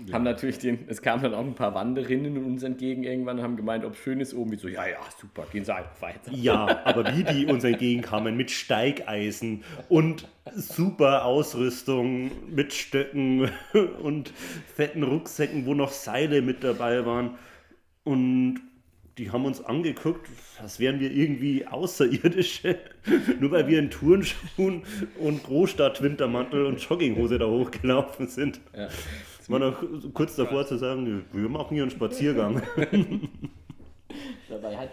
Ja. 0.05 0.13
Haben 0.13 0.23
natürlich 0.23 0.59
den, 0.59 0.85
es 0.87 1.01
kamen 1.01 1.23
dann 1.23 1.33
auch 1.33 1.43
ein 1.43 1.55
paar 1.55 1.73
Wanderinnen 1.73 2.43
uns 2.43 2.63
entgegen 2.63 3.03
irgendwann 3.03 3.37
und 3.37 3.43
haben 3.43 3.57
gemeint, 3.57 3.83
ob 3.83 3.93
es 3.93 3.99
schön 3.99 4.19
ist 4.19 4.33
oben. 4.33 4.53
Ich 4.53 4.61
so, 4.61 4.67
ja, 4.67 4.85
ja, 4.87 4.99
super, 5.19 5.45
gehen 5.51 5.65
Sie 5.65 5.73
einfach 5.73 6.01
weiter. 6.01 6.31
Ja, 6.31 6.81
aber 6.85 7.15
wie 7.15 7.23
die 7.23 7.45
uns 7.47 7.63
entgegenkamen 7.63 8.37
mit 8.37 8.51
Steigeisen 8.51 9.63
und 9.89 10.27
super 10.55 11.25
Ausrüstung 11.25 12.31
mit 12.49 12.73
Stöcken 12.73 13.49
und 14.03 14.31
fetten 14.75 15.03
Rucksäcken, 15.03 15.65
wo 15.65 15.73
noch 15.73 15.91
Seile 15.91 16.41
mit 16.41 16.63
dabei 16.63 17.05
waren. 17.05 17.37
Und 18.03 18.61
die 19.17 19.31
haben 19.31 19.45
uns 19.45 19.63
angeguckt, 19.63 20.27
als 20.61 20.79
wären 20.79 20.99
wir 20.99 21.11
irgendwie 21.11 21.67
Außerirdische, 21.67 22.77
nur 23.39 23.51
weil 23.51 23.67
wir 23.67 23.79
in 23.79 23.89
Turnschuhen 23.89 24.83
und 25.19 25.43
Großstadt-Wintermantel 25.43 26.65
und 26.65 26.81
Jogginghose 26.81 27.37
da 27.37 27.45
hochgelaufen 27.45 28.27
sind. 28.27 28.61
Ja. 28.75 28.87
Es 29.41 29.49
war 29.49 29.57
noch 29.57 29.83
kurz 30.13 30.35
davor 30.35 30.67
zu 30.67 30.77
sagen, 30.77 31.25
wir 31.33 31.49
machen 31.49 31.73
hier 31.73 31.81
einen 31.81 31.91
Spaziergang. 31.91 32.61
Dabei 34.49 34.77
hat 34.77 34.91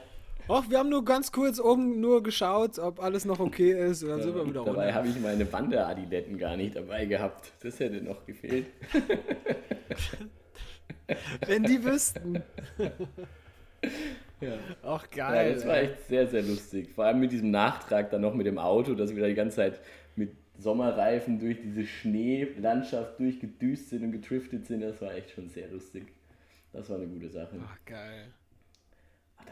Ach, 0.51 0.65
wir 0.71 0.79
haben 0.79 0.89
nur 0.89 1.05
ganz 1.05 1.31
kurz 1.31 1.61
oben 1.61 2.01
nur 2.01 2.23
geschaut, 2.23 2.79
ob 2.79 3.03
alles 3.03 3.27
noch 3.27 3.39
okay 3.39 3.73
ist. 3.73 4.03
Und 4.03 4.09
dann 4.09 4.23
sind 4.23 4.35
wir 4.35 4.47
wieder 4.47 4.65
Dabei 4.65 4.95
habe 4.95 5.09
ich 5.09 5.21
meine 5.21 5.53
Wanderadiletten 5.53 6.39
gar 6.39 6.57
nicht 6.57 6.75
dabei 6.75 7.05
gehabt. 7.05 7.53
Das 7.63 7.79
hätte 7.79 8.03
noch 8.03 8.25
gefehlt. 8.25 8.65
Wenn 11.47 11.65
die 11.65 11.85
wüssten. 11.85 12.43
Ja. 14.41 14.53
Ach 14.83 15.11
geil. 15.11 15.49
Ja, 15.49 15.55
das 15.55 15.67
war 15.67 15.77
echt 15.77 16.09
sehr, 16.09 16.27
sehr 16.27 16.43
lustig. 16.43 16.95
Vor 16.95 17.05
allem 17.05 17.21
mit 17.21 17.33
diesem 17.33 17.51
Nachtrag 17.51 18.11
dann 18.11 18.23
noch 18.23 18.33
mit 18.33 18.47
dem 18.47 18.59
Auto, 18.59 18.95
dass 18.95 19.15
wir 19.15 19.21
da 19.21 19.29
die 19.29 19.35
ganze 19.35 19.57
Zeit 19.57 19.81
mit 20.17 20.31
Sommerreifen 20.59 21.39
durch 21.39 21.61
diese 21.63 21.87
Schneelandschaft 21.87 23.19
durchgedüst 23.21 23.91
sind 23.91 24.03
und 24.03 24.13
getriftet 24.13 24.67
sind. 24.67 24.81
Das 24.81 25.01
war 25.01 25.15
echt 25.15 25.31
schon 25.31 25.49
sehr 25.49 25.69
lustig. 25.69 26.07
Das 26.73 26.91
war 26.91 26.97
eine 26.97 27.07
gute 27.07 27.31
Sache. 27.31 27.59
Ach 27.65 27.79
geil. 27.87 28.33
Ach, 29.37 29.45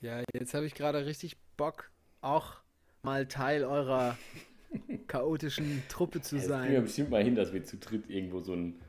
ja, 0.00 0.22
jetzt 0.32 0.54
habe 0.54 0.64
ich 0.64 0.74
gerade 0.74 1.04
richtig 1.04 1.36
Bock, 1.58 1.90
auch 2.22 2.56
mal 3.02 3.26
Teil 3.26 3.64
eurer 3.64 4.16
chaotischen 5.06 5.82
Truppe 5.88 6.22
zu 6.22 6.36
ja, 6.36 6.42
sein. 6.42 6.62
Kriegen 6.62 6.74
wir 6.74 6.80
bestimmt 6.82 7.10
mal 7.10 7.22
hin, 7.22 7.34
dass 7.34 7.52
wir 7.52 7.64
zu 7.64 7.76
dritt 7.76 8.08
irgendwo 8.08 8.40
so 8.40 8.54
ein 8.54 8.80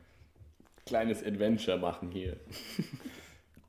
kleines 0.86 1.22
Adventure 1.22 1.78
machen 1.78 2.10
hier. 2.10 2.38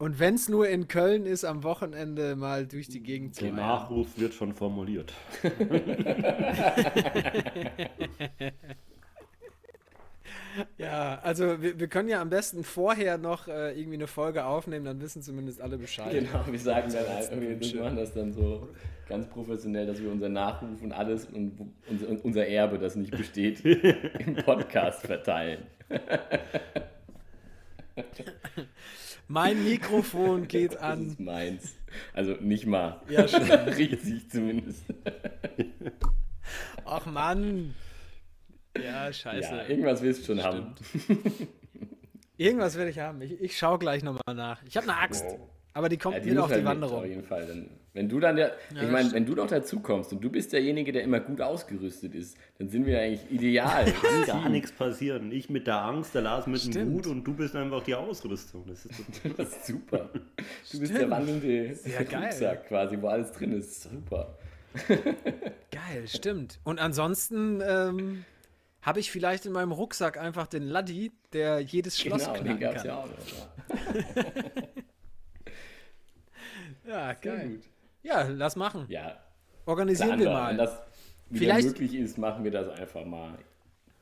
Und 0.03 0.19
wenn 0.19 0.35
es 0.35 0.49
nur 0.49 0.67
in 0.67 0.89
Köln 0.89 1.25
ist, 1.25 1.45
am 1.45 1.63
Wochenende 1.63 2.35
mal 2.35 2.67
durch 2.67 2.89
die 2.89 3.01
Gegend 3.01 3.35
zu 3.35 3.45
Der 3.45 3.53
Nachruf 3.53 4.17
wird 4.17 4.33
schon 4.33 4.53
formuliert. 4.53 5.13
ja, 10.77 11.21
also 11.23 11.61
wir, 11.61 11.79
wir, 11.79 11.87
können 11.87 12.09
ja 12.09 12.19
am 12.19 12.29
besten 12.29 12.65
vorher 12.65 13.17
noch 13.17 13.47
äh, 13.47 13.79
irgendwie 13.79 13.95
eine 13.95 14.07
Folge 14.07 14.43
aufnehmen, 14.43 14.83
dann 14.83 14.99
wissen 14.99 15.21
zumindest 15.21 15.61
alle 15.61 15.77
Bescheid. 15.77 16.11
Genau, 16.11 16.43
wir 16.51 16.59
sagen 16.59 16.91
dann 16.91 17.05
einfach, 17.05 17.39
wir 17.39 17.81
machen 17.81 17.95
das 17.95 18.13
dann 18.13 18.33
so 18.33 18.67
ganz 19.07 19.25
professionell, 19.27 19.87
dass 19.87 20.01
wir 20.01 20.11
unser 20.11 20.27
Nachruf 20.27 20.81
und 20.81 20.91
alles 20.91 21.27
und 21.27 21.61
unser 22.25 22.45
Erbe, 22.45 22.77
das 22.77 22.97
nicht 22.97 23.11
besteht, 23.15 23.63
im 24.19 24.35
Podcast 24.35 25.05
verteilen. 25.05 25.65
Mein 29.27 29.63
Mikrofon 29.63 30.47
geht 30.47 30.77
an. 30.77 30.99
Das 31.03 31.11
ist 31.13 31.19
meins. 31.19 31.75
Also 32.13 32.33
nicht 32.33 32.65
mal. 32.65 33.01
Ja, 33.09 33.27
schon. 33.27 33.41
Riesig 33.43 34.29
zumindest. 34.29 34.83
Ach 36.85 37.05
Mann. 37.05 37.73
Ja, 38.77 39.11
scheiße. 39.13 39.55
Ja, 39.55 39.67
irgendwas 39.67 40.01
willst 40.01 40.21
du 40.21 40.35
schon 40.35 40.39
Stimmt. 40.39 40.81
haben. 41.09 41.47
Irgendwas 42.37 42.75
will 42.77 42.87
ich 42.87 42.99
haben. 42.99 43.21
Ich, 43.21 43.39
ich 43.39 43.57
schaue 43.57 43.77
gleich 43.77 44.03
nochmal 44.03 44.35
nach. 44.35 44.61
Ich 44.63 44.75
habe 44.75 44.89
eine 44.89 44.97
Axt. 44.99 45.23
Wow. 45.23 45.49
Aber 45.73 45.89
die 45.89 45.97
kommt 45.97 46.17
ja, 46.17 46.25
wieder 46.25 46.43
auf 46.43 46.53
die 46.53 46.63
Wanderung. 46.63 46.99
Auf 46.99 47.05
jeden 47.05 47.23
Fall. 47.23 47.47
Dann, 47.47 47.69
wenn 47.93 48.07
du 48.07 48.19
dann 48.19 48.35
der, 48.35 48.53
ja, 48.75 48.83
ich 48.83 48.91
meine, 48.91 49.11
wenn 49.11 49.25
du 49.25 49.33
doch 49.33 49.47
dazu 49.47 49.79
kommst 49.79 50.13
und 50.13 50.21
du 50.23 50.29
bist 50.29 50.53
derjenige, 50.53 50.91
der 50.91 51.03
immer 51.03 51.19
gut 51.19 51.41
ausgerüstet 51.41 52.13
ist, 52.13 52.37
dann 52.59 52.69
sind 52.69 52.85
wir 52.85 52.99
eigentlich 52.99 53.31
ideal. 53.31 53.85
Kann 54.01 54.25
gar 54.25 54.49
nichts 54.49 54.71
passieren. 54.71 55.31
Ich 55.31 55.49
mit 55.49 55.65
der 55.65 55.81
Angst, 55.81 56.13
der 56.13 56.21
Lars 56.21 56.45
mit 56.45 56.59
Stimmt. 56.59 56.75
dem 56.75 56.91
Mut 56.93 57.07
und 57.07 57.23
du 57.23 57.33
bist 57.33 57.55
einfach 57.55 57.83
die 57.83 57.95
Ausrüstung. 57.95 58.65
Das 58.67 58.85
ist, 58.85 59.03
das 59.37 59.49
ist 59.49 59.65
super. 59.67 60.09
Du 60.13 60.21
Stimmt. 60.65 60.81
bist 60.81 60.95
der 60.95 61.09
wandelnde 61.09 61.75
Rucksack 62.21 62.67
quasi, 62.67 62.97
wo 63.01 63.07
alles 63.07 63.31
drin 63.31 63.53
ist. 63.53 63.83
Super. 63.83 64.37
Geil, 64.87 66.07
stimmt. 66.07 66.59
Und 66.63 66.79
ansonsten 66.79 67.61
ähm, 67.61 68.25
habe 68.81 68.99
ich 68.99 69.11
vielleicht 69.11 69.45
in 69.45 69.51
meinem 69.51 69.71
Rucksack 69.71 70.17
einfach 70.17 70.47
den 70.47 70.63
Laddi, 70.63 71.11
der 71.31 71.59
jedes 71.59 71.99
Schloss 71.99 72.23
genau, 72.23 72.33
knacken 72.33 72.47
den 72.47 72.59
gab's 72.59 72.83
kann. 72.83 72.87
Ja, 72.87 73.03
auch 73.03 73.09
ja, 76.87 77.13
geil. 77.13 77.59
Ja, 78.01 78.27
lass 78.29 78.55
machen. 78.55 78.85
Ja. 78.89 79.17
Organisieren 79.65 80.19
wir 80.19 80.29
mal. 80.29 80.49
Wenn 80.49 80.57
das 80.57 80.79
Vielleicht, 81.31 81.67
möglich 81.67 81.95
ist, 81.95 82.17
machen 82.17 82.43
wir 82.43 82.51
das 82.51 82.69
einfach 82.79 83.05
mal. 83.05 83.37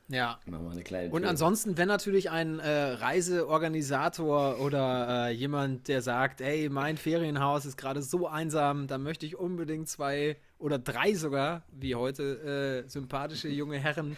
Ja. 0.08 0.38
Machen 0.46 0.64
wir 0.64 0.72
eine 0.72 0.82
kleine 0.82 1.10
Und 1.10 1.24
ansonsten, 1.24 1.78
wenn 1.78 1.88
natürlich 1.88 2.30
ein 2.30 2.58
äh, 2.58 2.68
Reiseorganisator 2.68 4.60
oder 4.60 5.28
äh, 5.28 5.32
jemand, 5.32 5.88
der 5.88 6.02
sagt, 6.02 6.40
ey, 6.40 6.68
mein 6.68 6.98
Ferienhaus 6.98 7.64
ist 7.64 7.76
gerade 7.76 8.02
so 8.02 8.26
einsam, 8.26 8.88
da 8.88 8.98
möchte 8.98 9.24
ich 9.24 9.38
unbedingt 9.38 9.88
zwei 9.88 10.36
oder 10.58 10.78
drei 10.78 11.14
sogar, 11.14 11.62
wie 11.72 11.94
heute, 11.94 12.84
äh, 12.84 12.88
sympathische 12.88 13.48
junge 13.48 13.78
Herren 13.78 14.16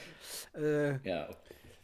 äh, 0.57 0.99
ja, 1.09 1.29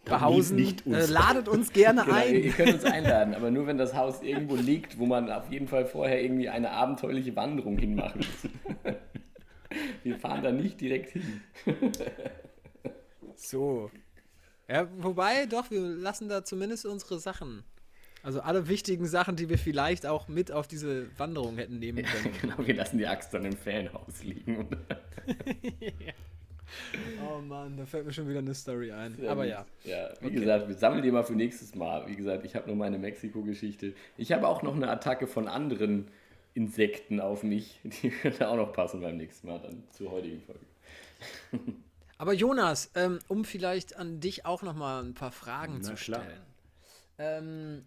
behausen. 0.05 0.57
Nicht 0.57 0.87
uns. 0.87 1.09
Äh, 1.09 1.13
ladet 1.13 1.49
uns 1.49 1.73
gerne 1.73 2.03
genau, 2.03 2.17
ein. 2.17 2.35
Ihr 2.35 2.53
könnt 2.53 2.75
uns 2.75 2.85
einladen, 2.85 3.35
aber 3.35 3.51
nur 3.51 3.67
wenn 3.67 3.79
das 3.79 3.95
Haus 3.95 4.23
irgendwo 4.23 4.57
liegt, 4.57 4.99
wo 4.99 5.07
man 5.07 5.31
auf 5.31 5.51
jeden 5.51 5.69
Fall 5.69 5.87
vorher 5.87 6.23
irgendwie 6.23 6.49
eine 6.49 6.71
abenteuerliche 6.71 7.35
Wanderung 7.37 7.79
hinmachen 7.79 8.21
muss. 8.21 8.95
Wir 10.03 10.19
fahren 10.19 10.43
da 10.43 10.51
nicht 10.51 10.81
direkt 10.81 11.11
hin. 11.11 11.41
so. 13.37 13.89
Ja, 14.69 14.89
wobei, 14.99 15.47
doch, 15.47 15.71
wir 15.71 15.81
lassen 15.81 16.29
da 16.29 16.45
zumindest 16.45 16.87
unsere 16.87 17.21
Sachen. 17.21 17.63
Also 18.23 18.41
alle 18.41 18.69
wichtigen 18.69 19.07
Sachen, 19.07 19.37
die 19.37 19.49
wir 19.49 19.59
vielleicht 19.59 20.07
auch 20.07 20.27
mit 20.27 20.51
auf 20.51 20.67
diese 20.67 21.07
Wanderung 21.19 21.57
hätten 21.57 21.79
nehmen 21.79 22.05
können. 22.05 22.35
Ja, 22.35 22.41
genau, 22.41 22.67
wir 22.67 22.75
lassen 22.75 22.99
die 22.99 23.07
Axt 23.07 23.33
dann 23.33 23.45
im 23.45 23.57
Fanhaus 23.57 24.25
liegen. 24.25 24.69
ja. 25.81 26.13
Oh 27.29 27.41
Mann, 27.41 27.77
da 27.77 27.87
fällt 27.87 28.07
mir 28.07 28.13
schon 28.13 28.29
wieder 28.29 28.39
eine 28.39 28.55
Story 28.55 28.93
ein. 28.93 29.17
Ja, 29.23 29.33
Aber 29.33 29.45
ja. 29.45 29.67
Ja, 29.85 30.11
wie 30.21 30.27
okay. 30.27 30.37
gesagt, 30.37 30.69
wir 30.69 30.75
sammeln 30.75 31.03
die 31.03 31.11
mal 31.11 31.25
für 31.25 31.35
nächstes 31.35 31.75
Mal. 31.75 32.07
Wie 32.09 32.17
gesagt, 32.17 32.45
ich 32.45 32.55
habe 32.55 32.67
nur 32.67 32.77
meine 32.77 32.99
Mexiko-Geschichte. 32.99 33.95
Ich 34.17 34.33
habe 34.33 34.49
auch 34.49 34.63
noch 34.63 34.75
eine 34.75 34.89
Attacke 34.91 35.27
von 35.27 35.49
anderen 35.49 36.09
Insekten 36.55 37.21
auf 37.21 37.43
mich. 37.43 37.81
Die 37.85 38.11
könnte 38.23 38.49
auch 38.49 38.57
noch 38.57 38.73
passen 38.73 39.01
beim 39.01 39.17
nächsten 39.17 39.49
Mal 39.49 39.61
dann 39.61 39.83
zur 39.91 40.11
heutigen 40.11 40.43
Folge. 40.43 40.61
Aber 42.19 42.35
Jonas, 42.35 42.91
ähm, 42.95 43.19
um 43.29 43.45
vielleicht 43.45 43.97
an 43.97 44.21
dich 44.21 44.45
auch 44.45 44.63
noch 44.63 44.75
mal 44.75 45.03
ein 45.03 45.15
paar 45.15 45.33
Fragen 45.33 45.79
Na, 45.79 45.83
zu 45.83 45.97
stellen. 45.97 46.41
Ähm, 47.19 47.85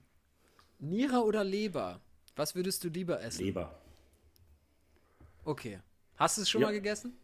Niere 0.79 1.23
oder 1.23 1.43
Leber? 1.43 2.01
Was 2.35 2.55
würdest 2.55 2.83
du 2.83 2.89
lieber 2.89 3.21
essen? 3.21 3.45
Leber. 3.45 3.79
Okay. 5.45 5.79
Hast 6.15 6.37
du 6.37 6.41
es 6.41 6.49
schon 6.49 6.61
ja. 6.61 6.67
mal 6.67 6.73
gegessen? 6.73 7.15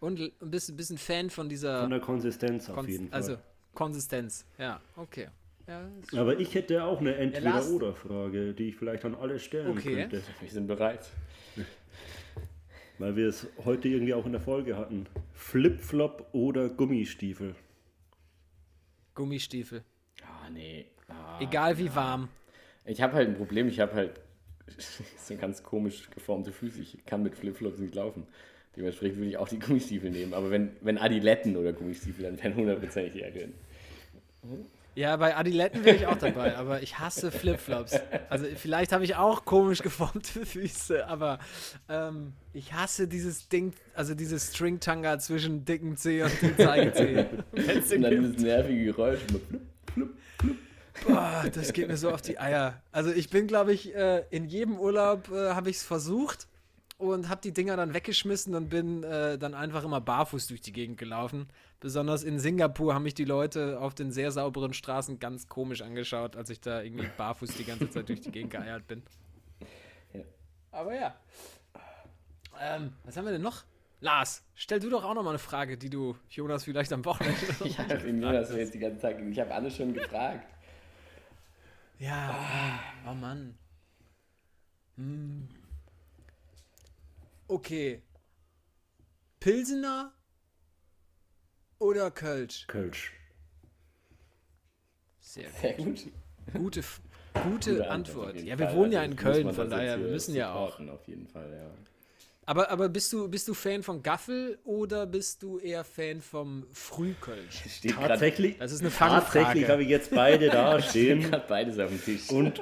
Und 0.00 0.18
ein 0.18 0.50
bisschen, 0.50 0.76
bisschen 0.76 0.98
Fan 0.98 1.30
von 1.30 1.48
dieser. 1.48 1.82
Von 1.82 1.90
der 1.90 2.00
Konsistenz 2.00 2.68
auf 2.68 2.76
Kon 2.76 2.88
jeden 2.88 3.08
Fall. 3.08 3.16
Also 3.16 3.36
Konsistenz, 3.74 4.46
ja, 4.58 4.80
okay. 4.96 5.28
Ja, 5.66 5.88
Aber 6.18 6.40
ich 6.40 6.54
hätte 6.54 6.82
auch 6.82 7.00
eine 7.00 7.14
Entweder-Oder-Frage, 7.14 8.54
die 8.54 8.70
ich 8.70 8.76
vielleicht 8.76 9.04
an 9.04 9.14
alle 9.14 9.38
stellen 9.38 9.78
okay. 9.78 9.94
könnte. 9.94 10.22
Wir 10.40 10.50
sind 10.50 10.66
bereit. 10.66 11.08
Weil 12.98 13.14
wir 13.14 13.28
es 13.28 13.46
heute 13.64 13.88
irgendwie 13.88 14.12
auch 14.14 14.26
in 14.26 14.32
der 14.32 14.40
Folge 14.40 14.76
hatten. 14.76 15.06
Flip-Flop 15.32 16.28
oder 16.32 16.68
Gummistiefel? 16.70 17.54
Gummistiefel. 19.14 19.84
Ah, 20.22 20.26
oh, 20.46 20.52
nee. 20.52 20.86
Ah, 21.08 21.38
Egal 21.40 21.78
wie 21.78 21.94
warm. 21.94 22.28
Ich 22.84 23.00
habe 23.00 23.14
halt 23.14 23.28
ein 23.28 23.36
Problem, 23.36 23.68
ich 23.68 23.78
habe 23.78 23.94
halt 23.94 24.20
so 25.16 25.36
ganz 25.36 25.62
komisch 25.62 26.10
geformte 26.10 26.52
Füße. 26.52 26.80
Ich 26.80 27.04
kann 27.06 27.22
mit 27.22 27.36
Flipflops 27.36 27.78
nicht 27.78 27.94
laufen. 27.94 28.26
Dementsprechend 28.76 29.18
würde 29.18 29.30
ich 29.30 29.36
auch 29.36 29.48
die 29.48 29.58
Gummistiefel 29.58 30.10
nehmen. 30.10 30.32
Aber 30.32 30.50
wenn, 30.50 30.70
wenn 30.80 30.98
Adiletten 30.98 31.56
oder 31.56 31.72
Gummistiefel, 31.72 32.24
dann 32.24 32.40
wären 32.42 32.54
hundertprozentig 32.54 33.20
drin. 33.20 33.54
Ja, 34.94 35.16
bei 35.16 35.36
Adiletten 35.36 35.84
wäre 35.84 35.96
ich 35.96 36.06
auch 36.06 36.16
dabei, 36.16 36.56
aber 36.56 36.82
ich 36.82 36.98
hasse 36.98 37.30
Flipflops. 37.30 37.98
Also 38.28 38.46
vielleicht 38.56 38.92
habe 38.92 39.04
ich 39.04 39.16
auch 39.16 39.44
komisch 39.44 39.82
geformte 39.82 40.44
Füße, 40.46 41.06
aber 41.06 41.38
ähm, 41.88 42.32
ich 42.52 42.72
hasse 42.72 43.08
dieses 43.08 43.48
Ding, 43.48 43.72
also 43.94 44.14
dieses 44.14 44.54
String-Tanga 44.54 45.18
zwischen 45.18 45.64
dicken 45.64 45.96
C 45.96 46.22
und 46.22 46.42
dem 46.42 46.56
Zeigezeh. 46.56 47.26
und 47.52 48.02
dann 48.02 48.10
dieses 48.10 48.38
nervige 48.38 48.84
Geräusch. 48.86 49.20
Flup, 49.20 49.42
flup, 49.92 50.10
flup. 50.38 50.56
Boah, 51.06 51.44
das 51.54 51.72
geht 51.72 51.88
mir 51.88 51.96
so 51.96 52.10
auf 52.10 52.22
die 52.22 52.38
Eier. 52.38 52.82
Also 52.92 53.10
ich 53.10 53.30
bin, 53.30 53.46
glaube 53.46 53.72
ich, 53.72 53.94
äh, 53.94 54.24
in 54.30 54.46
jedem 54.46 54.78
Urlaub 54.78 55.30
äh, 55.30 55.50
habe 55.50 55.70
ich 55.70 55.76
es 55.76 55.82
versucht 55.82 56.46
und 57.00 57.30
habe 57.30 57.40
die 57.40 57.52
Dinger 57.52 57.76
dann 57.76 57.94
weggeschmissen 57.94 58.54
und 58.54 58.68
bin 58.68 59.02
äh, 59.02 59.38
dann 59.38 59.54
einfach 59.54 59.84
immer 59.84 60.00
barfuß 60.00 60.48
durch 60.48 60.60
die 60.60 60.72
Gegend 60.72 60.98
gelaufen. 60.98 61.48
Besonders 61.80 62.22
in 62.24 62.38
Singapur 62.38 62.94
haben 62.94 63.04
mich 63.04 63.14
die 63.14 63.24
Leute 63.24 63.80
auf 63.80 63.94
den 63.94 64.12
sehr 64.12 64.30
sauberen 64.32 64.74
Straßen 64.74 65.18
ganz 65.18 65.48
komisch 65.48 65.80
angeschaut, 65.80 66.36
als 66.36 66.50
ich 66.50 66.60
da 66.60 66.82
irgendwie 66.82 67.08
barfuß 67.16 67.56
die 67.56 67.64
ganze 67.64 67.88
Zeit 67.88 68.10
durch 68.10 68.20
die 68.20 68.30
Gegend 68.30 68.52
geeiert 68.52 68.86
bin. 68.86 69.02
Ja. 70.12 70.20
Aber 70.72 70.94
ja. 70.94 71.14
Ähm, 72.60 72.92
was 73.04 73.16
haben 73.16 73.24
wir 73.24 73.32
denn 73.32 73.42
noch? 73.42 73.64
Lars, 74.02 74.44
stell 74.54 74.78
du 74.78 74.90
doch 74.90 75.02
auch 75.02 75.14
noch 75.14 75.22
mal 75.22 75.30
eine 75.30 75.38
Frage, 75.38 75.78
die 75.78 75.88
du 75.88 76.16
Jonas 76.28 76.64
vielleicht 76.64 76.92
am 76.92 77.04
Wochenende. 77.06 77.38
Ich 77.64 77.78
habe 77.78 77.94
Jonas 77.94 78.50
jetzt 78.54 78.74
die 78.74 78.78
ganze 78.78 79.00
Zeit. 79.00 79.18
Ich 79.18 79.40
habe 79.40 79.54
alle 79.54 79.70
schon 79.70 79.94
gefragt. 79.94 80.46
Ja, 81.98 82.78
oh 83.08 83.14
Mann. 83.14 83.58
Hm. 84.96 85.48
Okay. 87.50 88.00
Pilsener 89.40 90.12
oder 91.80 92.12
Kölsch? 92.12 92.68
Kölsch. 92.68 93.12
Sehr 95.18 95.50
gut. 95.50 95.58
Sehr 95.60 95.74
gut. 95.74 96.12
Gute, 96.52 96.82
gute, 97.34 97.70
Gute 97.72 97.90
Antwort. 97.90 98.34
jeden 98.36 98.46
Ja, 98.46 98.56
wir 98.56 98.68
Fall. 98.68 98.76
wohnen 98.76 98.92
ja 98.92 99.00
Also 99.00 99.10
in 99.10 99.16
muss 99.16 99.24
man 99.24 99.32
Köln, 99.32 99.54
von 99.54 99.70
daher, 99.70 99.98
wir 100.00 100.10
müssen 100.12 100.34
ja 100.36 100.54
auch. 100.54 100.78
Auf 100.78 101.08
jeden 101.08 101.26
Fall, 101.26 101.50
ja. 101.52 101.70
Aber, 102.46 102.70
aber 102.70 102.88
bist, 102.88 103.12
du, 103.12 103.28
bist 103.28 103.46
du 103.46 103.54
Fan 103.54 103.82
von 103.82 104.02
Gaffel 104.02 104.58
oder 104.64 105.06
bist 105.06 105.42
du 105.42 105.58
eher 105.58 105.84
Fan 105.84 106.20
vom 106.20 106.66
Frühkölsch? 106.72 107.62
Steht 107.68 107.92
gerade 107.94 108.08
Tatsächlich, 108.08 108.58
Das 108.58 108.72
ist 108.72 108.80
eine 108.80 108.90
tatsächlich 108.90 109.44
Fangfrage. 109.46 109.68
habe 109.68 109.82
ich 109.84 109.88
jetzt 109.88 110.10
beide 110.12 110.48
da 110.48 110.80
stehen 110.82 111.30
beides 111.48 111.78
auf 111.78 111.90
dem 111.90 112.02
Tisch. 112.04 112.28
und, 112.30 112.58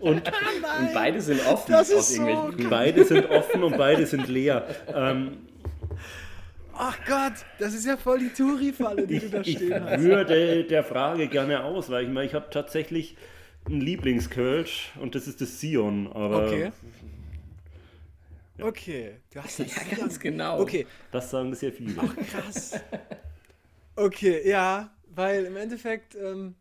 und 0.00 0.28
Und 0.28 0.92
beide 0.94 1.20
sind 1.20 1.44
offen 1.46 1.72
Das 1.72 1.90
ist 1.90 1.96
aus 1.98 2.10
irgendwelchen 2.16 2.62
so 2.62 2.70
beide 2.70 3.04
sind 3.04 3.28
offen 3.28 3.62
und 3.64 3.76
beide 3.76 4.06
sind 4.06 4.28
leer. 4.28 4.66
Ähm, 4.94 5.38
Ach 6.74 6.96
Gott, 7.06 7.34
das 7.58 7.74
ist 7.74 7.84
ja 7.84 7.98
voll 7.98 8.18
die 8.20 8.30
Touri-Falle, 8.30 9.06
die 9.06 9.18
du 9.18 9.28
da 9.28 9.40
ich 9.42 9.56
stehen 9.56 9.84
hast. 9.84 10.00
würde 10.02 10.64
der 10.64 10.84
Frage 10.84 11.28
gerne 11.28 11.64
ausweichen, 11.64 12.14
weil 12.14 12.24
ich 12.26 12.32
habe 12.34 12.48
tatsächlich 12.50 13.16
einen 13.66 13.82
Lieblingskölsch 13.82 14.92
und 15.00 15.14
das 15.14 15.28
ist 15.28 15.40
das 15.42 15.60
Sion. 15.60 16.10
Aber 16.12 16.46
Okay. 16.46 16.72
Okay, 18.64 19.16
du 19.32 19.42
hast 19.42 19.60
das 19.60 19.74
Ja, 19.90 19.96
ganz 19.96 20.18
genau. 20.18 20.60
Okay, 20.60 20.86
das 21.10 21.30
sagen 21.30 21.54
sehr 21.54 21.72
viele. 21.72 21.94
krass. 21.94 22.80
Okay, 23.94 24.48
ja, 24.48 24.94
weil 25.06 25.44
im 25.44 25.56
Endeffekt, 25.56 26.14
ähm, 26.14 26.54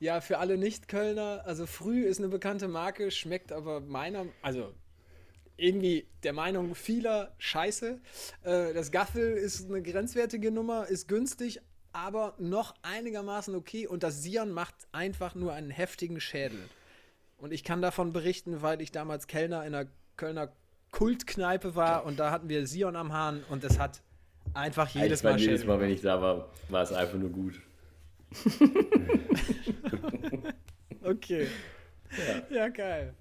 ja, 0.00 0.20
für 0.20 0.38
alle 0.38 0.58
Nicht-Kölner, 0.58 1.42
also 1.44 1.66
Früh 1.66 2.04
ist 2.04 2.18
eine 2.18 2.28
bekannte 2.28 2.68
Marke, 2.68 3.10
schmeckt 3.10 3.52
aber 3.52 3.80
meiner, 3.80 4.26
also 4.42 4.74
irgendwie 5.56 6.06
der 6.22 6.32
Meinung 6.32 6.74
vieler 6.74 7.34
scheiße. 7.38 8.00
Äh, 8.42 8.72
das 8.72 8.90
Gaffel 8.90 9.34
ist 9.34 9.68
eine 9.68 9.82
grenzwertige 9.82 10.50
Nummer, 10.50 10.86
ist 10.86 11.06
günstig, 11.06 11.60
aber 11.92 12.34
noch 12.38 12.74
einigermaßen 12.82 13.54
okay 13.54 13.86
und 13.86 14.02
das 14.02 14.22
Sion 14.22 14.50
macht 14.50 14.74
einfach 14.92 15.34
nur 15.34 15.52
einen 15.52 15.70
heftigen 15.70 16.20
Schädel. 16.20 16.68
Und 17.36 17.52
ich 17.52 17.64
kann 17.64 17.82
davon 17.82 18.12
berichten, 18.12 18.62
weil 18.62 18.80
ich 18.80 18.92
damals 18.92 19.26
Kellner 19.26 19.64
in 19.66 19.74
einer 19.74 19.90
Kölner 20.16 20.52
Kultkneipe 20.90 21.74
war 21.74 22.04
und 22.04 22.18
da 22.18 22.30
hatten 22.30 22.48
wir 22.48 22.66
Sion 22.66 22.96
am 22.96 23.12
Hahn 23.12 23.42
und 23.48 23.64
es 23.64 23.78
hat 23.78 24.00
einfach 24.54 24.88
jedes 24.88 25.04
Jedes 25.08 25.22
Mal, 25.22 25.38
jedes 25.40 25.64
Mal, 25.64 25.80
wenn 25.80 25.90
ich 25.90 26.00
da 26.00 26.20
war, 26.20 26.48
war 26.68 26.82
es 26.82 26.92
einfach 26.92 27.18
nur 27.18 27.30
gut. 27.30 27.60
Okay. 31.02 31.48
Ja. 32.50 32.68
geil. 32.68 33.14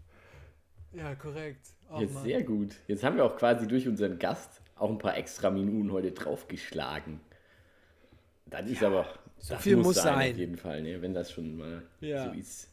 Ja, 0.93 1.15
korrekt. 1.15 1.67
Oh, 1.91 1.99
Jetzt 2.01 2.13
Mann. 2.13 2.23
sehr 2.23 2.43
gut. 2.43 2.75
Jetzt 2.87 3.03
haben 3.03 3.15
wir 3.15 3.25
auch 3.25 3.37
quasi 3.37 3.67
durch 3.67 3.87
unseren 3.87 4.19
Gast 4.19 4.61
auch 4.75 4.89
ein 4.89 4.97
paar 4.97 5.15
extra 5.17 5.49
Minuten 5.49 5.91
heute 5.91 6.11
draufgeschlagen. 6.11 7.19
Das 8.47 8.67
ist 8.67 8.83
aber. 8.83 9.07
So 9.37 9.55
viel 9.57 9.77
muss 9.77 9.95
sein. 9.95 10.31
Auf 10.33 10.37
jeden 10.37 10.57
Fall, 10.57 10.81
ne? 10.81 11.01
wenn 11.01 11.13
das 11.13 11.31
schon 11.31 11.57
mal 11.57 11.83
Ja. 12.01 12.25
so 12.25 12.31
ist. 12.37 12.67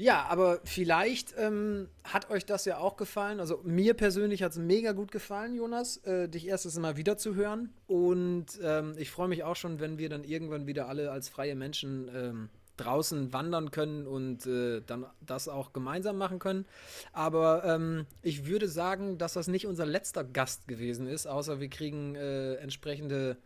Ja, 0.00 0.24
aber 0.30 0.60
vielleicht 0.64 1.34
ähm, 1.36 1.86
hat 2.04 2.30
euch 2.30 2.46
das 2.46 2.64
ja 2.64 2.78
auch 2.78 2.96
gefallen. 2.96 3.38
Also 3.38 3.60
mir 3.64 3.92
persönlich 3.92 4.42
hat 4.42 4.52
es 4.52 4.58
mega 4.58 4.92
gut 4.92 5.12
gefallen, 5.12 5.54
Jonas, 5.54 5.98
äh, 5.98 6.26
dich 6.26 6.46
erstes 6.46 6.78
Mal 6.78 6.96
wieder 6.96 7.18
zu 7.18 7.34
hören. 7.34 7.74
Und 7.86 8.46
ähm, 8.62 8.94
ich 8.96 9.10
freue 9.10 9.28
mich 9.28 9.44
auch 9.44 9.56
schon, 9.56 9.78
wenn 9.78 9.98
wir 9.98 10.08
dann 10.08 10.24
irgendwann 10.24 10.66
wieder 10.66 10.88
alle 10.88 11.10
als 11.10 11.28
freie 11.28 11.54
Menschen 11.54 12.08
ähm, 12.14 12.48
draußen 12.78 13.34
wandern 13.34 13.72
können 13.72 14.06
und 14.06 14.46
äh, 14.46 14.80
dann 14.86 15.04
das 15.20 15.48
auch 15.48 15.74
gemeinsam 15.74 16.16
machen 16.16 16.38
können. 16.38 16.64
Aber 17.12 17.62
ähm, 17.66 18.06
ich 18.22 18.46
würde 18.46 18.68
sagen, 18.68 19.18
dass 19.18 19.34
das 19.34 19.48
nicht 19.48 19.66
unser 19.66 19.84
letzter 19.84 20.24
Gast 20.24 20.66
gewesen 20.66 21.08
ist, 21.08 21.26
außer 21.26 21.60
wir 21.60 21.68
kriegen 21.68 22.14
äh, 22.14 22.54
entsprechende 22.54 23.36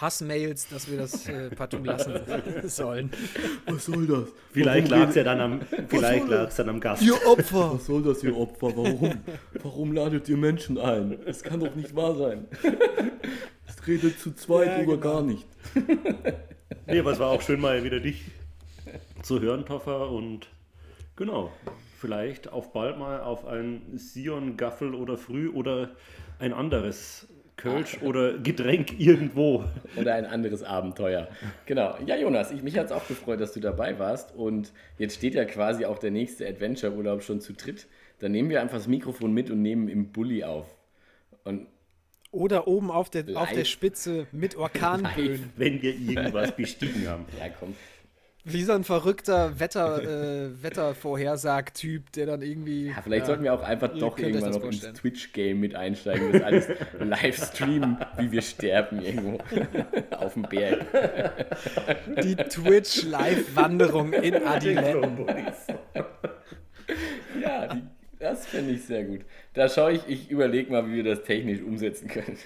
Hassmails, 0.00 0.68
dass 0.68 0.90
wir 0.90 0.98
das 0.98 1.28
äh, 1.28 1.50
partout 1.50 1.84
lassen 1.84 2.14
sollen. 2.64 3.10
Was 3.66 3.84
soll 3.84 4.06
das? 4.06 4.28
Vielleicht 4.52 4.88
lag 4.88 5.08
es 5.08 5.14
ja 5.14 5.24
dann 5.24 5.40
am, 5.40 5.60
vielleicht 5.88 6.28
lag's 6.28 6.56
dann 6.56 6.68
am 6.70 6.80
Gast. 6.80 7.02
Ihr 7.02 7.14
Opfer! 7.26 7.74
Was 7.74 7.86
soll 7.86 8.02
das, 8.02 8.22
ihr 8.24 8.36
Opfer? 8.36 8.76
Warum? 8.76 9.20
Warum 9.62 9.92
ladet 9.92 10.28
ihr 10.28 10.36
Menschen 10.36 10.78
ein? 10.78 11.18
Das 11.26 11.42
kann 11.42 11.60
doch 11.60 11.74
nicht 11.74 11.94
wahr 11.94 12.14
sein. 12.14 12.46
Es 13.66 13.86
redet 13.86 14.20
zu 14.20 14.32
zweit 14.32 14.66
Ja, 14.68 14.76
oder 14.86 14.96
genau. 14.96 15.14
gar 15.14 15.22
nicht. 15.22 15.46
Nee, 16.86 17.00
aber 17.00 17.12
es 17.12 17.18
war 17.18 17.30
auch 17.30 17.42
schön, 17.42 17.60
mal 17.60 17.82
wieder 17.84 18.00
dich 18.00 18.22
zu 19.22 19.40
hören, 19.40 19.64
Toffer. 19.66 20.10
Und 20.10 20.48
genau, 21.16 21.50
vielleicht 21.98 22.52
auf 22.52 22.72
bald 22.72 22.98
mal 22.98 23.20
auf 23.20 23.44
ein 23.46 23.96
Sion, 23.96 24.56
Gaffel 24.56 24.94
oder 24.94 25.16
Früh 25.16 25.48
oder 25.48 25.90
ein 26.38 26.52
anderes 26.52 27.28
Kölsch 27.62 28.02
oder 28.02 28.38
Getränk 28.38 28.98
irgendwo. 28.98 29.64
Oder 29.96 30.14
ein 30.14 30.26
anderes 30.26 30.62
Abenteuer. 30.62 31.28
Genau. 31.66 31.96
Ja, 32.06 32.16
Jonas, 32.16 32.50
ich, 32.50 32.62
mich 32.62 32.76
hat 32.76 32.86
es 32.86 32.92
auch 32.92 33.06
gefreut, 33.06 33.40
dass 33.40 33.52
du 33.52 33.60
dabei 33.60 33.98
warst. 33.98 34.34
Und 34.34 34.72
jetzt 34.98 35.14
steht 35.14 35.34
ja 35.34 35.44
quasi 35.44 35.84
auch 35.84 35.98
der 35.98 36.10
nächste 36.10 36.46
Adventure-Urlaub 36.46 37.22
schon 37.22 37.40
zu 37.40 37.52
dritt. 37.52 37.86
Dann 38.18 38.32
nehmen 38.32 38.50
wir 38.50 38.60
einfach 38.60 38.78
das 38.78 38.88
Mikrofon 38.88 39.32
mit 39.32 39.50
und 39.50 39.62
nehmen 39.62 39.88
im 39.88 40.10
Bulli 40.12 40.44
auf. 40.44 40.66
Und 41.44 41.68
Oder 42.30 42.66
oben 42.66 42.90
auf 42.90 43.10
der, 43.10 43.24
auf 43.36 43.52
der. 43.52 43.64
Spitze 43.64 44.26
mit 44.32 44.56
Orkanböen. 44.56 45.52
Wenn 45.56 45.80
wir 45.82 45.94
irgendwas 45.94 46.54
bestiegen 46.56 47.08
haben. 47.08 47.26
ja, 47.38 47.48
komm. 47.48 47.74
Wie 48.44 48.62
so 48.64 48.72
ein 48.72 48.82
verrückter 48.82 49.60
Wetter, 49.60 50.02
äh, 50.46 50.62
Wettervorhersag-Typ, 50.62 52.10
der 52.12 52.26
dann 52.26 52.42
irgendwie. 52.42 52.88
Ja, 52.88 53.00
vielleicht 53.02 53.26
sollten 53.26 53.44
wir 53.44 53.54
auch 53.54 53.62
einfach 53.62 53.96
doch 53.96 54.18
irgendwann 54.18 54.50
noch 54.50 54.56
ins 54.56 54.64
vorstellen. 54.64 54.94
Twitch-Game 54.94 55.60
mit 55.60 55.76
einsteigen, 55.76 56.32
das 56.32 56.42
alles 56.42 56.68
live 56.98 57.36
streamen, 57.36 57.98
wie 58.18 58.32
wir 58.32 58.42
sterben 58.42 59.00
irgendwo 59.00 59.38
auf 60.16 60.34
dem 60.34 60.42
Berg. 60.42 60.86
die 62.22 62.34
Twitch-Live-Wanderung 62.34 64.12
in 64.12 64.34
Adiletten. 64.34 65.26
Ja, 67.40 67.68
die, 67.68 67.82
das 68.18 68.46
finde 68.46 68.72
ich 68.72 68.84
sehr 68.84 69.04
gut. 69.04 69.20
Da 69.54 69.68
schaue 69.68 69.92
ich, 69.92 70.08
ich 70.08 70.30
überlege 70.30 70.70
mal, 70.72 70.88
wie 70.88 70.94
wir 70.96 71.04
das 71.04 71.22
technisch 71.22 71.60
umsetzen 71.60 72.08
können. 72.08 72.36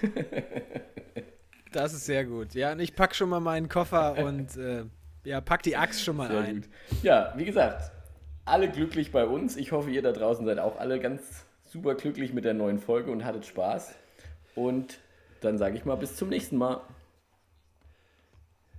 Das 1.71 1.93
ist 1.93 2.05
sehr 2.05 2.25
gut. 2.25 2.53
Ja, 2.53 2.71
und 2.71 2.79
ich 2.79 2.95
pack 2.95 3.15
schon 3.15 3.29
mal 3.29 3.39
meinen 3.39 3.67
Koffer 3.67 4.17
und 4.23 4.57
äh, 4.57 4.85
ja, 5.27 5.41
pack 5.41 5.61
die 5.63 5.75
Axt 5.75 6.01
schon 6.03 6.15
mal 6.15 6.29
Sehr 6.29 6.39
ein. 6.39 6.61
gut. 6.61 6.69
Ja, 7.03 7.33
wie 7.35 7.43
gesagt, 7.43 7.91
alle 8.45 8.69
glücklich 8.69 9.11
bei 9.11 9.25
uns. 9.25 9.57
Ich 9.57 9.73
hoffe, 9.73 9.91
ihr 9.91 10.01
da 10.01 10.13
draußen 10.13 10.45
seid 10.45 10.57
auch 10.59 10.79
alle 10.79 10.99
ganz 10.99 11.45
super 11.63 11.95
glücklich 11.95 12.31
mit 12.33 12.45
der 12.45 12.53
neuen 12.53 12.79
Folge 12.79 13.11
und 13.11 13.25
hattet 13.25 13.45
Spaß. 13.45 13.93
Und 14.55 14.99
dann 15.41 15.57
sage 15.57 15.75
ich 15.75 15.83
mal 15.83 15.95
bis 15.95 16.15
zum 16.15 16.29
nächsten 16.29 16.55
Mal. 16.57 16.79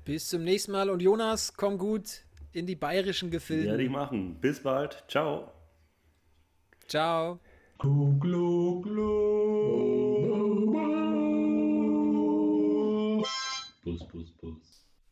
Bis 0.07 0.29
zum 0.29 0.43
nächsten 0.43 0.73
Mal 0.73 0.89
und 0.89 1.03
Jonas, 1.03 1.53
komm 1.55 1.77
gut 1.77 2.23
in 2.53 2.67
die 2.67 2.77
bayerischen 2.77 3.31
Werde 3.67 3.83
ich 3.83 3.91
machen. 3.91 4.37
Bis 4.41 4.63
bald. 4.63 5.05
Ciao. 5.07 5.53
Ciao. 6.89 7.39
Glu, 7.79 8.19
glu, 8.19 8.81
glu. 8.81 9.99
Bus, 13.85 14.09
bus, 14.09 14.33
bus. 14.41 14.68